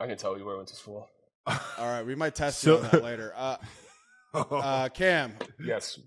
I 0.00 0.06
can 0.06 0.16
tell 0.16 0.38
you 0.38 0.44
where 0.44 0.54
I 0.54 0.58
went 0.58 0.68
to 0.68 0.76
school. 0.76 1.08
All 1.46 1.56
right, 1.78 2.04
we 2.06 2.14
might 2.14 2.34
test 2.34 2.60
So- 2.60 2.78
you 2.78 2.84
on 2.84 2.90
that 2.90 3.02
later. 3.02 3.32
Uh, 3.36 3.56
uh, 4.34 4.88
Cam, 4.90 5.34
Yes. 5.58 5.98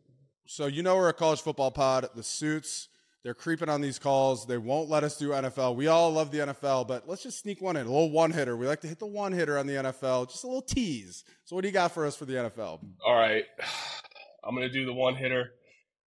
So 0.45 0.67
you 0.67 0.83
know 0.83 0.95
we're 0.95 1.09
a 1.09 1.13
college 1.13 1.41
football 1.41 1.71
pod. 1.71 2.07
The 2.15 2.23
suits, 2.23 2.87
they're 3.23 3.33
creeping 3.33 3.69
on 3.69 3.79
these 3.81 3.99
calls. 3.99 4.45
They 4.45 4.57
won't 4.57 4.89
let 4.89 5.03
us 5.03 5.17
do 5.17 5.29
NFL. 5.29 5.75
We 5.75 5.87
all 5.87 6.11
love 6.11 6.31
the 6.31 6.39
NFL, 6.39 6.87
but 6.87 7.07
let's 7.07 7.23
just 7.23 7.39
sneak 7.39 7.61
one 7.61 7.77
in. 7.77 7.85
A 7.87 7.89
little 7.89 8.11
one 8.11 8.31
hitter. 8.31 8.57
We 8.57 8.67
like 8.67 8.81
to 8.81 8.87
hit 8.87 8.99
the 8.99 9.05
one 9.05 9.31
hitter 9.31 9.57
on 9.57 9.65
the 9.65 9.73
NFL. 9.75 10.29
Just 10.29 10.43
a 10.43 10.47
little 10.47 10.61
tease. 10.61 11.23
So 11.45 11.55
what 11.55 11.61
do 11.61 11.69
you 11.69 11.73
got 11.73 11.93
for 11.93 12.05
us 12.05 12.17
for 12.17 12.25
the 12.25 12.33
NFL? 12.33 12.81
All 13.05 13.15
right. 13.15 13.45
I'm 14.43 14.55
going 14.55 14.67
to 14.67 14.73
do 14.73 14.85
the 14.85 14.93
one 14.93 15.15
hitter. 15.15 15.53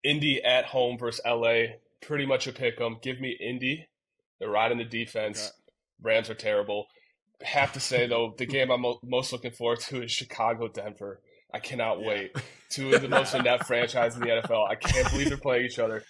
Indy 0.02 0.42
at 0.42 0.64
home 0.64 0.96
versus 0.98 1.20
LA. 1.26 1.74
Pretty 2.00 2.24
much 2.24 2.46
a 2.46 2.52
pick 2.52 2.80
'em. 2.80 2.96
Give 3.02 3.20
me 3.20 3.36
Indy. 3.38 3.88
They're 4.40 4.48
riding 4.48 4.78
the 4.78 4.84
defense. 4.84 5.52
Rams 6.00 6.30
are 6.30 6.34
terrible. 6.34 6.86
Have 7.42 7.72
to 7.74 7.80
say 7.80 8.06
though, 8.06 8.34
the 8.38 8.46
game 8.46 8.70
I'm 8.70 8.84
most 9.04 9.32
looking 9.32 9.50
forward 9.52 9.80
to 9.80 10.02
is 10.02 10.10
Chicago 10.10 10.66
Denver. 10.68 11.20
I 11.52 11.58
cannot 11.58 12.02
wait. 12.02 12.34
Two 12.70 12.94
of 12.94 13.02
the 13.02 13.08
most 13.08 13.34
inept 13.34 13.66
franchises 13.66 14.18
in 14.18 14.26
the 14.26 14.34
NFL. 14.42 14.66
I 14.68 14.76
can't 14.76 15.10
believe 15.10 15.28
they're 15.28 15.36
playing 15.36 15.66
each 15.66 15.78
other. 15.78 16.02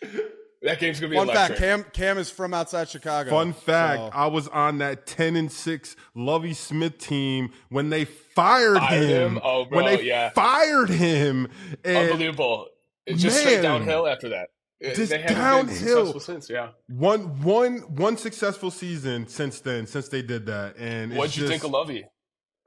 That 0.62 0.78
game's 0.78 1.00
gonna 1.00 1.10
be 1.10 1.16
Fun 1.16 1.28
electric. 1.28 1.58
fact: 1.58 1.60
Cam 1.60 1.84
Cam 1.92 2.18
is 2.18 2.30
from 2.30 2.54
outside 2.54 2.88
Chicago. 2.88 3.30
Fun 3.30 3.52
fact: 3.52 3.98
So- 3.98 4.10
I 4.12 4.26
was 4.28 4.46
on 4.48 4.78
that 4.78 5.06
ten 5.06 5.34
and 5.36 5.50
six 5.50 5.96
Lovie 6.14 6.54
Smith 6.54 6.98
team 6.98 7.52
when 7.68 7.90
they 7.90 8.04
fired 8.04 8.78
Fired 8.78 9.02
him. 9.08 9.32
him? 9.36 9.40
Oh, 9.42 9.64
bro, 9.64 9.82
when 9.82 9.96
they 9.96 10.02
yeah. 10.04 10.30
fired 10.30 10.90
him, 10.90 11.48
and 11.84 11.96
Unbelievable. 12.12 12.68
It's 13.06 13.20
just 13.20 13.40
straight 13.40 13.62
downhill 13.62 14.06
after 14.06 14.28
that. 14.28 14.50
It- 14.78 14.94
Just 14.96 15.10
they 15.10 15.18
haven't 15.20 15.36
downhill. 15.36 15.66
been 15.66 15.74
successful 15.74 16.20
since. 16.20 16.50
Yeah. 16.50 16.68
one 16.88 17.40
one 17.42 17.78
one 17.96 18.16
successful 18.16 18.70
season 18.70 19.26
since 19.28 19.60
then, 19.60 19.86
since 19.86 20.08
they 20.08 20.22
did 20.22 20.46
that. 20.46 20.76
And 20.76 21.16
What'd 21.16 21.36
you 21.36 21.42
just, 21.42 21.50
think 21.52 21.64
of 21.64 21.70
Lovie? 21.70 22.04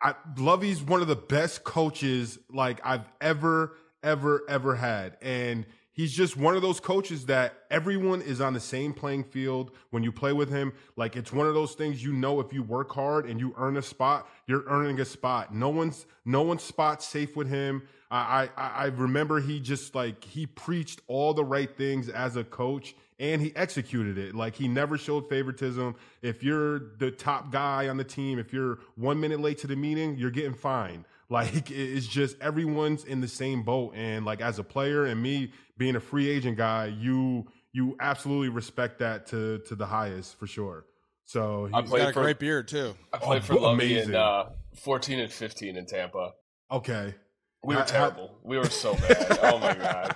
I, 0.01 0.15
Lovie's 0.37 0.81
one 0.81 1.01
of 1.01 1.07
the 1.07 1.15
best 1.15 1.63
coaches 1.63 2.37
like 2.49 2.79
I've 2.85 3.05
ever, 3.21 3.75
ever, 4.03 4.43
ever 4.49 4.75
had. 4.75 5.17
And 5.21 5.65
he's 5.95 6.13
just 6.13 6.37
one 6.37 6.55
of 6.55 6.61
those 6.61 6.79
coaches 6.79 7.25
that 7.25 7.63
everyone 7.71 8.21
is 8.21 8.39
on 8.39 8.53
the 8.53 8.59
same 8.59 8.93
playing 8.93 9.23
field 9.23 9.71
when 9.89 10.03
you 10.03 10.11
play 10.11 10.33
with 10.33 10.49
him. 10.49 10.73
Like 10.95 11.15
it's 11.15 11.33
one 11.33 11.47
of 11.47 11.55
those 11.55 11.73
things 11.73 12.03
you 12.03 12.13
know 12.13 12.39
if 12.39 12.53
you 12.53 12.61
work 12.61 12.91
hard 12.91 13.25
and 13.25 13.39
you 13.39 13.55
earn 13.57 13.77
a 13.77 13.81
spot, 13.81 14.29
you're 14.45 14.65
earning 14.67 14.99
a 14.99 15.05
spot. 15.05 15.55
No 15.55 15.69
one's 15.69 16.05
no 16.25 16.43
one's 16.43 16.63
spot 16.63 17.01
safe 17.01 17.35
with 17.35 17.49
him. 17.49 17.87
I 18.11 18.49
I, 18.55 18.67
I 18.67 18.85
remember 18.85 19.39
he 19.39 19.59
just 19.59 19.95
like 19.95 20.23
he 20.23 20.45
preached 20.45 21.01
all 21.07 21.33
the 21.33 21.45
right 21.45 21.75
things 21.75 22.09
as 22.09 22.35
a 22.35 22.43
coach 22.43 22.95
and 23.19 23.41
he 23.41 23.55
executed 23.55 24.17
it. 24.17 24.35
Like 24.35 24.55
he 24.55 24.67
never 24.67 24.97
showed 24.97 25.29
favoritism. 25.29 25.95
If 26.21 26.43
you're 26.43 26.79
the 26.97 27.11
top 27.11 27.51
guy 27.51 27.87
on 27.87 27.97
the 27.97 28.03
team, 28.03 28.39
if 28.39 28.51
you're 28.51 28.79
one 28.95 29.19
minute 29.19 29.39
late 29.39 29.57
to 29.59 29.67
the 29.67 29.75
meeting, 29.75 30.17
you're 30.17 30.31
getting 30.31 30.53
fined. 30.53 31.05
Like 31.29 31.71
it's 31.71 32.07
just 32.07 32.39
everyone's 32.41 33.03
in 33.03 33.21
the 33.21 33.27
same 33.27 33.63
boat. 33.63 33.93
And 33.95 34.25
like 34.25 34.41
as 34.41 34.59
a 34.59 34.63
player 34.63 35.05
and 35.05 35.21
me 35.21 35.51
being 35.77 35.95
a 35.95 35.99
free 35.99 36.29
agent 36.29 36.57
guy, 36.57 36.85
you 36.99 37.45
you 37.73 37.95
absolutely 37.99 38.49
respect 38.49 38.99
that 38.99 39.25
to 39.27 39.59
to 39.67 39.75
the 39.75 39.85
highest 39.85 40.37
for 40.39 40.47
sure. 40.47 40.85
So 41.25 41.67
I 41.73 41.79
he's- 41.79 41.89
played 41.89 42.01
Got 42.03 42.09
a 42.09 42.13
for 42.13 42.21
great 42.23 42.39
beard 42.39 42.67
too. 42.67 42.93
I 43.11 43.17
played 43.17 43.41
Oh, 43.41 43.45
for 43.45 43.55
Lovie 43.55 43.93
amazing. 43.93 44.09
in 44.11 44.15
uh, 44.15 44.49
14 44.75 45.19
and 45.19 45.31
15 45.31 45.75
in 45.77 45.85
Tampa. 45.85 46.31
okay. 46.71 47.15
We 47.63 47.73
were 47.75 47.81
How- 47.81 47.87
how- 47.87 47.91
terrible. 48.09 48.37
We 48.43 48.57
were 48.59 48.69
so 48.69 48.93
bad. 48.93 49.39
oh 49.41 49.57
my 49.57 49.73
god, 49.73 50.15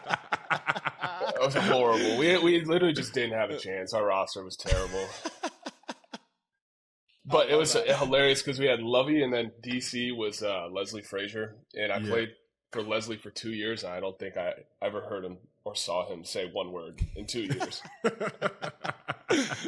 it 1.36 1.42
was 1.42 1.56
horrible. 1.56 2.18
We 2.20 2.38
we 2.38 2.64
literally 2.64 2.94
just 2.94 3.12
didn't 3.16 3.34
have 3.40 3.50
a 3.50 3.58
chance. 3.58 3.92
Our 3.96 4.06
roster 4.06 4.44
was 4.44 4.56
terrible. 4.56 5.04
But 7.30 7.50
it 7.50 7.56
was 7.56 7.76
uh, 7.76 7.84
hilarious 8.00 8.42
because 8.42 8.60
we 8.60 8.66
had 8.66 8.82
Lovie 8.82 9.22
and 9.24 9.32
then 9.34 9.52
DC 9.62 10.16
was 10.16 10.42
uh, 10.42 10.68
Leslie 10.72 11.02
Frazier, 11.04 11.56
and 11.76 11.92
I 11.92 11.98
Yeah. 12.00 12.08
played 12.10 12.30
for 12.72 12.82
Leslie 12.82 13.18
for 13.18 13.30
two 13.30 13.52
years. 13.54 13.84
And 13.84 13.94
I 13.94 14.00
don't 14.00 14.18
think 14.18 14.36
I 14.38 14.54
ever 14.82 15.02
heard 15.02 15.24
him 15.26 15.38
or 15.66 15.76
saw 15.76 16.08
him 16.12 16.24
say 16.24 16.50
one 16.52 16.72
word 16.72 17.02
in 17.16 17.26
two 17.28 17.42
years. 17.42 17.82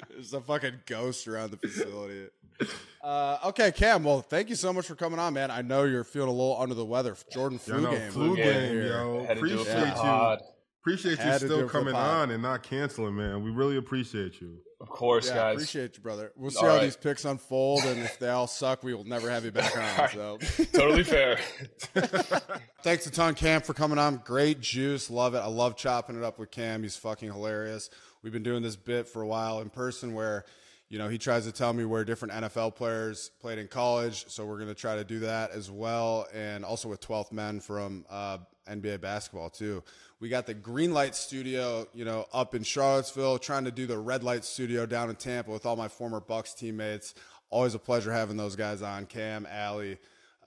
There's 0.09 0.33
a 0.33 0.41
fucking 0.41 0.81
ghost 0.85 1.27
around 1.27 1.51
the 1.51 1.57
facility. 1.57 2.27
Uh, 3.03 3.39
okay, 3.45 3.71
Cam. 3.71 4.03
Well, 4.03 4.21
thank 4.21 4.47
you 4.47 4.53
so 4.55 4.71
much 4.71 4.85
for 4.85 4.93
coming 4.93 5.17
on, 5.17 5.33
man. 5.33 5.49
I 5.49 5.63
know 5.63 5.85
you're 5.85 6.03
feeling 6.03 6.29
a 6.29 6.31
little 6.31 6.55
under 6.61 6.75
the 6.75 6.85
weather. 6.85 7.15
Jordan 7.31 7.57
Yeah, 7.65 7.73
flu 7.73 7.81
no, 7.81 7.89
game. 7.89 8.11
flu 8.11 8.37
Yeah. 8.37 8.43
game, 8.43 8.77
yo. 8.85 9.25
Had 9.25 9.39
do 9.39 9.45
it 9.45 9.49
for 9.49 9.55
Appreciate 9.55 9.95
the 9.95 10.03
you. 10.03 10.37
Pod. 10.83 10.93
Appreciate 10.93 11.11
you 11.19 11.31
Had 11.31 11.39
to 11.41 11.47
do 11.47 11.47
still 11.47 11.59
it 11.59 11.61
for 11.61 11.67
the 11.67 11.91
coming 11.91 11.95
on 11.95 12.31
and 12.31 12.41
not 12.43 12.63
canceling, 12.63 13.15
man. 13.15 13.43
We 13.43 13.51
really 13.51 13.77
appreciate 13.77 14.41
you. 14.41 14.57
Of 14.79 14.89
course, 14.89 15.27
Yeah, 15.27 15.35
guys. 15.35 15.55
appreciate 15.57 15.95
you, 15.97 16.01
brother. 16.01 16.31
We'll 16.35 16.49
see 16.49 16.57
All 16.57 16.65
how 16.65 16.75
right. 16.77 16.81
these 16.83 16.97
picks 16.97 17.23
unfold, 17.23 17.83
and 17.83 17.99
if 18.01 18.17
they 18.17 18.29
all 18.29 18.47
suck, 18.47 18.83
we 18.83 18.95
will 18.95 19.03
never 19.03 19.29
have 19.29 19.45
you 19.45 19.51
back 19.51 19.77
on. 19.77 20.09
So, 20.13 20.39
totally 20.73 21.03
fair. 21.03 21.37
thanks 22.83 23.05
a 23.05 23.11
ton, 23.11 23.35
Cam, 23.35 23.61
for 23.61 23.73
coming 23.73 23.99
on. 23.99 24.17
Great 24.25 24.59
juice, 24.59 25.09
love 25.09 25.35
it. 25.35 25.39
I 25.39 25.47
love 25.47 25.75
chopping 25.77 26.17
it 26.17 26.23
up 26.23 26.39
with 26.39 26.51
Cam. 26.51 26.81
He's 26.83 26.95
fucking 26.97 27.31
hilarious. 27.31 27.89
We've 28.23 28.33
been 28.33 28.43
doing 28.43 28.63
this 28.63 28.75
bit 28.75 29.07
for 29.07 29.21
a 29.21 29.27
while 29.27 29.61
in 29.61 29.69
person, 29.69 30.13
where 30.13 30.45
you 30.89 30.97
know 30.97 31.07
he 31.09 31.17
tries 31.17 31.45
to 31.45 31.51
tell 31.51 31.73
me 31.73 31.85
where 31.85 32.03
different 32.03 32.33
NFL 32.33 32.75
players 32.75 33.29
played 33.39 33.59
in 33.59 33.67
college. 33.67 34.25
So 34.29 34.45
we're 34.45 34.59
gonna 34.59 34.73
try 34.73 34.95
to 34.95 35.03
do 35.03 35.19
that 35.19 35.51
as 35.51 35.69
well, 35.71 36.27
and 36.33 36.65
also 36.65 36.89
with 36.89 37.01
12th 37.01 37.31
Men 37.31 37.59
from 37.59 38.05
uh, 38.09 38.39
NBA 38.71 39.01
basketball 39.01 39.49
too. 39.49 39.83
We 40.19 40.29
got 40.29 40.45
the 40.45 40.53
Green 40.53 40.93
Light 40.93 41.15
Studio, 41.15 41.87
you 41.93 42.05
know, 42.05 42.25
up 42.31 42.53
in 42.53 42.63
Charlottesville, 42.63 43.39
trying 43.39 43.65
to 43.65 43.71
do 43.71 43.87
the 43.87 43.97
Red 43.97 44.23
Light 44.23 44.45
Studio 44.45 44.85
down 44.85 45.09
in 45.09 45.15
Tampa 45.15 45.51
with 45.51 45.65
all 45.65 45.75
my 45.75 45.87
former 45.87 46.19
Bucks 46.19 46.53
teammates. 46.53 47.13
Always 47.49 47.73
a 47.73 47.79
pleasure 47.79 48.11
having 48.11 48.37
those 48.37 48.55
guys 48.55 48.81
on, 48.81 49.07
Cam, 49.07 49.47
Allie, 49.49 49.97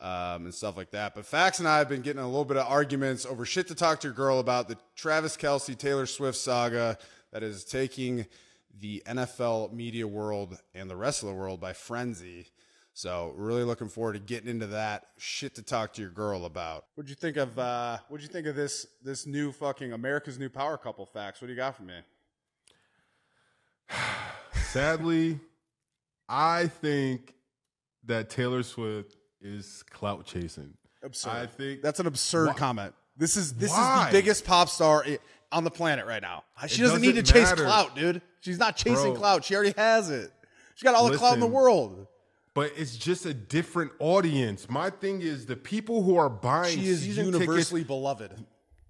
um, 0.01 0.45
and 0.45 0.55
stuff 0.55 0.77
like 0.77 0.91
that. 0.93 1.15
But 1.15 1.27
Fax 1.27 1.59
and 1.59 1.69
I 1.69 1.79
have 1.79 1.89
been 1.89 2.03
getting 2.03 2.23
a 2.23 2.27
little 2.27 2.45
bit 2.45 2.57
of 2.57 2.67
arguments 2.67 3.27
over 3.27 3.45
shit 3.45 3.69
to 3.69 3.75
talk 3.75 4.01
to 4.01 4.09
your 4.09 4.15
girl 4.15 4.39
about 4.39 4.69
the 4.69 4.79
Travis 4.95 5.37
Kelce 5.37 5.77
Taylor 5.77 6.07
Swift 6.07 6.39
saga 6.39 6.97
that 7.33 7.43
is 7.43 7.65
taking 7.65 8.27
the 8.81 9.03
NFL 9.07 9.73
media 9.73 10.07
world 10.07 10.59
and 10.75 10.91
the 10.91 10.97
rest 10.97 11.23
of 11.23 11.29
the 11.29 11.35
world 11.35 11.61
by 11.61 11.73
frenzy. 11.73 12.47
So 12.97 13.33
really 13.37 13.65
looking 13.65 13.89
forward 13.89 14.13
to 14.13 14.19
getting 14.21 14.49
into 14.49 14.69
that 14.69 15.07
shit 15.19 15.57
to 15.57 15.63
talk 15.63 15.95
to 15.95 16.01
your 16.01 16.13
girl 16.13 16.45
about. 16.45 16.85
What'd 16.95 17.11
you 17.11 17.17
think 17.17 17.37
of 17.37 17.59
uh 17.59 17.99
what'd 18.09 18.23
you 18.25 18.33
think 18.33 18.47
of 18.47 18.55
this 18.55 18.87
this 19.03 19.27
new 19.27 19.51
fucking 19.51 19.93
America's 19.93 20.39
new 20.39 20.49
power 20.49 20.79
couple 20.79 21.05
Fax? 21.05 21.41
What 21.41 21.49
do 21.49 21.53
you 21.53 21.57
got 21.57 21.77
for 21.77 21.83
me? 21.83 21.95
Sadly, 24.53 25.41
I 26.29 26.69
think 26.69 27.35
that 28.07 28.31
Taylor 28.31 28.63
Swift 28.63 29.17
is 29.41 29.83
clout 29.91 30.25
chasing. 30.25 30.75
Absurd. 31.03 31.31
I 31.31 31.47
think 31.47 31.83
That's 31.83 32.01
an 32.01 32.07
absurd 32.07 32.49
Why- 32.49 32.55
comment. 32.55 32.95
This 33.17 33.37
is 33.37 33.55
this 33.55 33.71
Why? 33.71 34.01
is 34.01 34.07
the 34.07 34.13
biggest 34.19 34.45
pop 34.45 34.69
star 34.69 35.05
on 35.53 35.63
the 35.65 35.71
planet 35.71 36.07
right 36.07 36.23
now. 36.23 36.43
She 36.67 36.81
It 36.81 36.87
doesn't 36.87 37.01
need 37.03 37.15
to 37.17 37.23
doesn't 37.23 37.35
chase 37.35 37.53
clout, 37.53 37.95
dude. 37.95 38.23
She's 38.41 38.59
not 38.59 38.77
chasing 38.77 39.13
Bro. 39.13 39.21
clout. 39.21 39.45
She 39.45 39.55
already 39.55 39.75
has 39.77 40.11
it. 40.11 40.33
She 40.75 40.85
got 40.85 40.95
all 40.95 41.09
the 41.11 41.17
clout 41.17 41.35
in 41.35 41.41
the 41.41 41.47
world. 41.47 42.07
But 42.55 42.73
it's 42.77 42.97
just 42.97 43.27
a 43.27 43.35
different 43.35 43.93
audience. 43.99 44.69
My 44.71 44.91
thing 44.91 45.21
is 45.21 45.47
the 45.47 45.57
people 45.57 46.03
who 46.03 46.17
are 46.17 46.31
buying 46.31 46.79
She 46.79 46.87
is 46.89 47.07
universally 47.07 47.81
tickets. 47.83 47.87
beloved. 47.89 48.45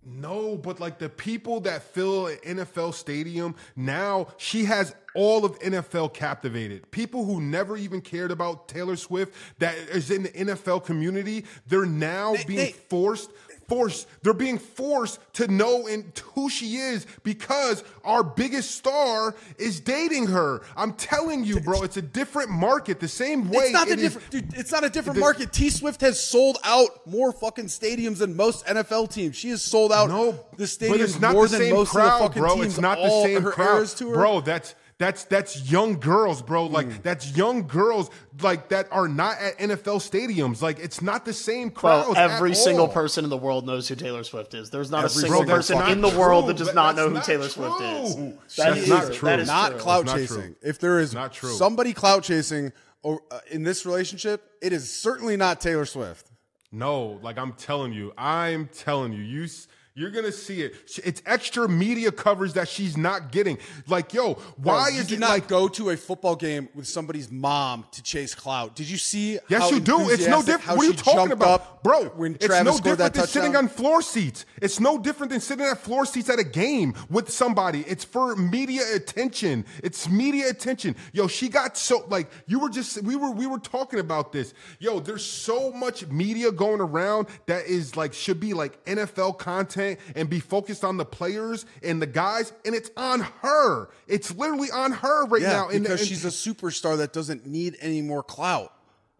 No, 0.07 0.57
but 0.59 0.81
like 0.81 0.99
the 0.99 1.09
people 1.09 1.61
that 1.61 1.83
fill 1.83 2.27
an 2.27 2.37
NFL 2.45 2.93
stadium 2.93 3.55
now, 3.75 4.29
she 4.37 4.67
has 4.67 4.95
all 5.15 5.47
of 5.47 5.59
NFL 5.61 6.13
captivated. 6.13 6.91
People 6.91 7.25
who 7.25 7.41
never 7.41 7.75
even 7.79 8.03
cared 8.03 8.31
about 8.31 8.69
Taylor 8.69 8.97
Swift 8.97 9.33
that 9.61 9.75
is 9.77 10.11
in 10.11 10.25
the 10.25 10.29
NFL 10.29 10.85
community, 10.85 11.47
they're 11.67 11.87
now 11.87 12.35
being 12.47 12.59
they- 12.59 12.73
forced 12.73 13.31
forced 13.69 14.07
they're 14.23 14.33
being 14.35 14.59
forced 14.59 15.19
to 15.35 15.49
know 15.49 15.87
and 15.87 16.05
who 16.35 16.49
she 16.51 16.77
is 16.77 17.07
because 17.23 17.83
our 18.05 18.23
biggest 18.23 18.73
star 18.73 19.35
is 19.59 19.81
dating 19.81 20.27
her. 20.29 20.61
I'm 20.77 20.93
telling 20.95 21.45
you, 21.45 21.61
bro, 21.61 21.83
it's 21.83 21.97
a 21.97 22.03
different 22.03 22.51
market. 22.51 23.01
The 23.01 23.09
same 23.09 23.49
way 23.51 23.65
It's 23.65 23.73
not 23.73 23.89
it 23.89 23.99
is- 23.99 24.15
different, 24.15 24.31
dude. 24.31 24.55
It's 24.55 24.73
not 24.73 24.85
a 24.85 24.91
different 24.91 25.15
the- 25.17 25.21
market. 25.21 25.53
T 25.53 25.71
Swift 25.71 26.01
has 26.03 26.19
sold 26.21 26.59
out 26.65 27.07
more 27.07 27.33
fucking 27.33 27.67
stadiums 27.67 28.19
than 28.19 28.37
most 28.37 28.67
NFL 28.67 29.09
teams. 29.13 29.37
She 29.37 29.49
has 29.51 29.63
sold 29.63 29.93
out 29.93 30.09
No, 30.09 30.33
the 30.33 30.39
but 30.59 30.61
stadiums 30.67 31.01
it's 31.01 31.21
not 31.21 31.33
more 31.33 31.47
the 31.49 31.57
than 31.57 31.67
same 31.67 31.75
most 31.75 31.91
crowd, 31.91 32.07
of 32.13 32.19
the 32.21 32.27
fucking 32.29 32.43
bro. 32.43 32.55
teams. 32.57 32.67
It's 32.67 32.79
not 32.81 32.99
the 32.99 33.23
same 33.23 33.43
crowd, 33.45 33.77
eras 33.79 33.95
to 33.95 34.09
her. 34.11 34.15
bro. 34.15 34.41
That's 34.41 34.75
that's 34.99 35.25
that's 35.25 35.71
young 35.71 35.99
girls, 35.99 36.41
bro. 36.41 36.67
Like 36.67 36.87
Hmm. 36.87 36.99
that's 37.03 37.37
young 37.37 37.67
girls, 37.67 38.11
like 38.43 38.69
that 38.69 38.87
are 38.93 39.09
not 39.09 39.39
at 39.39 39.59
NFL 39.59 39.99
stadiums. 39.99 40.63
Like 40.63 40.79
it's 40.79 41.03
not 41.03 41.25
the 41.25 41.33
same 41.33 41.71
crowd. 41.71 42.09
Well, 42.09 42.17
every 42.17 42.55
single 42.55 42.87
person 42.89 43.25
in 43.25 43.31
the 43.31 43.37
world 43.37 43.67
knows 43.67 43.89
who 43.89 43.97
Taylor 43.97 44.23
Swift 44.23 44.55
is. 44.55 44.71
There's 44.71 44.91
not 44.91 45.05
a 45.05 45.09
single 45.09 45.39
single 45.41 45.55
person 45.57 45.79
in 45.91 46.01
the 46.01 46.09
Not 46.11 46.17
world 46.19 46.47
that 46.49 46.57
does 46.57 46.69
That- 46.69 46.75
not 46.77 46.95
know 46.97 47.09
who 47.09 47.15
not 47.15 47.25
Taylor 47.25 47.49
Swift 47.49 47.77
true. 47.79 47.87
is. 47.87 48.17
That's 48.17 48.57
That 48.57 48.77
is 48.79 48.89
not 48.89 49.05
true. 49.07 49.15
true. 49.15 49.29
That 49.29 49.41
is 49.41 49.49
not 49.49 49.71
true. 49.73 49.81
clout 49.81 50.05
not 50.07 50.17
chasing. 50.17 50.37
true. 50.43 50.57
If 50.63 50.79
there 50.79 50.99
is 51.01 51.13
not 51.13 51.33
true. 51.33 51.53
somebody 51.55 51.93
clout 51.93 52.23
chasing 52.23 52.73
or, 53.03 53.21
uh, 53.31 53.41
in 53.51 53.65
this 53.65 53.85
relationship, 53.85 54.49
it 54.63 54.73
is 54.73 54.93
certainly 54.93 55.37
not 55.37 55.61
Taylor 55.61 55.85
Swift. 55.87 56.31
No, 56.73 57.19
like 57.23 57.37
I'm 57.39 57.53
telling 57.53 57.93
you, 57.93 58.13
I'm 58.17 58.69
telling 58.69 59.13
you, 59.13 59.23
you 59.23 59.45
s- 59.45 59.67
You're 59.97 60.11
gonna 60.11 60.33
see 60.33 60.61
it. 60.63 60.75
It's 61.05 61.23
extra 61.25 61.69
media 61.69 62.11
coverage 62.11 62.55
that 62.55 62.69
she's 62.69 62.97
not 62.97 63.31
getting. 63.31 63.59
Like, 63.87 64.13
yo, 64.13 64.35
why 64.57 64.87
Bro, 64.87 64.89
you 64.89 65.01
is 65.03 65.07
do 65.07 65.15
it 65.15 65.21
not 65.21 65.29
like? 65.29 65.47
go 65.47 65.69
to 65.69 65.91
a 65.91 65.97
football 65.97 66.35
game 66.35 66.69
with 66.75 66.89
somebody's 66.89 67.31
mom 67.31 67.87
to 67.93 68.03
chase 68.03 68.35
clout? 68.35 68.75
Did 68.75 68.91
you 68.91 68.97
see? 68.97 69.39
Yes, 69.49 69.71
you 69.71 69.79
do. 69.79 70.11
It's 70.11 70.27
no 70.27 70.43
different. 70.43 70.79
What 70.79 70.87
are 70.87 70.91
you 70.91 70.95
talking 70.95 71.31
about, 71.31 71.85
bro? 71.85 72.07
When 72.07 72.35
it's 72.35 72.47
Travis 72.47 72.65
no 72.65 72.77
scored 72.77 72.99
that 72.99 73.13
different 73.13 73.33
than 73.33 73.43
sitting 73.43 73.57
on 73.57 73.69
floor 73.69 74.03
seats. 74.03 74.47
It's 74.61 74.81
no 74.81 74.99
different 74.99 75.31
than 75.31 75.41
sitting 75.41 75.65
at 75.65 75.79
floor 75.79 76.05
seats 76.07 76.29
at 76.29 76.41
a 76.41 76.45
game 76.45 76.95
with 77.09 77.31
somebody. 77.31 77.83
It's 77.83 78.03
for 78.03 78.35
media 78.35 78.83
attention. 78.97 79.65
It's 79.85 80.09
media 80.09 80.49
attention. 80.49 80.97
Yo, 81.13 81.29
she 81.29 81.49
got 81.49 81.77
so 81.77 82.05
like 82.09 82.29
you 82.49 82.59
were 82.59 82.69
just 82.69 83.01
we 83.05 83.15
were 83.15 83.31
we 83.31 83.47
were 83.47 83.61
talking 83.61 84.01
about 84.01 84.33
this. 84.33 84.55
Yo, 84.81 84.99
there's 84.99 85.25
so 85.25 85.71
much 85.71 86.05
media 86.09 86.51
going 86.51 86.81
around 86.81 87.29
that 87.47 87.67
is 87.67 87.97
like 87.97 88.13
should 88.13 88.41
be 88.41 88.55
like 88.55 88.85
NFL 88.87 89.39
content 89.39 89.84
and 90.15 90.29
be 90.29 90.41
focused 90.41 90.85
on 90.85 90.97
the 90.97 91.05
players 91.05 91.67
and 91.83 92.01
the 92.01 92.07
guys, 92.07 92.53
and 92.65 92.75
it's 92.75 92.91
on 92.97 93.21
her. 93.43 93.89
It's 94.07 94.35
literally 94.35 94.71
on 94.71 94.93
her 94.93 95.27
right 95.27 95.43
yeah, 95.43 95.53
now. 95.53 95.69
And- 95.69 95.83
because 95.83 96.01
and- 96.01 96.09
she's 96.09 96.25
a 96.25 96.29
superstar 96.29 96.97
that 96.99 97.13
doesn't 97.13 97.47
need 97.47 97.77
any 97.81 98.03
more 98.03 98.23
clout. 98.23 98.73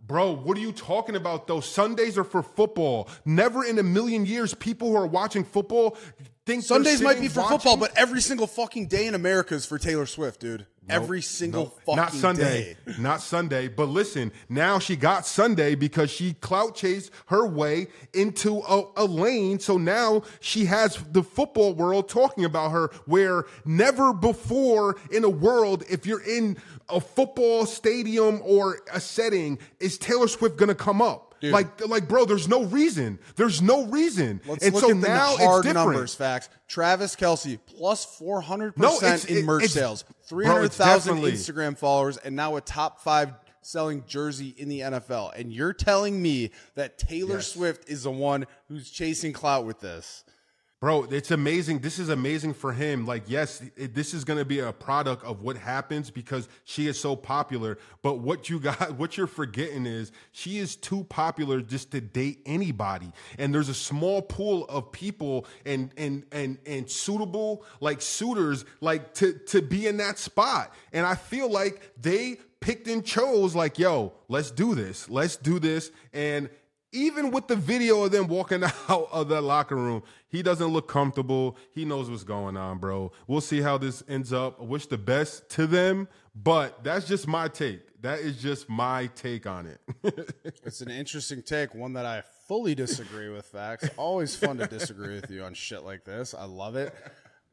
Bro, 0.07 0.37
what 0.37 0.59
are 0.59 0.61
you 0.61 0.73
talking 0.73 1.17
about 1.17 1.47
though? 1.47 1.61
Sundays 1.61 2.19
are 2.19 2.25
for 2.25 2.43
football. 2.43 3.09
Never 3.25 3.65
in 3.65 3.79
a 3.79 3.83
million 3.83 4.27
years, 4.27 4.53
people 4.53 4.91
who 4.91 4.97
are 4.97 5.07
watching 5.07 5.45
football 5.45 5.97
think 6.47 6.65
Sundays 6.65 7.01
might 7.01 7.21
be 7.21 7.29
for 7.29 7.41
watching- 7.41 7.59
football, 7.59 7.77
but 7.77 7.93
every 7.97 8.21
single 8.21 8.47
fucking 8.47 8.87
day 8.87 9.07
in 9.07 9.15
America 9.15 9.55
is 9.55 9.65
for 9.67 9.79
Taylor 9.79 10.07
Swift, 10.07 10.41
dude. 10.41 10.67
every 10.87 11.23
single 11.23 11.73
fucking 11.87 11.95
day. 11.95 11.97
not 11.97 12.13
Sunday, 12.13 12.77
day. 12.87 12.95
not 12.99 13.23
Sunday. 13.23 13.69
But 13.69 13.89
listen, 13.89 14.31
now 14.51 14.79
she 14.79 14.97
got 14.97 15.27
Sunday 15.27 15.75
because 15.75 16.11
she 16.11 16.35
clout 16.35 16.75
chased 16.75 17.11
her 17.29 17.47
way 17.47 17.87
into 18.13 18.59
a, 18.69 18.85
a 18.97 19.05
lane. 19.07 19.59
So 19.59 19.79
now 19.79 20.23
she 20.41 20.67
has 20.67 20.99
the 21.11 21.23
football 21.23 21.73
world 21.73 22.11
talking 22.11 22.45
about 22.45 22.73
her. 22.73 22.89
Where 23.07 23.47
never 23.65 24.13
before 24.13 24.97
in 25.11 25.25
a 25.25 25.31
world, 25.31 25.85
if 25.89 26.05
you're 26.05 26.21
in 26.23 26.59
a 26.91 27.01
football 27.01 27.65
stadium 27.65 28.43
or 28.45 28.81
a 28.93 29.01
setting, 29.01 29.59
is 29.81 29.97
Taylor 29.97 30.29
Swift 30.29 30.59
gonna 30.59 30.75
come 30.75 31.01
up? 31.01 31.24
Like, 31.53 31.87
like, 31.87 32.09
bro, 32.09 32.25
there's 32.25 32.49
no 32.49 32.65
reason. 32.65 33.19
There's 33.37 33.61
no 33.63 33.87
reason. 33.87 34.41
Let's 34.47 34.65
and 34.65 34.75
look 34.75 34.85
so 34.85 34.91
at 34.91 35.01
the 35.01 35.09
now 35.09 35.37
hard 35.37 35.65
it's 35.65 35.75
different. 35.75 35.75
numbers 35.93 36.15
Fax. 36.15 36.49
Travis 36.69 37.17
Kelce 37.17 37.59
plus 37.67 38.05
four 38.05 38.41
hundred 38.41 38.75
percent 38.77 39.27
in 39.27 39.45
merch 39.45 39.65
it's- 39.65 39.73
sales, 39.73 40.05
three 40.29 40.47
hundred 40.47 40.73
thousand 40.73 41.19
Instagram 41.19 41.77
followers, 41.77 42.17
and 42.19 42.35
now 42.37 42.57
a 42.57 42.61
top 42.61 43.01
five 43.01 43.33
selling 43.63 44.05
jersey 44.07 44.55
in 44.59 44.69
the 44.69 44.81
NFL. 44.81 45.33
And 45.39 45.53
you're 45.53 45.73
telling 45.73 46.21
me 46.21 46.51
that 46.75 46.99
Taylor 46.99 47.37
Yes. 47.37 47.49
Swift 47.53 47.89
is 47.89 48.03
the 48.03 48.11
one 48.11 48.47
who's 48.69 48.91
chasing 48.91 49.33
clout 49.33 49.65
with 49.65 49.81
this? 49.81 50.25
Bro, 50.85 51.05
it's 51.05 51.31
amazing. 51.31 51.79
This 51.79 51.99
is 51.99 52.11
amazing 52.11 52.53
for 52.53 52.71
him. 52.71 53.07
Like, 53.07 53.23
yes, 53.27 53.63
it, 53.75 53.95
this 53.95 54.13
is 54.13 54.23
going 54.23 54.39
to 54.39 54.45
be 54.45 54.59
a 54.59 54.71
product 54.71 55.25
of 55.25 55.41
what 55.41 55.57
happens 55.57 56.11
because 56.11 56.47
she 56.65 56.89
is 56.89 57.01
so 57.01 57.17
popular. 57.17 57.79
But 58.03 58.19
what 58.19 58.51
you 58.51 58.61
got, 58.61 58.95
what 58.99 59.17
you're 59.17 59.27
forgetting 59.27 59.87
is 59.87 60.13
she 60.33 60.59
is 60.59 60.77
too 60.77 61.05
popular 61.05 61.63
just 61.63 61.91
to 61.93 62.03
date 62.03 62.41
anybody. 62.45 63.11
And 63.39 63.55
there's 63.55 63.71
a 63.71 63.75
small 63.75 64.21
pool 64.21 64.67
of 64.67 64.93
people 64.93 65.47
and 65.65 65.91
and 65.97 66.27
and 66.33 66.59
and 66.67 66.91
suitable 66.91 67.65
like 67.81 68.03
suitors 68.03 68.67
like 68.83 69.15
to 69.15 69.33
to 69.33 69.63
be 69.63 69.87
in 69.87 69.97
that 69.97 70.19
spot. 70.19 70.75
And 70.93 71.07
I 71.07 71.15
feel 71.15 71.51
like 71.51 71.93
they 71.99 72.37
picked 72.61 72.89
and 72.89 73.03
chose 73.03 73.55
like, 73.55 73.79
yo, 73.79 74.13
let's 74.29 74.51
do 74.51 74.75
this. 74.75 75.09
Let's 75.09 75.37
do 75.37 75.59
this. 75.59 75.91
And 76.13 76.51
even 76.95 77.31
with 77.31 77.49
the 77.49 77.57
video 77.57 78.05
of 78.05 78.13
them 78.13 78.29
walking 78.29 78.63
out 78.89 79.09
of 79.13 79.29
the 79.29 79.41
locker 79.41 79.77
room, 79.77 80.03
he 80.29 80.43
doesn't 80.43 80.69
look 80.69 80.89
comfortable. 80.89 81.57
He 81.73 81.85
knows 81.85 82.09
what's 82.09 82.25
going 82.25 82.57
on, 82.57 82.79
bro. 82.79 83.13
We'll 83.27 83.41
see 83.41 83.61
how 83.61 83.77
this 83.77 84.03
ends 84.09 84.33
up. 84.33 84.61
I 84.61 84.65
wish 84.65 84.87
the 84.87 84.99
best 84.99 85.51
to 85.51 85.67
them, 85.67 86.09
but 86.35 86.83
that's 86.85 87.07
just 87.07 87.27
my 87.27 87.49
take. 87.49 88.01
That 88.03 88.21
is 88.21 88.41
just 88.41 88.69
my 88.69 89.07
take 89.15 89.47
on 89.47 89.67
it. 89.67 89.81
It's 90.65 90.81
an 90.81 90.91
interesting 90.91 91.43
take, 91.43 91.75
one 91.75 91.93
that 91.95 92.07
I 92.07 92.23
fully 92.49 92.75
disagree 92.75 93.29
with. 93.29 93.45
Fax. 93.47 93.89
Always 93.97 94.35
fun 94.35 94.59
to 94.59 94.67
disagree 94.67 95.15
with 95.15 95.31
you 95.31 95.43
on 95.43 95.55
shit 95.55 95.85
like 95.85 96.05
this. 96.05 96.35
I 96.35 96.45
love 96.45 96.77
it. 96.77 96.95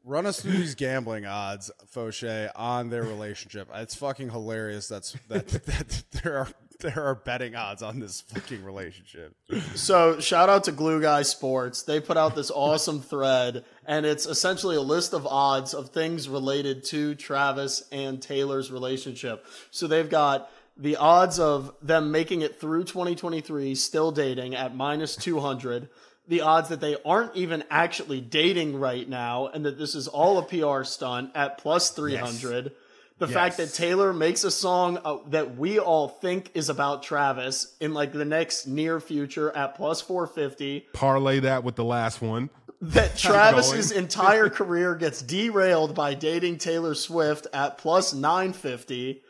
Run 0.04 0.26
us 0.26 0.40
through 0.40 0.52
these 0.52 0.74
gambling 0.74 1.26
odds, 1.26 1.70
Fauché, 1.94 2.50
on 2.56 2.90
their 2.90 3.02
relationship. 3.02 3.68
It's 3.74 3.94
fucking 3.94 4.30
hilarious. 4.30 4.88
That's 4.88 5.14
that, 5.28 5.46
that 5.66 6.04
there 6.22 6.38
are 6.38 6.48
there 6.80 7.04
are 7.04 7.14
betting 7.14 7.54
odds 7.54 7.82
on 7.82 7.98
this 7.98 8.20
fucking 8.20 8.64
relationship. 8.64 9.34
So 9.74 10.20
shout 10.20 10.48
out 10.48 10.64
to 10.64 10.72
Glue 10.72 11.00
Guy 11.00 11.22
Sports. 11.22 11.82
They 11.82 12.00
put 12.00 12.16
out 12.16 12.34
this 12.34 12.50
awesome 12.50 13.00
thread, 13.00 13.64
and 13.86 14.06
it's 14.06 14.26
essentially 14.26 14.76
a 14.76 14.82
list 14.82 15.12
of 15.12 15.26
odds 15.26 15.74
of 15.74 15.90
things 15.90 16.28
related 16.28 16.84
to 16.86 17.14
Travis 17.14 17.84
and 17.92 18.20
Taylor's 18.20 18.70
relationship. 18.70 19.46
So 19.70 19.86
they've 19.86 20.08
got 20.08 20.50
the 20.76 20.96
odds 20.96 21.38
of 21.38 21.74
them 21.82 22.10
making 22.10 22.40
it 22.40 22.60
through 22.60 22.84
2023, 22.84 23.74
still 23.74 24.10
dating 24.10 24.54
at 24.54 24.74
minus 24.74 25.16
200. 25.16 25.88
The 26.28 26.40
odds 26.40 26.68
that 26.68 26.80
they 26.80 26.96
aren't 27.04 27.36
even 27.36 27.64
actually 27.70 28.20
dating 28.20 28.78
right 28.78 29.08
now, 29.08 29.48
and 29.48 29.64
that 29.66 29.78
this 29.78 29.94
is 29.94 30.08
all 30.08 30.38
a 30.38 30.42
PR 30.42 30.84
stunt 30.84 31.32
at 31.34 31.58
plus 31.58 31.90
300. 31.90 32.72
The 33.18 33.28
fact 33.28 33.56
that 33.58 33.72
Taylor 33.72 34.12
makes 34.12 34.42
a 34.44 34.50
song 34.50 34.98
uh, 35.04 35.18
that 35.28 35.56
we 35.56 35.78
all 35.78 36.08
think 36.08 36.50
is 36.54 36.68
about 36.68 37.02
Travis 37.02 37.76
in 37.80 37.94
like 37.94 38.12
the 38.12 38.24
next 38.24 38.66
near 38.66 39.00
future 39.00 39.54
at 39.56 39.76
plus 39.76 40.00
450. 40.00 40.88
Parlay 40.92 41.40
that 41.40 41.62
with 41.64 41.76
the 41.76 41.84
last 41.84 42.20
one. 42.20 42.50
That 42.80 43.16
Travis's 43.16 43.92
entire 43.92 44.48
career 44.50 44.96
gets 44.96 45.22
derailed 45.22 45.94
by 45.94 46.14
dating 46.14 46.58
Taylor 46.58 46.94
Swift 46.94 47.46
at 47.52 47.78
plus 47.78 48.12
950. 48.12 49.22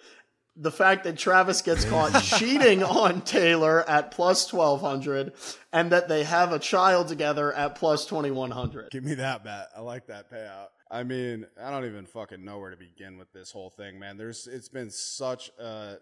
The 0.57 0.71
fact 0.71 1.05
that 1.05 1.19
Travis 1.19 1.61
gets 1.63 1.85
caught 1.85 2.23
cheating 2.23 2.83
on 2.83 3.21
Taylor 3.23 3.89
at 3.89 4.11
plus 4.11 4.51
1200 4.51 5.33
and 5.73 5.93
that 5.93 6.09
they 6.09 6.25
have 6.25 6.53
a 6.53 6.59
child 6.59 7.09
together 7.09 7.53
at 7.53 7.75
plus 7.75 8.07
2100. 8.07 8.91
Give 8.91 9.05
me 9.05 9.15
that 9.15 9.45
bet. 9.45 9.69
I 9.77 9.81
like 9.81 10.07
that 10.07 10.31
payout. 10.31 10.69
I 10.93 11.03
mean, 11.05 11.47
I 11.61 11.71
don't 11.71 11.87
even 11.87 12.05
fucking 12.05 12.45
know 12.45 12.59
where 12.59 12.71
to 12.71 12.77
begin 12.77 13.17
with 13.19 13.33
this 13.33 13.51
whole 13.51 13.71
thing, 13.71 13.99
man. 13.99 14.17
There's 14.19 14.47
it's 14.47 14.69
been 14.69 14.91
such 14.91 15.51
a 15.59 15.97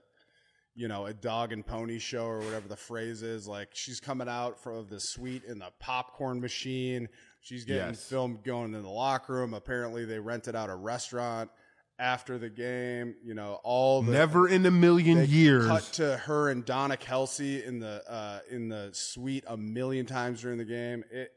you 0.76 0.86
know, 0.88 1.07
a 1.07 1.12
dog 1.12 1.53
and 1.53 1.66
pony 1.66 1.99
show 1.99 2.24
or 2.26 2.38
whatever 2.38 2.68
the 2.68 2.76
phrase 2.76 3.22
is. 3.22 3.47
Like 3.49 3.68
she's 3.72 4.01
coming 4.01 4.28
out 4.28 4.62
from 4.62 4.86
the 4.88 5.01
suite 5.01 5.45
in 5.45 5.59
the 5.59 5.70
popcorn 5.80 6.41
machine. 6.41 7.09
She's 7.41 7.64
getting 7.64 7.88
Yes. 7.88 8.05
filmed 8.09 8.45
going 8.45 8.74
in 8.74 8.82
the 8.82 8.88
locker 8.88 9.34
room. 9.34 9.53
Apparently 9.55 10.05
they 10.05 10.18
rented 10.18 10.55
out 10.55 10.70
a 10.70 10.74
restaurant 10.74 11.51
after 11.99 12.38
the 12.38 12.49
game. 12.49 13.14
You 13.24 13.34
know, 13.34 13.61
all 13.64 14.03
the 14.03 14.12
Never 14.12 14.49
in 14.49 14.64
a 14.64 14.70
million 14.70 15.26
years. 15.28 15.66
cut 15.66 15.82
to 15.95 16.16
her 16.18 16.51
and 16.51 16.64
Donna 16.64 16.97
Kelce 16.97 17.62
in 17.64 17.80
the 17.80 18.03
uh, 18.09 18.38
in 18.51 18.68
the 18.68 18.91
suite 18.93 19.45
a 19.49 19.57
million 19.57 20.07
times 20.07 20.41
during 20.43 20.59
the 20.59 20.64
game. 20.64 21.05
It 21.11 21.32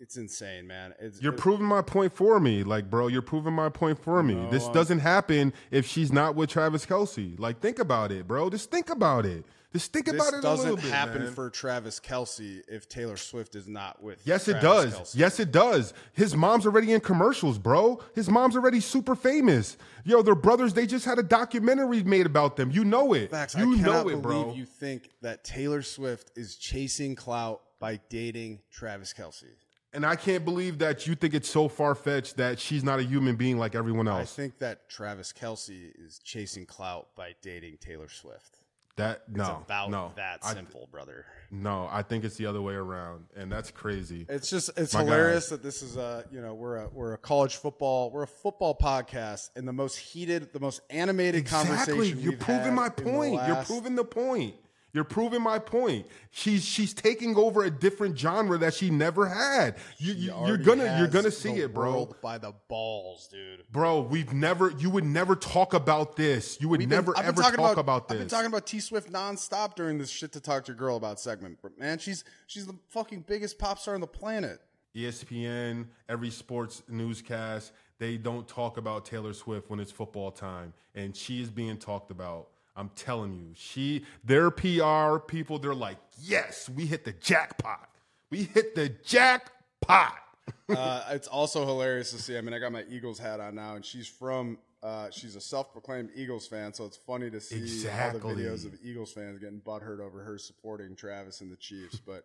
it's 0.00 0.16
insane, 0.16 0.66
man. 0.66 0.94
It's, 0.98 1.20
You're 1.22 1.34
it- 1.34 1.38
proving 1.38 1.66
my 1.66 1.82
point 1.82 2.12
for 2.14 2.40
me. 2.40 2.62
Like, 2.64 2.88
bro, 2.90 3.06
you're 3.08 3.22
proving 3.22 3.52
my 3.52 3.68
point 3.68 4.02
for 4.02 4.22
me. 4.22 4.34
No, 4.34 4.50
this 4.50 4.64
I'm- 4.64 4.72
doesn't 4.74 5.00
happen 5.00 5.52
if 5.70 5.86
she's 5.86 6.10
not 6.10 6.34
with 6.34 6.50
Travis 6.50 6.86
Kelce. 6.86 7.38
Like, 7.38 7.60
think 7.60 7.78
about 7.78 8.10
it, 8.10 8.26
bro. 8.26 8.50
Just 8.50 8.70
think 8.70 8.90
about 8.90 9.26
it. 9.26 9.44
Just 9.72 9.92
think 9.92 10.08
about 10.08 10.32
it 10.34 10.42
a 10.42 10.50
little 10.50 10.56
doesn't 10.74 10.74
bit. 10.82 10.90
happen 10.92 11.22
man. 11.22 11.32
for 11.32 11.48
Travis 11.48 12.00
Kelce 12.00 12.60
if 12.66 12.88
Taylor 12.88 13.16
Swift 13.16 13.54
is 13.54 13.68
not 13.68 14.02
with. 14.02 14.20
Yes, 14.24 14.48
it 14.48 14.60
does. 14.60 14.92
Kelce. 14.94 15.14
Yes, 15.16 15.38
it 15.38 15.52
does. 15.52 15.94
His 16.12 16.34
mom's 16.34 16.66
already 16.66 16.92
in 16.92 16.98
commercials, 17.00 17.56
bro. 17.56 18.00
His 18.12 18.28
mom's 18.28 18.56
already 18.56 18.80
super 18.80 19.14
famous. 19.14 19.76
Yo, 20.04 20.22
their 20.22 20.34
brothers, 20.34 20.74
they 20.74 20.86
just 20.88 21.04
had 21.04 21.20
a 21.20 21.22
documentary 21.22 22.02
made 22.02 22.26
about 22.26 22.56
them. 22.56 22.72
You 22.72 22.84
know 22.84 23.12
it. 23.12 23.30
Facts. 23.30 23.54
You 23.54 23.74
I 23.74 23.76
cannot 23.76 23.92
know 23.92 24.00
it, 24.08 24.22
believe 24.22 24.22
bro. 24.22 24.54
you 24.54 24.64
think 24.64 25.10
that 25.22 25.44
Taylor 25.44 25.82
Swift 25.82 26.32
is 26.36 26.56
chasing 26.56 27.14
clout 27.14 27.60
by 27.78 28.00
dating 28.08 28.58
Travis 28.72 29.14
Kelce. 29.16 29.44
And 29.92 30.06
I 30.06 30.14
can't 30.14 30.44
believe 30.44 30.78
that 30.78 31.06
you 31.06 31.14
think 31.16 31.34
it's 31.34 31.48
so 31.50 31.68
far 31.68 31.94
fetched 31.96 32.36
that 32.36 32.60
she's 32.60 32.84
not 32.84 33.00
a 33.00 33.02
human 33.02 33.34
being 33.36 33.58
like 33.58 33.74
everyone 33.74 34.06
else. 34.06 34.32
I 34.32 34.36
think 34.42 34.58
that 34.60 34.88
Travis 34.88 35.32
Kelce 35.32 35.90
is 35.98 36.20
chasing 36.22 36.64
clout 36.64 37.08
by 37.16 37.34
dating 37.42 37.78
Taylor 37.80 38.08
Swift. 38.08 38.58
that 38.96 39.22
It's 39.28 39.36
no, 39.36 39.62
about 39.66 39.90
no, 39.90 40.12
that 40.16 40.44
simple, 40.44 40.88
brother. 40.92 41.24
no, 41.50 41.88
I 41.90 42.02
think 42.02 42.22
it's 42.24 42.36
the 42.36 42.46
other 42.46 42.60
way 42.62 42.74
around, 42.74 43.24
and 43.36 43.50
that's 43.50 43.70
crazy. 43.72 44.26
It's 44.28 44.48
just 44.50 44.70
it's 44.76 44.94
My 44.94 45.02
hilarious 45.02 45.48
that 45.48 45.62
this 45.62 45.82
is 45.82 45.96
a 45.96 46.24
you 46.30 46.40
know 46.40 46.54
we're 46.54 46.76
a 46.76 46.88
we're 46.88 47.14
a 47.14 47.18
college 47.18 47.56
football 47.56 48.10
we're 48.10 48.24
a 48.24 48.26
football 48.28 48.76
podcast 48.80 49.50
and 49.56 49.66
the 49.66 49.72
most 49.72 49.96
heated 49.96 50.52
the 50.52 50.60
most 50.60 50.82
animated 50.90 51.40
Exactly. 51.40 51.76
conversation 51.76 52.20
You're 52.20 52.36
proving 52.36 52.74
my 52.74 52.90
point. 52.90 53.40
You're 53.46 53.64
proving 53.64 53.94
the 53.96 54.04
point. 54.04 54.54
You're 54.92 55.04
proving 55.04 55.42
my 55.42 55.58
point. 55.58 56.06
She's 56.30 56.64
she's 56.64 56.92
taking 56.92 57.36
over 57.36 57.64
a 57.64 57.70
different 57.70 58.18
genre 58.18 58.58
that 58.58 58.74
she 58.74 58.90
never 58.90 59.26
had. 59.28 59.76
You, 59.98 60.14
you're 60.46 60.58
gonna 60.58 60.98
you're 60.98 61.08
gonna 61.08 61.30
see 61.30 61.52
it, 61.60 61.72
bro. 61.72 62.12
by 62.20 62.38
the 62.38 62.52
balls, 62.68 63.28
dude. 63.28 63.64
Bro, 63.70 64.02
we've 64.02 64.32
never 64.32 64.70
you 64.78 64.90
would 64.90 65.04
never 65.04 65.36
talk 65.36 65.74
about 65.74 66.16
this. 66.16 66.60
You 66.60 66.68
would 66.68 66.80
been- 66.80 66.88
never 66.88 67.16
ever 67.16 67.40
talking 67.40 67.58
talk 67.58 67.76
about, 67.76 68.08
this. 68.08 68.16
I've 68.16 68.20
been 68.20 68.28
talking 68.28 68.46
about 68.46 68.66
T 68.66 68.80
Swift 68.80 69.12
nonstop 69.12 69.76
during 69.76 69.98
this 69.98 70.10
shit 70.10 70.32
to 70.32 70.40
talk 70.40 70.64
to 70.64 70.72
your 70.72 70.76
girl 70.76 70.96
about 70.96 71.20
segment. 71.20 71.58
But 71.62 71.78
man, 71.78 71.98
she's 71.98 72.24
she's 72.46 72.66
the 72.66 72.76
fucking 72.88 73.24
biggest 73.28 73.58
pop 73.58 73.78
star 73.78 73.94
on 73.94 74.00
the 74.00 74.06
planet. 74.06 74.60
ESPN, 74.96 75.86
every 76.08 76.30
sports 76.30 76.82
newscast, 76.88 77.72
they 77.98 78.16
don't 78.16 78.48
talk 78.48 78.76
about 78.76 79.04
Taylor 79.04 79.32
Swift 79.32 79.70
when 79.70 79.78
it's 79.78 79.92
football 79.92 80.32
time, 80.32 80.72
and 80.96 81.14
she 81.14 81.40
is 81.40 81.48
being 81.48 81.76
talked 81.76 82.10
about. 82.10 82.48
I'm 82.76 82.90
telling 82.96 83.34
you, 83.34 83.52
she, 83.54 84.04
their 84.24 84.50
PR 84.50 85.18
people, 85.18 85.58
they're 85.58 85.74
like, 85.74 85.98
yes, 86.22 86.68
we 86.68 86.86
hit 86.86 87.04
the 87.04 87.12
jackpot. 87.12 87.88
We 88.30 88.44
hit 88.44 88.74
the 88.74 88.88
jackpot. 88.88 90.14
uh, 90.68 91.04
it's 91.10 91.28
also 91.28 91.66
hilarious 91.66 92.10
to 92.12 92.18
see. 92.18 92.36
I 92.38 92.40
mean, 92.40 92.54
I 92.54 92.58
got 92.58 92.72
my 92.72 92.84
Eagles 92.88 93.18
hat 93.18 93.40
on 93.40 93.54
now, 93.54 93.74
and 93.76 93.84
she's 93.84 94.06
from. 94.08 94.58
Uh, 94.82 95.10
she's 95.10 95.36
a 95.36 95.40
self-proclaimed 95.42 96.08
Eagles 96.14 96.46
fan, 96.46 96.72
so 96.72 96.86
it's 96.86 96.96
funny 96.96 97.28
to 97.30 97.38
see 97.38 97.56
Exactly. 97.56 98.20
all 98.22 98.34
the 98.34 98.42
videos 98.42 98.64
of 98.64 98.72
Eagles 98.82 99.12
fans 99.12 99.38
getting 99.38 99.60
butthurt 99.60 100.00
over 100.00 100.22
her 100.22 100.38
supporting 100.38 100.96
Travis 100.96 101.42
and 101.42 101.52
the 101.52 101.56
Chiefs. 101.56 102.00
But 102.00 102.24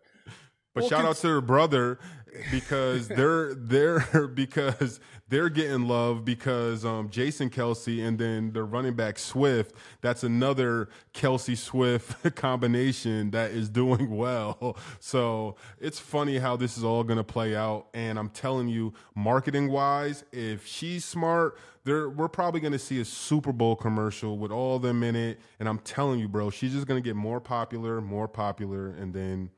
But 0.76 0.82
Well, 0.82 0.90
shout 0.90 1.06
out 1.06 1.16
to 1.16 1.28
her 1.28 1.40
brother 1.40 1.98
because 2.50 3.08
they're 3.16 3.54
they're 3.54 4.28
because 4.34 5.00
they're 5.30 5.48
getting 5.48 5.88
love 5.88 6.22
because 6.22 6.84
um, 6.84 7.08
Jason 7.08 7.48
Kelce 7.48 8.06
and 8.06 8.18
then 8.18 8.52
the 8.52 8.62
running 8.62 8.92
back 8.92 9.18
Swift. 9.18 9.74
That's 10.02 10.22
another 10.22 10.90
Kelce 11.14 11.56
Swift 11.56 12.34
combination 12.36 13.30
that 13.30 13.52
is 13.52 13.70
doing 13.70 14.14
well. 14.14 14.76
So 15.00 15.56
it's 15.80 15.98
funny 15.98 16.36
how 16.36 16.56
this 16.56 16.76
is 16.76 16.84
all 16.84 17.02
going 17.04 17.16
to 17.16 17.24
play 17.24 17.56
out. 17.56 17.86
And 17.94 18.18
I'm 18.18 18.28
telling 18.28 18.68
you, 18.68 18.92
marketing 19.14 19.70
wise, 19.70 20.22
if 20.30 20.66
she's 20.66 21.06
smart, 21.06 21.58
there 21.84 22.10
we're 22.10 22.28
probably 22.28 22.60
going 22.60 22.74
to 22.74 22.78
see 22.78 23.00
a 23.00 23.04
Super 23.06 23.52
Bowl 23.52 23.76
commercial 23.76 24.36
with 24.36 24.52
all 24.52 24.78
them 24.78 25.02
in 25.02 25.16
it. 25.16 25.40
And 25.58 25.70
I'm 25.70 25.78
telling 25.78 26.20
you, 26.20 26.28
bro, 26.28 26.50
she's 26.50 26.74
just 26.74 26.86
going 26.86 27.02
to 27.02 27.08
get 27.08 27.16
more 27.16 27.40
popular, 27.40 28.02
more 28.02 28.28
popular, 28.28 28.88
and 28.90 29.14
then 29.14 29.48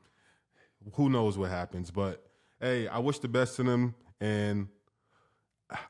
who 0.93 1.09
knows 1.09 1.37
what 1.37 1.49
happens. 1.49 1.91
But 1.91 2.25
hey, 2.59 2.87
I 2.87 2.99
wish 2.99 3.19
the 3.19 3.27
best 3.27 3.55
to 3.57 3.63
them, 3.63 3.95
and 4.19 4.67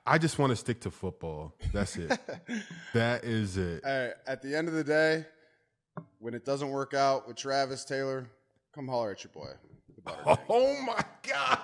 I 0.05 0.17
just 0.17 0.37
want 0.39 0.51
to 0.51 0.55
stick 0.55 0.81
to 0.81 0.91
football. 0.91 1.55
That's 1.73 1.95
it. 1.97 2.19
that 2.93 3.23
is 3.23 3.57
it. 3.57 3.83
Hey, 3.83 4.11
at 4.27 4.41
the 4.41 4.55
end 4.55 4.67
of 4.67 4.73
the 4.73 4.83
day, 4.83 5.25
when 6.19 6.33
it 6.33 6.45
doesn't 6.45 6.69
work 6.69 6.93
out 6.93 7.27
with 7.27 7.37
Travis 7.37 7.85
Taylor, 7.85 8.29
come 8.73 8.87
holler 8.87 9.11
at 9.11 9.23
your 9.23 9.31
boy. 9.31 9.51
Oh 10.49 10.81
my 10.87 11.03
god, 11.21 11.59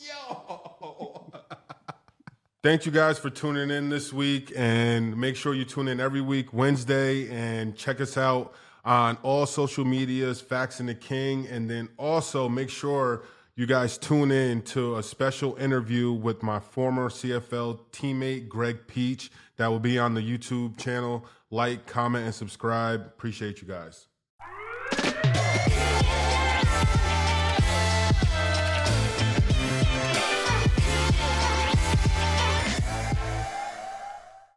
yo! 0.00 1.32
Thank 2.62 2.86
you 2.86 2.90
guys 2.90 3.18
for 3.18 3.30
tuning 3.30 3.70
in 3.70 3.88
this 3.90 4.12
week, 4.12 4.52
and 4.56 5.16
make 5.16 5.36
sure 5.36 5.54
you 5.54 5.64
tune 5.64 5.86
in 5.86 6.00
every 6.00 6.22
week 6.22 6.52
Wednesday 6.52 7.28
and 7.30 7.76
check 7.76 8.00
us 8.00 8.16
out 8.16 8.54
on 8.86 9.18
all 9.22 9.44
social 9.44 9.84
medias, 9.84 10.40
Fax 10.40 10.80
and 10.80 10.88
the 10.88 10.94
King, 10.94 11.46
and 11.48 11.68
then 11.68 11.88
also 11.98 12.48
make 12.48 12.70
sure 12.70 13.24
you 13.56 13.66
guys 13.66 13.98
tune 13.98 14.30
in 14.30 14.62
to 14.62 14.96
a 14.96 15.02
special 15.02 15.56
interview 15.56 16.12
with 16.12 16.42
my 16.42 16.60
former 16.60 17.08
CFL 17.08 17.80
teammate 17.90 18.48
Greg 18.48 18.86
Peach 18.86 19.30
that 19.56 19.66
will 19.66 19.80
be 19.80 19.98
on 19.98 20.14
the 20.14 20.20
YouTube 20.20 20.78
channel. 20.78 21.24
Like, 21.50 21.86
comment, 21.86 22.24
and 22.24 22.34
subscribe. 22.34 23.00
Appreciate 23.00 23.60
you 23.60 23.68
guys. 23.68 24.06